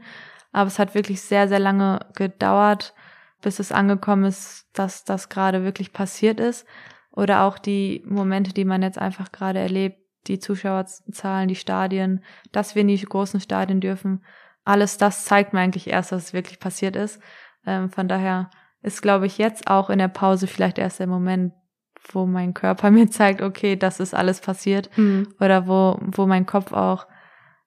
Aber 0.53 0.67
es 0.67 0.79
hat 0.79 0.95
wirklich 0.95 1.21
sehr, 1.21 1.49
sehr 1.49 1.59
lange 1.59 1.99
gedauert, 2.15 2.93
bis 3.41 3.59
es 3.59 3.71
angekommen 3.73 4.23
ist, 4.23 4.69
dass 4.73 5.03
das 5.03 5.27
gerade 5.27 5.63
wirklich 5.63 5.91
passiert 5.91 6.39
ist. 6.39 6.65
Oder 7.11 7.43
auch 7.43 7.59
die 7.59 8.03
Momente, 8.07 8.53
die 8.53 8.63
man 8.63 8.81
jetzt 8.81 8.97
einfach 8.97 9.31
gerade 9.31 9.59
erlebt, 9.59 9.97
die 10.27 10.39
Zuschauerzahlen, 10.39 11.49
die 11.49 11.55
Stadien, 11.55 12.23
dass 12.51 12.75
wir 12.75 12.81
in 12.81 12.87
die 12.87 13.01
großen 13.01 13.41
Stadien 13.41 13.81
dürfen. 13.81 14.23
Alles 14.63 14.97
das 14.97 15.25
zeigt 15.25 15.53
mir 15.53 15.59
eigentlich 15.59 15.87
erst, 15.87 16.11
dass 16.11 16.25
es 16.25 16.33
wirklich 16.33 16.59
passiert 16.59 16.95
ist. 16.95 17.21
Ähm, 17.65 17.89
von 17.89 18.07
daher 18.07 18.49
ist, 18.81 19.01
glaube 19.01 19.25
ich, 19.25 19.37
jetzt 19.37 19.67
auch 19.67 19.89
in 19.89 19.99
der 19.99 20.07
Pause 20.07 20.47
vielleicht 20.47 20.77
erst 20.77 20.99
der 20.99 21.07
Moment, 21.07 21.53
wo 22.11 22.25
mein 22.25 22.53
Körper 22.53 22.91
mir 22.91 23.09
zeigt, 23.09 23.41
okay, 23.41 23.75
das 23.75 23.99
ist 23.99 24.13
alles 24.13 24.39
passiert. 24.39 24.89
Mhm. 24.97 25.27
Oder 25.39 25.67
wo, 25.67 25.99
wo 26.01 26.25
mein 26.25 26.45
Kopf 26.45 26.71
auch 26.71 27.07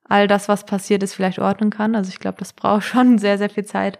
all 0.08 0.26
das, 0.28 0.48
was 0.48 0.66
passiert 0.66 1.02
ist, 1.02 1.14
vielleicht 1.14 1.38
ordnen 1.38 1.70
kann. 1.70 1.94
Also 1.94 2.08
ich 2.10 2.18
glaube, 2.18 2.38
das 2.38 2.52
braucht 2.52 2.84
schon 2.84 3.18
sehr, 3.18 3.38
sehr 3.38 3.50
viel 3.50 3.64
Zeit. 3.64 3.98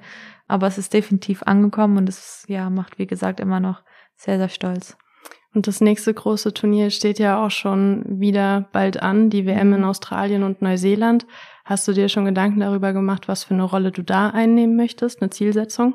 Aber 0.48 0.66
es 0.66 0.78
ist 0.78 0.92
definitiv 0.92 1.42
angekommen 1.42 1.96
und 1.98 2.08
es 2.08 2.44
ja, 2.46 2.70
macht, 2.70 2.98
wie 2.98 3.06
gesagt, 3.06 3.40
immer 3.40 3.58
noch 3.58 3.82
sehr, 4.16 4.38
sehr 4.38 4.48
stolz. 4.48 4.96
Und 5.54 5.66
das 5.66 5.80
nächste 5.80 6.12
große 6.12 6.52
Turnier 6.52 6.90
steht 6.90 7.18
ja 7.18 7.44
auch 7.44 7.50
schon 7.50 8.04
wieder 8.20 8.68
bald 8.72 9.02
an, 9.02 9.30
die 9.30 9.46
WM 9.46 9.72
in 9.72 9.80
mhm. 9.80 9.86
Australien 9.86 10.42
und 10.42 10.60
Neuseeland. 10.60 11.26
Hast 11.64 11.88
du 11.88 11.92
dir 11.92 12.08
schon 12.08 12.26
Gedanken 12.26 12.60
darüber 12.60 12.92
gemacht, 12.92 13.26
was 13.26 13.44
für 13.44 13.54
eine 13.54 13.64
Rolle 13.64 13.90
du 13.90 14.02
da 14.02 14.28
einnehmen 14.28 14.76
möchtest, 14.76 15.22
eine 15.22 15.30
Zielsetzung? 15.30 15.94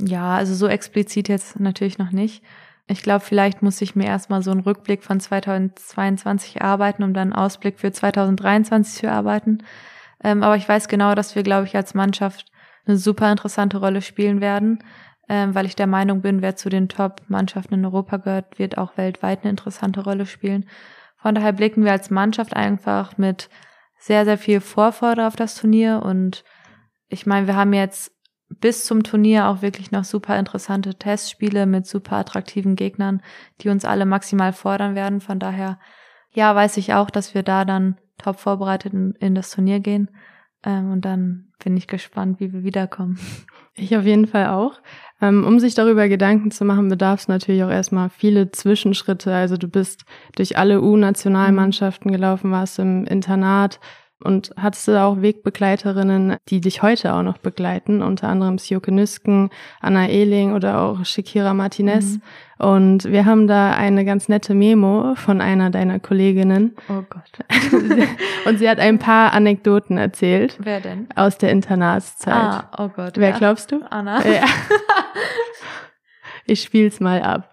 Ja, 0.00 0.34
also 0.34 0.54
so 0.54 0.66
explizit 0.66 1.28
jetzt 1.28 1.60
natürlich 1.60 1.98
noch 1.98 2.10
nicht. 2.10 2.42
Ich 2.90 3.02
glaube, 3.02 3.20
vielleicht 3.20 3.62
muss 3.62 3.80
ich 3.80 3.94
mir 3.94 4.06
erstmal 4.06 4.42
so 4.42 4.50
einen 4.50 4.62
Rückblick 4.62 5.04
von 5.04 5.20
2022 5.20 6.56
erarbeiten, 6.56 7.04
um 7.04 7.14
dann 7.14 7.32
einen 7.32 7.40
Ausblick 7.40 7.78
für 7.78 7.92
2023 7.92 8.94
zu 8.94 9.06
erarbeiten. 9.06 9.62
Ähm, 10.24 10.42
aber 10.42 10.56
ich 10.56 10.68
weiß 10.68 10.88
genau, 10.88 11.14
dass 11.14 11.36
wir, 11.36 11.44
glaube 11.44 11.66
ich, 11.66 11.76
als 11.76 11.94
Mannschaft 11.94 12.50
eine 12.84 12.96
super 12.96 13.30
interessante 13.30 13.76
Rolle 13.76 14.02
spielen 14.02 14.40
werden, 14.40 14.82
ähm, 15.28 15.54
weil 15.54 15.66
ich 15.66 15.76
der 15.76 15.86
Meinung 15.86 16.20
bin, 16.20 16.42
wer 16.42 16.56
zu 16.56 16.68
den 16.68 16.88
Top-Mannschaften 16.88 17.74
in 17.74 17.84
Europa 17.84 18.16
gehört, 18.16 18.58
wird 18.58 18.76
auch 18.76 18.96
weltweit 18.96 19.42
eine 19.42 19.50
interessante 19.50 20.02
Rolle 20.02 20.26
spielen. 20.26 20.68
Von 21.16 21.36
daher 21.36 21.52
blicken 21.52 21.84
wir 21.84 21.92
als 21.92 22.10
Mannschaft 22.10 22.56
einfach 22.56 23.16
mit 23.18 23.50
sehr, 23.98 24.24
sehr 24.24 24.38
viel 24.38 24.60
Vorfreude 24.60 25.28
auf 25.28 25.36
das 25.36 25.54
Turnier 25.54 26.02
und 26.04 26.42
ich 27.06 27.24
meine, 27.24 27.46
wir 27.46 27.54
haben 27.54 27.72
jetzt 27.72 28.12
bis 28.58 28.84
zum 28.84 29.02
Turnier 29.04 29.48
auch 29.48 29.62
wirklich 29.62 29.92
noch 29.92 30.04
super 30.04 30.38
interessante 30.38 30.96
Testspiele 30.96 31.66
mit 31.66 31.86
super 31.86 32.16
attraktiven 32.16 32.76
Gegnern, 32.76 33.22
die 33.60 33.68
uns 33.68 33.84
alle 33.84 34.06
maximal 34.06 34.52
fordern 34.52 34.94
werden. 34.94 35.20
Von 35.20 35.38
daher 35.38 35.78
ja, 36.32 36.54
weiß 36.54 36.76
ich 36.76 36.94
auch, 36.94 37.10
dass 37.10 37.34
wir 37.34 37.42
da 37.42 37.64
dann 37.64 37.96
top 38.18 38.38
vorbereitet 38.38 38.92
in, 38.92 39.34
das 39.34 39.50
Turnier 39.50 39.80
gehen. 39.80 40.10
Ähm, 40.64 40.92
und 40.92 41.04
dann 41.04 41.52
bin 41.62 41.76
ich 41.76 41.86
gespannt, 41.86 42.40
wie 42.40 42.52
wir 42.52 42.62
wiederkommen. 42.62 43.18
Ich 43.76 43.96
auf 43.96 44.04
jeden 44.04 44.26
Fall 44.26 44.48
auch. 44.48 44.80
Ähm, 45.22 45.46
um 45.46 45.58
sich 45.58 45.74
darüber 45.74 46.06
Gedanken 46.08 46.50
zu 46.50 46.66
machen, 46.66 46.88
bedarf 46.88 47.20
es 47.20 47.28
natürlich 47.28 47.62
auch 47.62 47.70
erstmal 47.70 48.10
viele 48.10 48.50
Zwischenschritte. 48.50 49.32
Also 49.32 49.56
du 49.56 49.68
bist 49.68 50.04
durch 50.34 50.58
alle 50.58 50.82
U-Nationalmannschaften 50.82 52.12
gelaufen, 52.12 52.50
warst 52.50 52.78
im 52.78 53.06
Internat, 53.06 53.80
und 54.22 54.50
hattest 54.56 54.88
du 54.88 55.00
auch 55.00 55.22
Wegbegleiterinnen, 55.22 56.36
die 56.48 56.60
dich 56.60 56.82
heute 56.82 57.14
auch 57.14 57.22
noch 57.22 57.38
begleiten, 57.38 58.02
unter 58.02 58.28
anderem 58.28 58.58
Sjoke 58.58 58.92
Nüsken, 58.92 59.50
Anna 59.80 60.08
Ehling 60.08 60.54
oder 60.54 60.80
auch 60.80 61.04
Shakira 61.04 61.54
Martinez. 61.54 62.14
Mhm. 62.14 62.22
Und 62.58 63.04
wir 63.04 63.24
haben 63.24 63.46
da 63.46 63.72
eine 63.72 64.04
ganz 64.04 64.28
nette 64.28 64.54
Memo 64.54 65.14
von 65.14 65.40
einer 65.40 65.70
deiner 65.70 65.98
Kolleginnen. 65.98 66.76
Oh 66.90 67.02
Gott. 67.08 67.46
und 68.46 68.58
sie 68.58 68.68
hat 68.68 68.78
ein 68.78 68.98
paar 68.98 69.32
Anekdoten 69.32 69.96
erzählt. 69.96 70.58
Wer 70.60 70.80
denn? 70.80 71.08
Aus 71.16 71.38
der 71.38 71.50
Internatszeit. 71.50 72.34
Ah, 72.34 72.70
oh 72.76 72.88
Gott. 72.88 73.16
Wer 73.16 73.30
ja. 73.30 73.38
glaubst 73.38 73.72
du? 73.72 73.80
Anna. 73.88 74.22
Ja. 74.26 74.44
Ich 76.46 76.62
spiel's 76.62 76.98
mal 76.98 77.22
ab. 77.22 77.49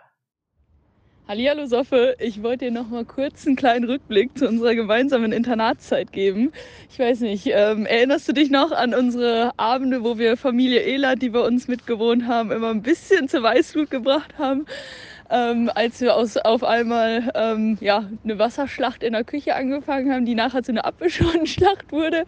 Hallihallo 1.27 1.65
Soffe, 1.65 2.15
ich 2.19 2.41
wollte 2.41 2.63
dir 2.63 2.71
noch 2.71 2.87
mal 2.87 3.03
kurz 3.03 3.45
einen 3.45 3.57
kleinen 3.57 3.83
Rückblick 3.83 4.37
zu 4.37 4.47
unserer 4.47 4.75
gemeinsamen 4.75 5.33
Internatszeit 5.33 6.13
geben. 6.13 6.53
Ich 6.89 6.97
weiß 6.99 7.19
nicht, 7.19 7.47
ähm, 7.47 7.85
erinnerst 7.85 8.29
du 8.29 8.31
dich 8.31 8.49
noch 8.49 8.71
an 8.71 8.93
unsere 8.93 9.51
Abende, 9.57 10.05
wo 10.05 10.17
wir 10.17 10.37
Familie 10.37 10.83
Ela, 10.83 11.15
die 11.15 11.27
bei 11.27 11.41
uns 11.41 11.67
mitgewohnt 11.67 12.27
haben, 12.27 12.49
immer 12.53 12.69
ein 12.69 12.81
bisschen 12.81 13.27
zur 13.27 13.43
Weißglut 13.43 13.91
gebracht 13.91 14.37
haben? 14.37 14.67
Ähm, 15.29 15.69
als 15.73 15.99
wir 16.01 16.15
aus, 16.15 16.37
auf 16.37 16.63
einmal 16.63 17.31
ähm, 17.35 17.77
ja, 17.81 18.09
eine 18.23 18.39
Wasserschlacht 18.39 19.03
in 19.03 19.13
der 19.13 19.23
Küche 19.23 19.55
angefangen 19.55 20.11
haben, 20.11 20.25
die 20.25 20.35
nachher 20.35 20.63
zu 20.63 20.71
einer 20.71 20.85
Apfelschorlenschlacht 20.85 21.91
wurde. 21.91 22.25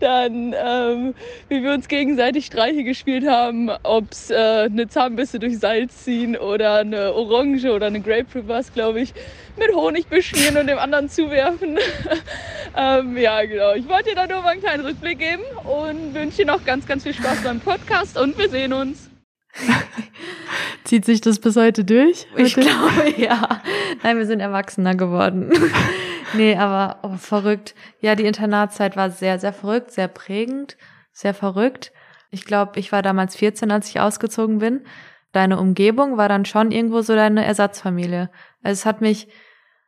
Dann, 0.00 0.54
ähm, 0.56 1.14
wie 1.48 1.62
wir 1.62 1.72
uns 1.72 1.88
gegenseitig 1.88 2.46
Streiche 2.46 2.84
gespielt 2.84 3.26
haben, 3.26 3.70
ob 3.82 4.10
es 4.10 4.30
äh, 4.30 4.34
eine 4.34 4.88
Zahnbisse 4.88 5.38
durch 5.38 5.58
Salz 5.58 6.04
ziehen 6.04 6.36
oder 6.36 6.76
eine 6.76 7.14
Orange 7.14 7.70
oder 7.72 7.86
eine 7.86 8.00
Grapefruit 8.00 8.48
war 8.48 8.60
es, 8.60 8.72
glaube 8.72 9.00
ich, 9.00 9.14
mit 9.56 9.74
Honig 9.74 10.08
beschmieren 10.08 10.56
und 10.56 10.66
dem 10.66 10.78
anderen 10.78 11.08
zuwerfen. 11.08 11.78
ähm, 12.76 13.16
ja, 13.16 13.44
genau. 13.44 13.74
Ich 13.74 13.88
wollte 13.88 14.10
dir 14.10 14.16
da 14.16 14.26
nur 14.26 14.42
mal 14.42 14.50
einen 14.50 14.60
kleinen 14.60 14.84
Rückblick 14.84 15.18
geben 15.18 15.42
und 15.64 16.14
wünsche 16.14 16.38
dir 16.38 16.46
noch 16.46 16.64
ganz, 16.64 16.86
ganz 16.86 17.04
viel 17.04 17.14
Spaß 17.14 17.42
beim 17.42 17.60
Podcast 17.60 18.18
und 18.18 18.36
wir 18.36 18.48
sehen 18.48 18.72
uns. 18.72 19.13
Zieht 20.84 21.04
sich 21.04 21.20
das 21.20 21.38
bis 21.38 21.56
heute 21.56 21.84
durch? 21.84 22.26
Ich 22.36 22.54
glaube, 22.54 23.14
ja. 23.16 23.60
Nein, 24.02 24.18
wir 24.18 24.26
sind 24.26 24.40
erwachsener 24.40 24.94
geworden. 24.94 25.52
nee, 26.34 26.56
aber 26.56 26.98
oh, 27.02 27.16
verrückt. 27.16 27.74
Ja, 28.00 28.14
die 28.14 28.26
Internatszeit 28.26 28.96
war 28.96 29.10
sehr, 29.10 29.38
sehr 29.38 29.52
verrückt, 29.52 29.90
sehr 29.92 30.08
prägend, 30.08 30.76
sehr 31.12 31.34
verrückt. 31.34 31.92
Ich 32.30 32.44
glaube, 32.44 32.78
ich 32.80 32.92
war 32.92 33.02
damals 33.02 33.36
14, 33.36 33.70
als 33.70 33.88
ich 33.88 34.00
ausgezogen 34.00 34.58
bin. 34.58 34.84
Deine 35.32 35.58
Umgebung 35.58 36.16
war 36.16 36.28
dann 36.28 36.44
schon 36.44 36.70
irgendwo 36.70 37.00
so 37.00 37.14
deine 37.14 37.44
Ersatzfamilie. 37.44 38.30
Also 38.62 38.80
es 38.80 38.86
hat 38.86 39.00
mich 39.00 39.28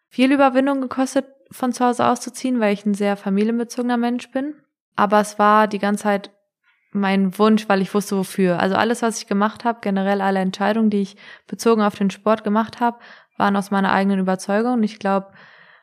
viel 0.08 0.32
Überwindung 0.32 0.80
gekostet, 0.80 1.26
von 1.50 1.72
zu 1.72 1.84
Hause 1.84 2.06
auszuziehen, 2.06 2.58
weil 2.60 2.72
ich 2.72 2.84
ein 2.84 2.94
sehr 2.94 3.16
familienbezogener 3.16 3.96
Mensch 3.96 4.30
bin. 4.30 4.54
Aber 4.96 5.20
es 5.20 5.38
war 5.38 5.68
die 5.68 5.78
ganze 5.78 6.04
Zeit 6.04 6.30
mein 6.96 7.38
Wunsch, 7.38 7.68
weil 7.68 7.82
ich 7.82 7.94
wusste 7.94 8.16
wofür. 8.16 8.58
Also 8.58 8.74
alles, 8.74 9.02
was 9.02 9.18
ich 9.18 9.26
gemacht 9.26 9.64
habe, 9.64 9.78
generell 9.82 10.20
alle 10.20 10.40
Entscheidungen, 10.40 10.90
die 10.90 11.02
ich 11.02 11.16
bezogen 11.46 11.82
auf 11.82 11.94
den 11.94 12.10
Sport 12.10 12.44
gemacht 12.44 12.80
habe, 12.80 12.98
waren 13.36 13.56
aus 13.56 13.70
meiner 13.70 13.92
eigenen 13.92 14.18
Überzeugung. 14.18 14.74
Und 14.74 14.82
ich 14.82 14.98
glaube, 14.98 15.28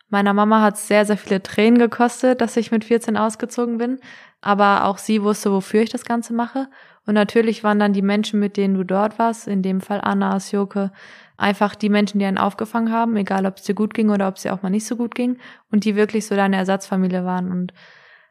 meiner 0.09 0.33
Mama 0.33 0.61
hat 0.61 0.75
es 0.75 0.87
sehr, 0.87 1.05
sehr 1.05 1.17
viele 1.17 1.41
Tränen 1.41 1.79
gekostet, 1.79 2.41
dass 2.41 2.57
ich 2.57 2.71
mit 2.71 2.85
14 2.85 3.17
ausgezogen 3.17 3.77
bin. 3.77 3.99
Aber 4.41 4.85
auch 4.85 4.97
sie 4.97 5.23
wusste, 5.23 5.51
wofür 5.51 5.81
ich 5.81 5.89
das 5.89 6.05
Ganze 6.05 6.33
mache. 6.33 6.67
Und 7.05 7.13
natürlich 7.15 7.63
waren 7.63 7.79
dann 7.79 7.93
die 7.93 8.01
Menschen, 8.01 8.39
mit 8.39 8.57
denen 8.57 8.75
du 8.75 8.83
dort 8.83 9.19
warst, 9.19 9.47
in 9.47 9.61
dem 9.61 9.81
Fall 9.81 10.01
Anna, 10.01 10.33
Asjoke, 10.35 10.91
einfach 11.37 11.75
die 11.75 11.89
Menschen, 11.89 12.19
die 12.19 12.25
einen 12.25 12.37
aufgefangen 12.37 12.91
haben, 12.91 13.15
egal 13.17 13.45
ob 13.45 13.57
es 13.57 13.63
dir 13.63 13.75
gut 13.75 13.93
ging 13.93 14.09
oder 14.09 14.27
ob 14.27 14.35
es 14.35 14.43
dir 14.43 14.53
auch 14.53 14.61
mal 14.61 14.69
nicht 14.69 14.85
so 14.85 14.95
gut 14.95 15.15
ging 15.15 15.37
und 15.71 15.83
die 15.83 15.95
wirklich 15.95 16.25
so 16.25 16.35
deine 16.35 16.55
Ersatzfamilie 16.57 17.25
waren. 17.25 17.51
Und 17.51 17.73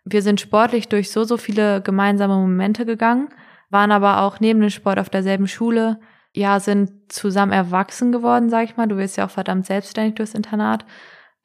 wir 0.05 0.23
sind 0.23 0.41
sportlich 0.41 0.89
durch 0.89 1.11
so, 1.11 1.25
so 1.25 1.37
viele 1.37 1.81
gemeinsame 1.81 2.35
Momente 2.35 2.87
gegangen, 2.87 3.29
waren 3.71 3.93
aber 3.93 4.23
auch 4.23 4.41
neben 4.41 4.61
dem 4.61 4.71
Sport 4.71 4.99
auf 4.99 5.11
derselben 5.11 5.49
Schule, 5.49 6.01
ja, 6.35 6.61
sind 6.61 7.13
zusammen 7.13 7.53
erwachsen 7.53 8.11
geworden, 8.11 8.49
sag 8.49 8.65
ich 8.65 8.77
mal. 8.77 8.89
Du 8.89 8.97
wirst 8.97 9.17
ja 9.17 9.27
auch 9.27 9.31
verdammt 9.31 9.67
selbstständig 9.67 10.15
durchs 10.15 10.35
Internat. 10.35 10.87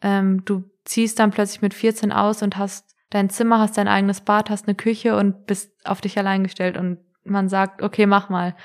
Ähm, 0.01 0.43
du 0.45 0.63
ziehst 0.85 1.19
dann 1.19 1.31
plötzlich 1.31 1.61
mit 1.61 1.73
14 1.73 2.11
aus 2.11 2.41
und 2.41 2.57
hast 2.57 2.95
dein 3.09 3.29
Zimmer, 3.29 3.59
hast 3.59 3.77
dein 3.77 3.87
eigenes 3.87 4.21
Bad, 4.21 4.49
hast 4.49 4.67
eine 4.67 4.75
Küche 4.75 5.15
und 5.15 5.45
bist 5.45 5.71
auf 5.85 6.01
dich 6.01 6.17
allein 6.17 6.43
gestellt 6.43 6.77
und 6.77 6.99
man 7.23 7.49
sagt, 7.49 7.81
okay, 7.81 8.05
mach 8.05 8.29
mal. 8.29 8.55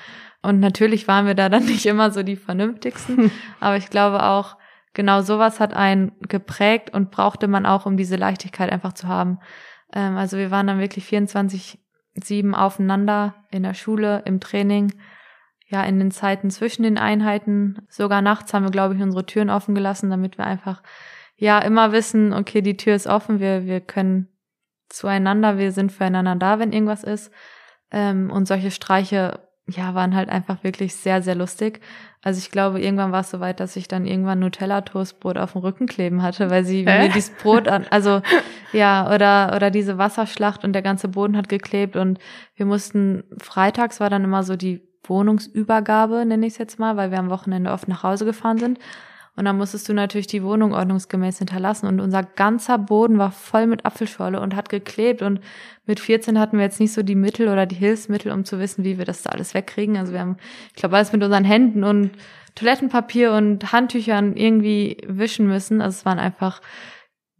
Und 0.41 0.59
natürlich 0.59 1.07
waren 1.07 1.25
wir 1.25 1.35
da 1.35 1.49
dann 1.49 1.65
nicht 1.65 1.85
immer 1.85 2.11
so 2.11 2.23
die 2.23 2.35
vernünftigsten, 2.35 3.31
aber 3.59 3.77
ich 3.77 3.89
glaube 3.89 4.23
auch, 4.23 4.57
genau 4.93 5.21
sowas 5.21 5.59
hat 5.59 5.73
einen 5.73 6.13
geprägt 6.21 6.93
und 6.93 7.11
brauchte 7.11 7.47
man 7.47 7.65
auch, 7.65 7.85
um 7.85 7.97
diese 7.97 8.15
Leichtigkeit 8.15 8.71
einfach 8.71 8.93
zu 8.93 9.07
haben. 9.07 9.39
Ähm, 9.93 10.17
also 10.17 10.37
wir 10.37 10.51
waren 10.51 10.67
dann 10.67 10.79
wirklich 10.79 11.05
24-7 11.05 12.53
aufeinander 12.53 13.35
in 13.51 13.63
der 13.63 13.73
Schule, 13.73 14.23
im 14.25 14.39
Training, 14.39 14.93
ja, 15.67 15.83
in 15.83 15.99
den 15.99 16.11
Zeiten 16.11 16.49
zwischen 16.49 16.83
den 16.83 16.97
Einheiten. 16.97 17.85
Sogar 17.89 18.21
nachts 18.21 18.53
haben 18.53 18.63
wir, 18.63 18.71
glaube 18.71 18.95
ich, 18.95 19.01
unsere 19.01 19.25
Türen 19.25 19.49
offen 19.49 19.75
gelassen, 19.75 20.09
damit 20.09 20.37
wir 20.37 20.45
einfach, 20.45 20.83
ja, 21.35 21.59
immer 21.59 21.91
wissen, 21.91 22.33
okay, 22.33 22.61
die 22.61 22.77
Tür 22.77 22.95
ist 22.95 23.07
offen, 23.07 23.39
wir, 23.39 23.65
wir 23.65 23.81
können 23.81 24.27
zueinander, 24.89 25.57
wir 25.57 25.71
sind 25.71 25.91
füreinander 25.91 26.35
da, 26.35 26.59
wenn 26.59 26.71
irgendwas 26.73 27.03
ist. 27.03 27.31
Ähm, 27.91 28.31
und 28.31 28.47
solche 28.47 28.71
Streiche 28.71 29.42
ja, 29.67 29.95
waren 29.95 30.15
halt 30.15 30.29
einfach 30.29 30.63
wirklich 30.63 30.95
sehr, 30.95 31.21
sehr 31.21 31.35
lustig. 31.35 31.79
Also 32.21 32.39
ich 32.39 32.51
glaube, 32.51 32.81
irgendwann 32.81 33.11
war 33.11 33.21
es 33.21 33.29
so 33.29 33.39
weit, 33.39 33.59
dass 33.59 33.75
ich 33.75 33.87
dann 33.87 34.05
irgendwann 34.05 34.39
Nutella-Toastbrot 34.39 35.37
auf 35.37 35.53
dem 35.53 35.61
Rücken 35.61 35.87
kleben 35.87 36.21
hatte, 36.21 36.49
weil 36.49 36.65
sie 36.65 36.83
äh? 36.83 37.03
mir 37.03 37.09
dieses 37.09 37.31
Brot 37.31 37.67
an, 37.67 37.85
also 37.89 38.21
ja, 38.73 39.13
oder, 39.13 39.53
oder 39.55 39.71
diese 39.71 39.97
Wasserschlacht 39.97 40.63
und 40.63 40.73
der 40.73 40.81
ganze 40.81 41.07
Boden 41.07 41.37
hat 41.37 41.47
geklebt 41.47 41.95
und 41.95 42.19
wir 42.55 42.65
mussten, 42.65 43.23
freitags 43.39 43.99
war 43.99 44.09
dann 44.09 44.23
immer 44.23 44.43
so 44.43 44.55
die 44.55 44.81
Wohnungsübergabe, 45.05 46.25
nenne 46.25 46.45
ich 46.45 46.53
es 46.53 46.59
jetzt 46.59 46.79
mal, 46.79 46.97
weil 46.97 47.11
wir 47.11 47.19
am 47.19 47.29
Wochenende 47.29 47.71
oft 47.71 47.87
nach 47.87 48.03
Hause 48.03 48.25
gefahren 48.25 48.57
sind. 48.57 48.79
Und 49.35 49.45
dann 49.45 49.57
musstest 49.57 49.89
du 49.89 49.93
natürlich 49.93 50.27
die 50.27 50.43
Wohnung 50.43 50.73
ordnungsgemäß 50.73 51.39
hinterlassen. 51.39 51.87
Und 51.87 51.99
unser 51.99 52.21
ganzer 52.21 52.77
Boden 52.77 53.17
war 53.17 53.31
voll 53.31 53.65
mit 53.65 53.83
Apfelschorle 53.83 54.39
und 54.39 54.55
hat 54.55 54.69
geklebt. 54.69 55.23
Und 55.23 55.39
mit 55.87 55.99
14 55.99 56.37
hatten 56.39 56.57
wir 56.57 56.63
jetzt 56.63 56.79
nicht 56.79 56.93
so 56.93 57.01
die 57.01 57.15
Mittel 57.15 57.47
oder 57.47 57.65
die 57.65 57.75
Hilfsmittel, 57.75 58.31
um 58.31 58.45
zu 58.45 58.59
wissen, 58.59 58.83
wie 58.83 58.99
wir 58.99 59.05
das 59.05 59.23
da 59.23 59.31
alles 59.31 59.55
wegkriegen. 59.55 59.97
Also 59.97 60.13
wir 60.13 60.19
haben, 60.19 60.37
ich 60.69 60.75
glaube, 60.75 60.97
alles 60.97 61.11
mit 61.11 61.23
unseren 61.23 61.45
Händen 61.45 61.83
und 61.83 62.11
Toilettenpapier 62.53 63.33
und 63.33 63.71
Handtüchern 63.71 64.37
irgendwie 64.37 64.97
wischen 65.07 65.47
müssen. 65.47 65.81
Also 65.81 65.97
es 65.97 66.05
waren 66.05 66.19
einfach, 66.19 66.61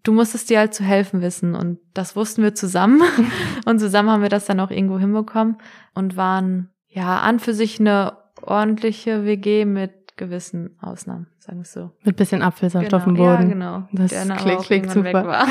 du 0.02 0.14
musstest 0.14 0.50
dir 0.50 0.58
halt 0.58 0.74
zu 0.74 0.84
helfen 0.84 1.22
wissen. 1.22 1.54
Und 1.54 1.78
das 1.94 2.16
wussten 2.16 2.42
wir 2.42 2.56
zusammen. 2.56 3.04
und 3.66 3.78
zusammen 3.78 4.10
haben 4.10 4.24
wir 4.24 4.30
das 4.30 4.46
dann 4.46 4.60
auch 4.60 4.72
irgendwo 4.72 4.98
hinbekommen 4.98 5.58
und 5.94 6.18
waren, 6.18 6.72
ja, 6.88 7.20
an 7.20 7.40
für 7.40 7.54
sich 7.54 7.80
eine 7.80 8.18
ordentliche 8.42 9.26
WG 9.26 9.66
mit 9.66 10.03
gewissen 10.16 10.78
Ausnahmen, 10.82 11.28
sagen 11.40 11.60
wir 11.60 11.64
es 11.64 11.74
so. 11.74 11.92
Mit 12.04 12.16
bisschen 12.16 12.42
Apfelsaft 12.42 12.86
genau. 12.86 12.98
auf 12.98 13.04
dem 13.04 13.16
Boden. 13.16 13.50
Ja, 13.50 13.54
genau. 13.54 13.88
Das 13.92 14.12
klingt, 14.38 14.62
klingt 14.64 14.92
super. 14.92 15.46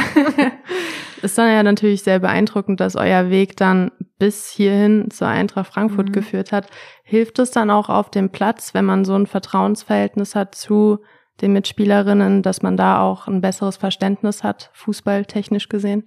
ist 1.23 1.39
dann 1.39 1.51
ja 1.51 1.63
natürlich 1.63 2.03
sehr 2.03 2.19
beeindruckend, 2.19 2.81
dass 2.81 2.97
euer 2.97 3.31
Weg 3.31 3.57
dann 3.57 3.91
bis 4.19 4.49
hierhin 4.49 5.11
zur 5.11 5.29
Eintracht 5.29 5.73
Frankfurt 5.73 6.09
mhm. 6.09 6.13
geführt 6.13 6.53
hat. 6.53 6.69
Hilft 7.03 7.39
es 7.39 7.51
dann 7.51 7.71
auch 7.71 7.89
auf 7.89 8.11
dem 8.11 8.31
Platz, 8.31 8.75
wenn 8.75 8.85
man 8.85 9.05
so 9.05 9.15
ein 9.15 9.27
Vertrauensverhältnis 9.27 10.35
hat 10.35 10.55
zu 10.55 10.99
den 11.41 11.53
Mitspielerinnen, 11.53 12.43
dass 12.43 12.63
man 12.63 12.77
da 12.77 13.01
auch 13.01 13.27
ein 13.27 13.41
besseres 13.41 13.77
Verständnis 13.77 14.45
hat, 14.45 14.71
fußballtechnisch 14.75 15.69
gesehen? 15.69 16.05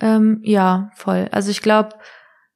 Ähm, 0.00 0.40
ja, 0.42 0.90
voll. 0.94 1.28
Also 1.30 1.50
ich 1.50 1.62
glaube, 1.62 1.90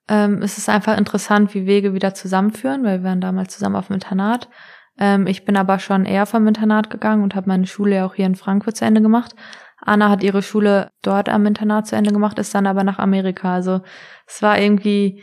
ähm, 0.09 0.43
es 0.43 0.59
ist 0.59 0.69
einfach 0.69 0.97
interessant, 0.97 1.55
wie 1.55 1.67
Wege 1.67 1.95
wieder 1.95 2.15
zusammenführen, 2.15 2.85
weil 2.85 3.03
wir 3.03 3.09
waren 3.09 3.21
damals 3.21 3.55
zusammen 3.55 3.77
auf 3.77 3.89
dem 3.89 3.95
Internat. 3.95 4.49
Ähm, 4.99 5.27
ich 5.27 5.45
bin 5.45 5.57
aber 5.57 5.79
schon 5.79 6.05
eher 6.05 6.27
vom 6.27 6.47
Internat 6.47 6.91
gegangen 6.91 7.23
und 7.23 7.35
habe 7.35 7.49
meine 7.49 7.67
Schule 7.67 7.97
ja 7.97 8.07
auch 8.07 8.15
hier 8.15 8.27
in 8.27 8.35
Frankfurt 8.35 8.77
zu 8.77 8.85
Ende 8.85 9.03
gemacht. 9.03 9.35
Anna 9.79 10.09
hat 10.09 10.23
ihre 10.23 10.43
Schule 10.43 10.91
dort 11.03 11.29
am 11.29 11.47
Internat 11.47 11.87
zu 11.87 11.97
Ende 11.97 12.13
gemacht, 12.13 12.39
ist 12.39 12.55
dann 12.55 12.67
aber 12.67 12.83
nach 12.83 12.99
Amerika. 12.99 13.53
Also 13.53 13.83
es 14.27 14.43
war 14.43 14.59
irgendwie 14.59 15.23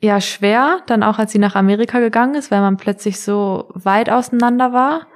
ja 0.00 0.20
schwer, 0.20 0.80
dann 0.86 1.02
auch 1.02 1.18
als 1.18 1.32
sie 1.32 1.38
nach 1.38 1.56
Amerika 1.56 1.98
gegangen 1.98 2.36
ist, 2.36 2.50
weil 2.50 2.60
man 2.60 2.76
plötzlich 2.76 3.20
so 3.20 3.70
weit 3.74 4.10
auseinander 4.10 4.72
war 4.72 5.08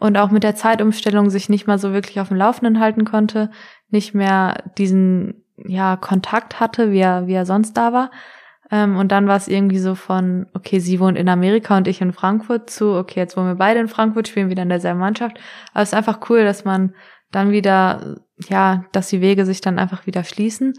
und 0.00 0.16
auch 0.16 0.30
mit 0.30 0.42
der 0.42 0.56
Zeitumstellung 0.56 1.30
sich 1.30 1.48
nicht 1.48 1.66
mal 1.66 1.78
so 1.78 1.92
wirklich 1.92 2.18
auf 2.18 2.28
dem 2.28 2.38
Laufenden 2.38 2.80
halten 2.80 3.04
konnte, 3.04 3.50
nicht 3.90 4.14
mehr 4.14 4.64
diesen 4.78 5.44
ja 5.56 5.96
Kontakt 5.96 6.60
hatte, 6.60 6.90
wie 6.90 7.00
er, 7.00 7.26
wie 7.26 7.34
er 7.34 7.46
sonst 7.46 7.74
da 7.74 7.92
war. 7.92 8.10
Ähm, 8.72 8.96
und 8.96 9.12
dann 9.12 9.28
war 9.28 9.36
es 9.36 9.48
irgendwie 9.48 9.78
so 9.78 9.94
von, 9.94 10.46
okay, 10.54 10.80
sie 10.80 10.98
wohnt 10.98 11.18
in 11.18 11.28
Amerika 11.28 11.76
und 11.76 11.86
ich 11.86 12.00
in 12.00 12.14
Frankfurt 12.14 12.70
zu, 12.70 12.94
okay, 12.94 13.20
jetzt 13.20 13.36
wohnen 13.36 13.48
wir 13.48 13.54
beide 13.54 13.78
in 13.78 13.88
Frankfurt, 13.88 14.28
spielen 14.28 14.48
wieder 14.48 14.62
in 14.62 14.70
derselben 14.70 14.98
Mannschaft. 14.98 15.38
Aber 15.74 15.82
es 15.82 15.90
ist 15.90 15.94
einfach 15.94 16.30
cool, 16.30 16.42
dass 16.42 16.64
man 16.64 16.94
dann 17.30 17.50
wieder, 17.50 18.20
ja, 18.48 18.84
dass 18.92 19.08
die 19.08 19.20
Wege 19.20 19.44
sich 19.44 19.60
dann 19.60 19.78
einfach 19.78 20.06
wieder 20.06 20.24
schließen 20.24 20.72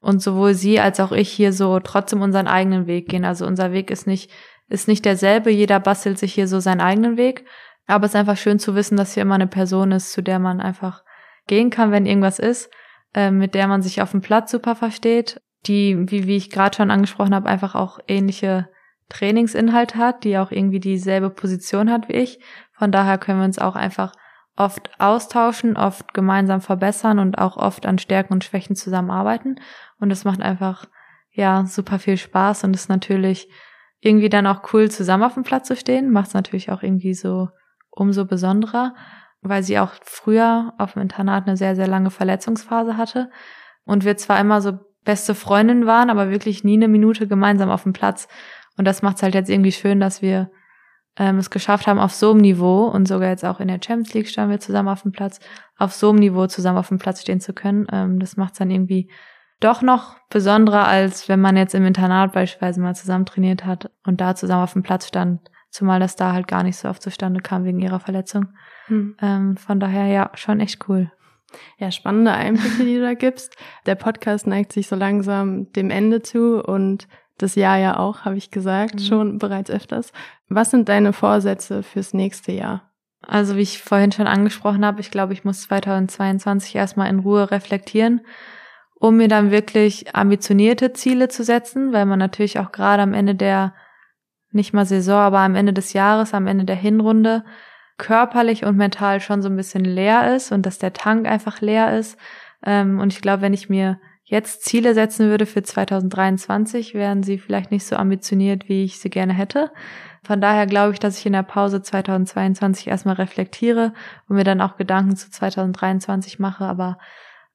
und 0.00 0.22
sowohl 0.22 0.54
sie 0.54 0.78
als 0.78 1.00
auch 1.00 1.10
ich 1.10 1.28
hier 1.28 1.52
so 1.52 1.80
trotzdem 1.80 2.22
unseren 2.22 2.46
eigenen 2.46 2.86
Weg 2.86 3.08
gehen. 3.08 3.24
Also 3.24 3.46
unser 3.46 3.72
Weg 3.72 3.90
ist 3.90 4.06
nicht, 4.06 4.30
ist 4.68 4.86
nicht 4.86 5.04
derselbe. 5.04 5.50
Jeder 5.50 5.80
bastelt 5.80 6.18
sich 6.18 6.32
hier 6.32 6.46
so 6.46 6.60
seinen 6.60 6.80
eigenen 6.80 7.16
Weg. 7.16 7.44
Aber 7.88 8.06
es 8.06 8.12
ist 8.12 8.16
einfach 8.16 8.36
schön 8.36 8.60
zu 8.60 8.76
wissen, 8.76 8.96
dass 8.96 9.14
hier 9.14 9.22
immer 9.22 9.34
eine 9.34 9.48
Person 9.48 9.90
ist, 9.90 10.12
zu 10.12 10.22
der 10.22 10.38
man 10.38 10.60
einfach 10.60 11.02
gehen 11.48 11.70
kann, 11.70 11.90
wenn 11.90 12.06
irgendwas 12.06 12.38
ist, 12.38 12.70
äh, 13.14 13.32
mit 13.32 13.54
der 13.54 13.66
man 13.66 13.82
sich 13.82 14.00
auf 14.00 14.12
dem 14.12 14.20
Platz 14.20 14.52
super 14.52 14.76
versteht, 14.76 15.40
die, 15.66 16.10
wie, 16.10 16.26
wie 16.26 16.36
ich 16.36 16.50
gerade 16.50 16.76
schon 16.76 16.90
angesprochen 16.90 17.34
habe, 17.34 17.48
einfach 17.48 17.74
auch 17.74 17.98
ähnliche 18.08 18.68
Trainingsinhalt 19.08 19.96
hat, 19.96 20.24
die 20.24 20.38
auch 20.38 20.50
irgendwie 20.50 20.80
dieselbe 20.80 21.30
Position 21.30 21.90
hat 21.90 22.08
wie 22.08 22.14
ich. 22.14 22.40
Von 22.72 22.92
daher 22.92 23.18
können 23.18 23.40
wir 23.40 23.44
uns 23.44 23.58
auch 23.58 23.76
einfach 23.76 24.12
oft 24.56 24.90
austauschen, 24.98 25.76
oft 25.76 26.14
gemeinsam 26.14 26.60
verbessern 26.60 27.18
und 27.18 27.38
auch 27.38 27.56
oft 27.56 27.86
an 27.86 27.98
Stärken 27.98 28.34
und 28.34 28.44
Schwächen 28.44 28.76
zusammenarbeiten. 28.76 29.56
Und 29.98 30.10
es 30.10 30.24
macht 30.24 30.40
einfach, 30.40 30.86
ja, 31.32 31.64
super 31.66 31.98
viel 31.98 32.16
Spaß 32.16 32.64
und 32.64 32.74
ist 32.74 32.88
natürlich 32.88 33.48
irgendwie 34.00 34.28
dann 34.28 34.46
auch 34.46 34.72
cool, 34.72 34.90
zusammen 34.90 35.24
auf 35.24 35.34
dem 35.34 35.42
Platz 35.42 35.68
zu 35.68 35.76
stehen. 35.76 36.10
Macht 36.10 36.28
es 36.28 36.34
natürlich 36.34 36.70
auch 36.70 36.82
irgendwie 36.82 37.14
so 37.14 37.48
umso 37.90 38.24
besonderer, 38.24 38.94
weil 39.42 39.62
sie 39.62 39.78
auch 39.78 39.92
früher 40.02 40.74
auf 40.78 40.94
dem 40.94 41.02
Internat 41.02 41.46
eine 41.46 41.56
sehr, 41.56 41.76
sehr 41.76 41.88
lange 41.88 42.10
Verletzungsphase 42.10 42.96
hatte 42.96 43.30
und 43.84 44.04
wir 44.04 44.16
zwar 44.16 44.38
immer 44.40 44.60
so 44.60 44.78
beste 45.04 45.34
Freundinnen 45.34 45.86
waren, 45.86 46.10
aber 46.10 46.30
wirklich 46.30 46.64
nie 46.64 46.76
eine 46.76 46.88
Minute 46.88 47.26
gemeinsam 47.26 47.70
auf 47.70 47.84
dem 47.84 47.92
Platz. 47.92 48.28
Und 48.76 48.84
das 48.84 49.02
macht 49.02 49.16
es 49.16 49.22
halt 49.22 49.34
jetzt 49.34 49.50
irgendwie 49.50 49.72
schön, 49.72 50.00
dass 50.00 50.22
wir 50.22 50.50
ähm, 51.16 51.38
es 51.38 51.50
geschafft 51.50 51.86
haben, 51.86 51.98
auf 51.98 52.12
so 52.12 52.30
einem 52.30 52.40
Niveau 52.40 52.84
und 52.86 53.06
sogar 53.08 53.28
jetzt 53.28 53.44
auch 53.44 53.60
in 53.60 53.68
der 53.68 53.80
Champions 53.84 54.14
League 54.14 54.28
standen 54.28 54.52
wir 54.52 54.60
zusammen 54.60 54.88
auf 54.88 55.02
dem 55.02 55.12
Platz, 55.12 55.40
auf 55.76 55.92
so 55.92 56.10
einem 56.10 56.18
Niveau 56.18 56.46
zusammen 56.46 56.78
auf 56.78 56.88
dem 56.88 56.98
Platz 56.98 57.20
stehen 57.20 57.40
zu 57.40 57.52
können. 57.52 57.86
Ähm, 57.92 58.18
das 58.18 58.36
macht 58.36 58.52
es 58.52 58.58
dann 58.58 58.70
irgendwie 58.70 59.10
doch 59.60 59.82
noch 59.82 60.16
besonderer, 60.30 60.86
als 60.86 61.28
wenn 61.28 61.40
man 61.40 61.56
jetzt 61.56 61.74
im 61.74 61.84
Internat 61.84 62.32
beispielsweise 62.32 62.80
mal 62.80 62.94
zusammen 62.94 63.26
trainiert 63.26 63.66
hat 63.66 63.90
und 64.04 64.20
da 64.20 64.34
zusammen 64.34 64.62
auf 64.62 64.72
dem 64.72 64.82
Platz 64.82 65.06
stand, 65.06 65.50
zumal 65.70 66.00
das 66.00 66.16
da 66.16 66.32
halt 66.32 66.48
gar 66.48 66.62
nicht 66.62 66.76
so 66.76 66.88
oft 66.88 67.02
zustande 67.02 67.40
kam 67.40 67.64
wegen 67.64 67.80
ihrer 67.80 68.00
Verletzung. 68.00 68.48
Hm. 68.86 69.16
Ähm, 69.20 69.56
von 69.56 69.78
daher 69.78 70.06
ja, 70.06 70.30
schon 70.34 70.60
echt 70.60 70.88
cool. 70.88 71.12
Ja, 71.78 71.90
spannende 71.90 72.32
Einblicke, 72.32 72.84
die 72.84 72.96
du 72.96 73.02
da 73.02 73.14
gibst. 73.14 73.56
Der 73.86 73.94
Podcast 73.94 74.46
neigt 74.46 74.72
sich 74.72 74.86
so 74.88 74.96
langsam 74.96 75.72
dem 75.72 75.90
Ende 75.90 76.22
zu 76.22 76.62
und 76.62 77.08
das 77.38 77.54
Jahr 77.54 77.78
ja 77.78 77.98
auch, 77.98 78.24
habe 78.24 78.36
ich 78.36 78.50
gesagt, 78.50 78.96
mhm. 78.96 78.98
schon 79.00 79.38
bereits 79.38 79.70
öfters. 79.70 80.12
Was 80.48 80.70
sind 80.70 80.88
deine 80.88 81.12
Vorsätze 81.12 81.82
fürs 81.82 82.12
nächste 82.12 82.52
Jahr? 82.52 82.90
Also 83.22 83.56
wie 83.56 83.62
ich 83.62 83.82
vorhin 83.82 84.12
schon 84.12 84.26
angesprochen 84.26 84.84
habe, 84.84 85.00
ich 85.00 85.10
glaube, 85.10 85.32
ich 85.32 85.44
muss 85.44 85.62
2022 85.62 86.74
erstmal 86.74 87.10
in 87.10 87.20
Ruhe 87.20 87.50
reflektieren, 87.50 88.22
um 88.94 89.16
mir 89.16 89.28
dann 89.28 89.50
wirklich 89.50 90.14
ambitionierte 90.14 90.92
Ziele 90.92 91.28
zu 91.28 91.44
setzen, 91.44 91.92
weil 91.92 92.06
man 92.06 92.18
natürlich 92.18 92.58
auch 92.58 92.72
gerade 92.72 93.02
am 93.02 93.14
Ende 93.14 93.34
der, 93.34 93.74
nicht 94.52 94.72
mal 94.72 94.86
Saison, 94.86 95.18
aber 95.18 95.40
am 95.40 95.54
Ende 95.54 95.72
des 95.72 95.92
Jahres, 95.92 96.34
am 96.34 96.46
Ende 96.46 96.64
der 96.64 96.76
Hinrunde 96.76 97.44
körperlich 98.00 98.64
und 98.64 98.76
mental 98.76 99.20
schon 99.20 99.42
so 99.42 99.48
ein 99.48 99.56
bisschen 99.56 99.84
leer 99.84 100.34
ist 100.34 100.50
und 100.50 100.66
dass 100.66 100.78
der 100.78 100.92
Tank 100.92 101.28
einfach 101.28 101.60
leer 101.60 101.96
ist. 101.96 102.18
Ähm, 102.64 102.98
und 102.98 103.12
ich 103.12 103.20
glaube, 103.20 103.42
wenn 103.42 103.52
ich 103.52 103.68
mir 103.68 104.00
jetzt 104.24 104.64
Ziele 104.64 104.94
setzen 104.94 105.28
würde 105.28 105.44
für 105.44 105.62
2023, 105.62 106.94
wären 106.94 107.22
sie 107.22 107.38
vielleicht 107.38 107.70
nicht 107.70 107.84
so 107.84 107.96
ambitioniert, 107.96 108.68
wie 108.68 108.84
ich 108.84 108.98
sie 108.98 109.10
gerne 109.10 109.34
hätte. 109.34 109.70
Von 110.22 110.40
daher 110.40 110.66
glaube 110.66 110.94
ich, 110.94 110.98
dass 110.98 111.18
ich 111.18 111.26
in 111.26 111.32
der 111.32 111.42
Pause 111.42 111.82
2022 111.82 112.88
erstmal 112.88 113.16
reflektiere 113.16 113.92
und 114.28 114.36
mir 114.36 114.44
dann 114.44 114.60
auch 114.60 114.76
Gedanken 114.76 115.16
zu 115.16 115.30
2023 115.30 116.38
mache. 116.38 116.64
Aber 116.64 116.98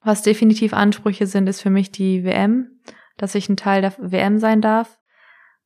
was 0.01 0.21
definitiv 0.21 0.73
Ansprüche 0.73 1.25
sind, 1.25 1.47
ist 1.47 1.61
für 1.61 1.69
mich 1.69 1.91
die 1.91 2.23
WM, 2.23 2.79
dass 3.17 3.35
ich 3.35 3.49
ein 3.49 3.57
Teil 3.57 3.81
der 3.81 3.93
WM 3.97 4.39
sein 4.39 4.61
darf. 4.61 4.97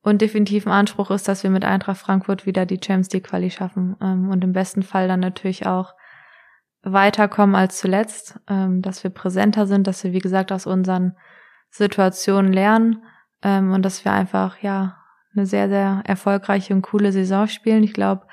Und 0.02 0.22
definitiv 0.22 0.66
ein 0.66 0.72
Anspruch 0.72 1.10
ist, 1.10 1.28
dass 1.28 1.42
wir 1.42 1.50
mit 1.50 1.64
Eintracht 1.64 1.98
Frankfurt 1.98 2.46
wieder 2.46 2.64
die 2.64 2.80
Champions 2.82 3.12
League 3.12 3.24
Quali 3.24 3.50
schaffen. 3.50 3.96
Ähm, 4.00 4.30
und 4.30 4.42
im 4.42 4.52
besten 4.52 4.82
Fall 4.82 5.08
dann 5.08 5.20
natürlich 5.20 5.66
auch 5.66 5.94
weiterkommen 6.82 7.54
als 7.54 7.78
zuletzt, 7.78 8.40
ähm, 8.48 8.80
dass 8.80 9.04
wir 9.04 9.10
präsenter 9.10 9.66
sind, 9.66 9.86
dass 9.86 10.02
wir, 10.02 10.12
wie 10.12 10.20
gesagt, 10.20 10.52
aus 10.52 10.66
unseren 10.66 11.16
Situationen 11.68 12.52
lernen 12.52 13.04
ähm, 13.42 13.72
und 13.72 13.82
dass 13.84 14.04
wir 14.04 14.12
einfach, 14.12 14.58
ja, 14.62 14.96
eine 15.36 15.46
sehr, 15.46 15.68
sehr 15.68 16.02
erfolgreiche 16.06 16.74
und 16.74 16.82
coole 16.82 17.12
Saison 17.12 17.46
spielen. 17.46 17.84
Ich 17.84 17.92
glaube, 17.92 18.26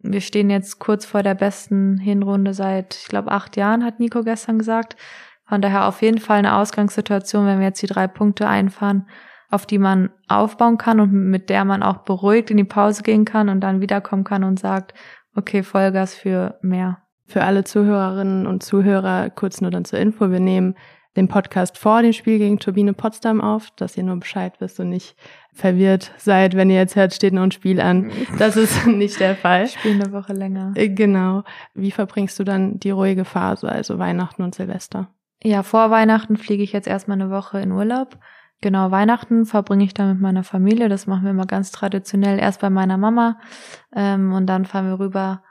wir 0.00 0.20
stehen 0.20 0.50
jetzt 0.50 0.80
kurz 0.80 1.04
vor 1.04 1.22
der 1.22 1.34
besten 1.34 1.98
Hinrunde 1.98 2.54
seit, 2.54 2.96
ich 2.96 3.06
glaube, 3.06 3.30
acht 3.30 3.56
Jahren, 3.56 3.84
hat 3.84 4.00
Nico 4.00 4.24
gestern 4.24 4.58
gesagt. 4.58 4.96
Von 5.46 5.60
daher 5.60 5.86
auf 5.86 6.02
jeden 6.02 6.18
Fall 6.18 6.38
eine 6.38 6.56
Ausgangssituation, 6.56 7.46
wenn 7.46 7.60
wir 7.60 7.66
jetzt 7.66 7.82
die 7.82 7.86
drei 7.86 8.08
Punkte 8.08 8.48
einfahren, 8.48 9.06
auf 9.52 9.66
die 9.66 9.78
man 9.78 10.10
aufbauen 10.28 10.78
kann 10.78 10.98
und 10.98 11.12
mit 11.12 11.50
der 11.50 11.66
man 11.66 11.82
auch 11.82 11.98
beruhigt 11.98 12.50
in 12.50 12.56
die 12.56 12.64
Pause 12.64 13.02
gehen 13.02 13.26
kann 13.26 13.50
und 13.50 13.60
dann 13.60 13.82
wiederkommen 13.82 14.24
kann 14.24 14.44
und 14.44 14.58
sagt, 14.58 14.94
okay, 15.36 15.62
Vollgas 15.62 16.14
für 16.14 16.58
mehr. 16.62 17.02
Für 17.26 17.44
alle 17.44 17.62
Zuhörerinnen 17.62 18.46
und 18.46 18.62
Zuhörer 18.62 19.28
kurz 19.28 19.60
nur 19.60 19.70
dann 19.70 19.84
zur 19.84 19.98
Info. 19.98 20.30
Wir 20.30 20.40
nehmen 20.40 20.74
den 21.16 21.28
Podcast 21.28 21.76
vor 21.76 22.00
dem 22.00 22.14
Spiel 22.14 22.38
gegen 22.38 22.58
Turbine 22.58 22.94
Potsdam 22.94 23.42
auf, 23.42 23.70
dass 23.76 23.98
ihr 23.98 24.04
nur 24.04 24.16
Bescheid 24.16 24.54
wisst 24.60 24.80
und 24.80 24.88
nicht 24.88 25.16
verwirrt 25.52 26.12
seid, 26.16 26.56
wenn 26.56 26.70
ihr 26.70 26.76
jetzt 26.76 26.96
hört, 26.96 27.12
steht 27.12 27.34
noch 27.34 27.42
ein 27.42 27.50
Spiel 27.50 27.78
an. 27.78 28.10
Das 28.38 28.56
ist 28.56 28.86
nicht 28.86 29.20
der 29.20 29.36
Fall. 29.36 29.68
Spiel 29.68 30.00
eine 30.00 30.12
Woche 30.12 30.32
länger. 30.32 30.72
Äh, 30.76 30.88
genau. 30.88 31.44
Wie 31.74 31.90
verbringst 31.90 32.38
du 32.38 32.44
dann 32.44 32.78
die 32.78 32.90
ruhige 32.90 33.26
Phase, 33.26 33.68
also 33.68 33.98
Weihnachten 33.98 34.42
und 34.42 34.54
Silvester? 34.54 35.10
Ja, 35.42 35.62
vor 35.62 35.90
Weihnachten 35.90 36.38
fliege 36.38 36.62
ich 36.62 36.72
jetzt 36.72 36.88
erstmal 36.88 37.20
eine 37.20 37.30
Woche 37.30 37.60
in 37.60 37.72
Urlaub. 37.72 38.18
Genau, 38.62 38.90
Weihnachten 38.90 39.44
verbringe 39.44 39.84
ich 39.84 39.92
dann 39.92 40.08
mit 40.08 40.20
meiner 40.20 40.44
Familie. 40.44 40.88
Das 40.88 41.06
machen 41.06 41.24
wir 41.24 41.30
immer 41.32 41.46
ganz 41.46 41.70
traditionell. 41.70 42.38
Erst 42.38 42.60
bei 42.60 42.70
meiner 42.70 42.96
Mama 42.96 43.38
ähm, 43.94 44.32
und 44.32 44.46
dann 44.46 44.64
fahren 44.64 44.86
wir 44.86 44.98
rüber 44.98 45.42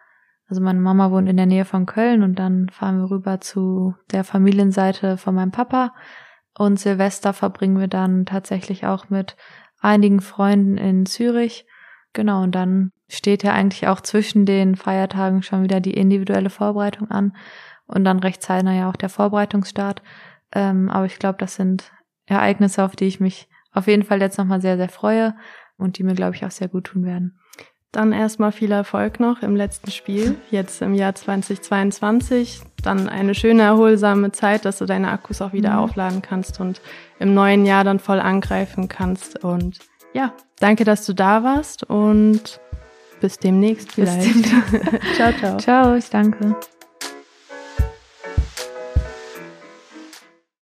also 0.51 0.61
meine 0.61 0.81
Mama 0.81 1.11
wohnt 1.11 1.29
in 1.29 1.37
der 1.37 1.45
Nähe 1.45 1.63
von 1.63 1.85
Köln 1.85 2.23
und 2.23 2.37
dann 2.37 2.67
fahren 2.67 2.99
wir 2.99 3.09
rüber 3.09 3.39
zu 3.39 3.95
der 4.11 4.25
Familienseite 4.25 5.15
von 5.15 5.33
meinem 5.33 5.51
Papa. 5.51 5.93
Und 6.57 6.77
Silvester 6.77 7.31
verbringen 7.31 7.79
wir 7.79 7.87
dann 7.87 8.25
tatsächlich 8.25 8.85
auch 8.85 9.09
mit 9.09 9.37
einigen 9.79 10.19
Freunden 10.19 10.77
in 10.77 11.05
Zürich. 11.05 11.65
Genau, 12.11 12.43
und 12.43 12.53
dann 12.53 12.91
steht 13.07 13.43
ja 13.43 13.53
eigentlich 13.53 13.87
auch 13.87 14.01
zwischen 14.01 14.45
den 14.45 14.75
Feiertagen 14.75 15.41
schon 15.41 15.63
wieder 15.63 15.79
die 15.79 15.93
individuelle 15.93 16.49
Vorbereitung 16.49 17.09
an 17.09 17.33
und 17.87 18.03
dann 18.03 18.19
recht 18.19 18.41
zeitnah 18.41 18.73
ja 18.73 18.89
auch 18.89 18.97
der 18.97 19.07
Vorbereitungsstart. 19.07 20.01
Ähm, 20.53 20.89
aber 20.89 21.05
ich 21.05 21.17
glaube, 21.17 21.37
das 21.37 21.55
sind 21.55 21.93
Ereignisse, 22.31 22.83
auf 22.83 22.95
die 22.95 23.05
ich 23.05 23.19
mich 23.19 23.47
auf 23.73 23.87
jeden 23.87 24.03
Fall 24.03 24.21
jetzt 24.21 24.37
nochmal 24.37 24.61
sehr, 24.61 24.77
sehr 24.77 24.89
freue 24.89 25.35
und 25.77 25.97
die 25.97 26.03
mir, 26.03 26.13
glaube 26.13 26.35
ich, 26.35 26.45
auch 26.45 26.51
sehr 26.51 26.67
gut 26.67 26.85
tun 26.85 27.05
werden. 27.05 27.39
Dann 27.91 28.13
erstmal 28.13 28.53
viel 28.53 28.71
Erfolg 28.71 29.19
noch 29.19 29.41
im 29.41 29.55
letzten 29.55 29.91
Spiel, 29.91 30.37
jetzt 30.49 30.81
im 30.81 30.93
Jahr 30.93 31.13
2022. 31.13 32.61
Dann 32.81 33.09
eine 33.09 33.35
schöne, 33.35 33.63
erholsame 33.63 34.31
Zeit, 34.31 34.63
dass 34.63 34.77
du 34.77 34.85
deine 34.85 35.11
Akkus 35.11 35.41
auch 35.41 35.51
wieder 35.51 35.71
mhm. 35.71 35.77
aufladen 35.79 36.21
kannst 36.21 36.61
und 36.61 36.81
im 37.19 37.33
neuen 37.33 37.65
Jahr 37.65 37.83
dann 37.83 37.99
voll 37.99 38.21
angreifen 38.21 38.87
kannst. 38.87 39.43
Und 39.43 39.79
ja, 40.13 40.33
danke, 40.59 40.85
dass 40.85 41.05
du 41.05 41.13
da 41.13 41.43
warst 41.43 41.83
und 41.83 42.61
bis 43.19 43.37
demnächst 43.37 43.91
vielleicht. 43.91 44.33
Bis 44.33 44.43
demnächst. 44.43 45.15
ciao, 45.15 45.33
ciao. 45.33 45.57
Ciao, 45.57 45.95
ich 45.95 46.09
danke. 46.09 46.55